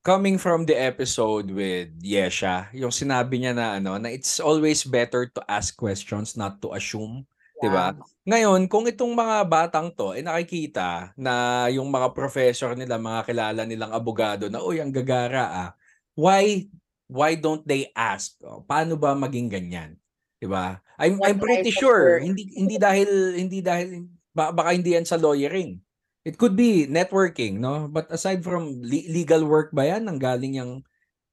Coming 0.00 0.40
from 0.40 0.64
the 0.64 0.72
episode 0.72 1.50
with 1.52 1.92
Yesha, 2.00 2.70
yung 2.72 2.94
sinabi 2.94 3.42
niya 3.42 3.52
na 3.52 3.76
ano, 3.76 3.98
na 4.00 4.08
it's 4.08 4.40
always 4.40 4.86
better 4.86 5.28
to 5.28 5.42
ask 5.50 5.76
questions, 5.76 6.38
not 6.38 6.62
to 6.62 6.72
assume. 6.72 7.26
Di 7.60 7.68
ba? 7.68 7.92
Ngayon, 8.24 8.64
kung 8.72 8.88
itong 8.88 9.12
mga 9.12 9.44
batang 9.44 9.92
to, 9.92 10.16
eh 10.16 10.24
nakikita 10.24 11.12
na 11.20 11.66
yung 11.68 11.92
mga 11.92 12.16
professor 12.16 12.72
nila, 12.72 12.96
mga 12.96 13.28
kilala 13.28 13.62
nilang 13.68 13.92
abogado 13.92 14.48
na, 14.48 14.64
uy, 14.64 14.80
ang 14.80 14.88
gagara 14.88 15.44
ah, 15.52 15.70
why, 16.16 16.64
why 17.04 17.36
don't 17.36 17.66
they 17.68 17.92
ask? 17.92 18.40
Oh, 18.40 18.64
paano 18.64 18.96
ba 18.96 19.12
maging 19.12 19.52
ganyan? 19.52 20.00
Di 20.40 20.48
ba? 20.48 20.80
I'm, 20.96 21.20
I'm 21.20 21.36
pretty 21.36 21.68
sure, 21.68 22.16
hindi, 22.16 22.48
hindi 22.56 22.80
dahil, 22.80 23.36
hindi 23.36 23.60
dahil, 23.60 24.08
ba- 24.34 24.54
baka 24.54 24.74
hindi 24.74 24.94
yan 24.94 25.06
sa 25.06 25.18
lawyering. 25.18 25.80
It 26.24 26.36
could 26.36 26.52
be 26.52 26.84
networking, 26.84 27.64
no? 27.64 27.88
But 27.88 28.12
aside 28.12 28.44
from 28.44 28.84
le- 28.84 29.08
legal 29.08 29.44
work 29.48 29.72
ba 29.72 29.88
yan, 29.88 30.04
nanggaling 30.04 30.60
yung, 30.60 30.84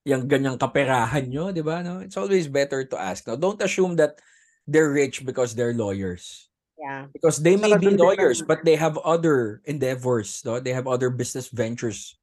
yung 0.07 0.31
ganyang 0.31 0.55
kaperahan 0.55 1.27
nyo, 1.27 1.51
di 1.51 1.59
ba? 1.59 1.83
No? 1.83 1.99
It's 1.99 2.15
always 2.15 2.47
better 2.47 2.87
to 2.87 2.95
ask. 2.95 3.27
No? 3.27 3.35
Don't 3.35 3.59
assume 3.59 3.99
that 3.99 4.23
they're 4.63 4.91
rich 4.91 5.27
because 5.27 5.55
they're 5.55 5.75
lawyers. 5.75 6.47
Yeah. 6.79 7.11
Because 7.11 7.43
they 7.43 7.59
may 7.59 7.75
be 7.75 7.91
lawyers, 7.99 8.39
but 8.39 8.63
they 8.63 8.79
have 8.79 8.95
other 9.03 9.59
endeavors. 9.67 10.39
No? 10.47 10.63
They 10.63 10.71
have 10.71 10.87
other 10.87 11.11
business 11.11 11.51
ventures 11.51 12.15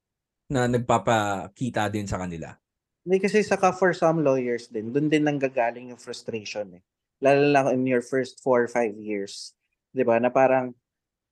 na 0.49 0.65
nagpapakita 0.65 1.93
din 1.93 2.09
sa 2.09 2.17
kanila. 2.17 2.57
Hindi 3.05 3.21
kasi 3.21 3.45
saka 3.45 3.77
for 3.77 3.93
some 3.93 4.25
lawyers 4.25 4.73
din, 4.73 4.89
dun 4.89 5.13
din 5.13 5.29
nanggagaling 5.29 5.93
yung 5.93 6.01
frustration 6.01 6.81
eh. 6.81 6.83
Lalo 7.21 7.53
na 7.53 7.69
in 7.73 7.85
your 7.85 8.01
first 8.01 8.41
four 8.41 8.65
or 8.65 8.71
five 8.73 8.97
years. 8.97 9.53
'Di 9.95 10.03
ba? 10.03 10.19
Na 10.19 10.29
parang 10.29 10.75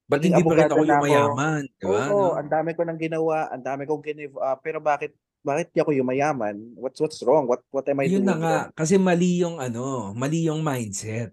But 0.06 0.20
Naging 0.20 0.34
hindi 0.34 0.44
pa 0.44 0.54
rin 0.54 0.68
ako 0.68 0.76
na 0.76 0.84
yung 0.84 0.98
ako. 0.98 1.06
mayaman. 1.06 1.62
Di 1.72 1.84
ba? 1.86 2.02
Oo, 2.10 2.20
no? 2.28 2.36
ang 2.36 2.48
dami 2.50 2.70
ko 2.72 2.82
nang 2.84 3.00
ginawa, 3.00 3.48
ang 3.48 3.62
dami 3.62 3.82
kong 3.84 4.02
give 4.02 4.36
up, 4.36 4.60
pero 4.60 4.76
bakit 4.78 5.14
bakit 5.40 5.72
di 5.72 5.80
ako 5.80 5.90
yumayaman? 5.90 6.54
What's 6.76 7.00
what's 7.00 7.22
wrong? 7.24 7.48
What 7.48 7.64
what 7.72 7.86
am 7.88 8.02
I 8.02 8.06
Yun 8.06 8.20
doing? 8.20 8.28
na 8.28 8.36
nga. 8.36 8.56
wrong? 8.68 8.76
Kasi 8.76 8.94
mali 9.00 9.40
yung 9.40 9.56
ano, 9.56 10.12
mali 10.12 10.46
yung 10.46 10.60
mindset. 10.60 11.32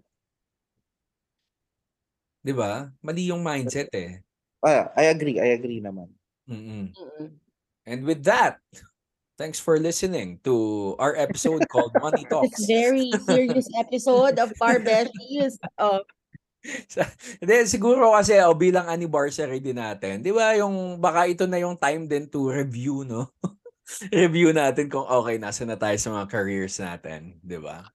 Di 2.40 2.56
ba? 2.56 2.88
Mali 3.04 3.28
yung 3.28 3.44
mindset 3.44 3.92
eh. 3.92 4.24
Ah, 4.64 4.88
I 4.96 5.12
agree, 5.12 5.36
I 5.36 5.52
agree 5.52 5.80
naman. 5.80 6.08
Mm-mm. 6.48 6.92
Mm-mm. 6.92 7.28
And 7.84 8.00
with 8.04 8.24
that, 8.24 8.60
thanks 9.36 9.60
for 9.60 9.76
listening 9.76 10.40
to 10.44 10.96
our 10.96 11.12
episode 11.16 11.68
called 11.68 11.92
Money 11.96 12.24
This 12.28 12.32
Talks. 12.32 12.64
very 12.64 13.12
serious 13.24 13.68
episode 13.76 14.40
of 14.40 14.52
Barbeshies. 14.56 15.60
Oh, 15.76 16.00
Hindi, 17.40 17.54
siguro 17.64 18.12
kasi 18.12 18.36
oh, 18.44 18.56
bilang 18.56 18.84
anniversary 18.84 19.60
din 19.64 19.80
natin, 19.80 20.20
di 20.20 20.32
ba 20.32 20.52
yung 20.56 21.00
baka 21.00 21.24
ito 21.24 21.48
na 21.48 21.56
yung 21.60 21.76
time 21.76 22.04
din 22.04 22.28
to 22.28 22.52
review, 22.52 23.02
no? 23.04 23.32
review 24.12 24.52
natin 24.52 24.86
kung 24.92 25.08
okay, 25.08 25.40
nasa 25.40 25.64
na 25.64 25.74
tayo 25.74 25.96
sa 25.96 26.12
mga 26.12 26.26
careers 26.28 26.76
natin, 26.78 27.40
di 27.40 27.56
ba? 27.56 27.88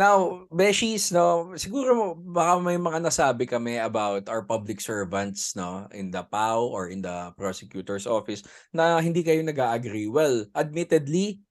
Now, 0.00 0.48
Beshies, 0.48 1.12
no, 1.12 1.52
siguro 1.60 2.16
baka 2.16 2.56
may 2.56 2.80
mga 2.80 3.04
nasabi 3.04 3.44
kami 3.44 3.76
about 3.76 4.32
our 4.32 4.40
public 4.48 4.80
servants, 4.80 5.52
no, 5.52 5.84
in 5.92 6.08
the 6.08 6.24
PAO 6.24 6.72
or 6.72 6.88
in 6.88 7.04
the 7.04 7.36
prosecutor's 7.36 8.08
office 8.08 8.40
na 8.72 8.96
hindi 9.02 9.20
kayo 9.20 9.44
nag-agree. 9.44 10.08
Well, 10.08 10.48
admittedly, 10.56 11.44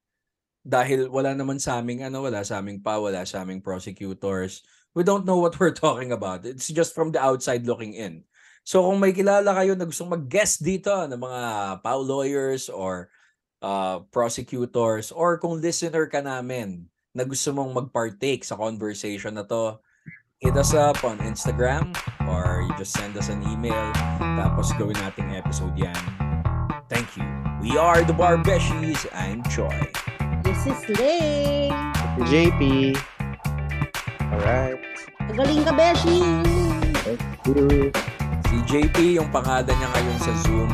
dahil 0.65 1.13
wala 1.13 1.37
naman 1.37 1.61
sa 1.61 1.77
aming 1.77 2.01
ano, 2.09 2.25
wala 2.25 2.41
sa 2.41 2.57
aming 2.57 2.81
PAO, 2.81 3.11
wala 3.11 3.21
sa 3.21 3.45
aming 3.45 3.61
prosecutors, 3.61 4.65
we 4.99 5.07
don't 5.07 5.23
know 5.23 5.39
what 5.39 5.55
we're 5.55 5.71
talking 5.71 6.11
about. 6.11 6.43
It's 6.43 6.67
just 6.67 6.91
from 6.91 7.15
the 7.15 7.23
outside 7.23 7.63
looking 7.63 7.95
in. 7.95 8.27
So 8.67 8.83
kung 8.83 8.99
may 8.99 9.15
kilala 9.15 9.55
kayo 9.55 9.71
na 9.79 9.87
gustong 9.87 10.11
mag-guest 10.11 10.59
dito 10.59 10.91
ng 10.91 11.15
mga 11.15 11.41
PAO 11.79 12.03
lawyers 12.03 12.67
or 12.67 13.07
uh, 13.63 14.03
prosecutors 14.11 15.15
or 15.15 15.39
kung 15.39 15.63
listener 15.63 16.11
ka 16.11 16.19
namin 16.19 16.91
na 17.15 17.23
gusto 17.23 17.55
mong 17.55 17.71
mag-partake 17.71 18.43
sa 18.43 18.59
conversation 18.59 19.39
na 19.39 19.47
to, 19.47 19.79
hit 20.43 20.59
us 20.59 20.75
up 20.75 20.99
on 21.07 21.15
Instagram 21.23 21.95
or 22.27 22.67
you 22.67 22.71
just 22.75 22.91
send 22.91 23.15
us 23.15 23.31
an 23.31 23.39
email 23.47 23.95
tapos 24.35 24.75
gawin 24.75 24.99
nating 24.99 25.31
episode 25.31 25.73
yan. 25.79 25.95
Thank 26.91 27.15
you. 27.15 27.23
We 27.63 27.79
are 27.79 28.03
the 28.03 28.13
Barbeshies. 28.15 29.07
I'm 29.15 29.47
Choi. 29.47 29.79
this 30.43 30.67
is 30.67 30.79
Ling. 30.99 31.71
JP. 32.27 32.99
Alright. 34.29 34.88
Galing 35.39 35.63
ka, 35.63 35.71
Beshi! 35.71 36.19
Thank 37.07 37.23
you. 37.47 37.95
Si 38.51 38.55
JP, 38.67 39.23
yung 39.23 39.31
pangada 39.31 39.71
niya 39.71 39.87
ngayon 39.95 40.17
sa 40.19 40.35
Zoom, 40.43 40.67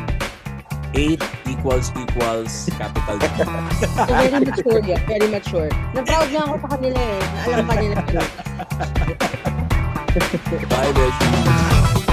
8 0.89 1.21
equals 1.53 1.93
equals 1.93 2.65
capital 2.73 3.13
D. 3.21 3.25
so 3.85 4.09
very 4.09 4.41
mature 4.41 4.81
yan. 4.81 5.01
Very 5.05 5.29
mature. 5.29 5.69
Na-proud 5.93 6.27
nga 6.33 6.41
ako 6.49 6.55
sa 6.65 6.69
kanila 6.81 6.97
eh. 6.97 7.21
Na 7.21 7.39
alam 7.45 7.65
pa 7.69 7.75
nila. 7.77 7.95
Bye, 10.65 10.93
Beshi! 10.97 12.04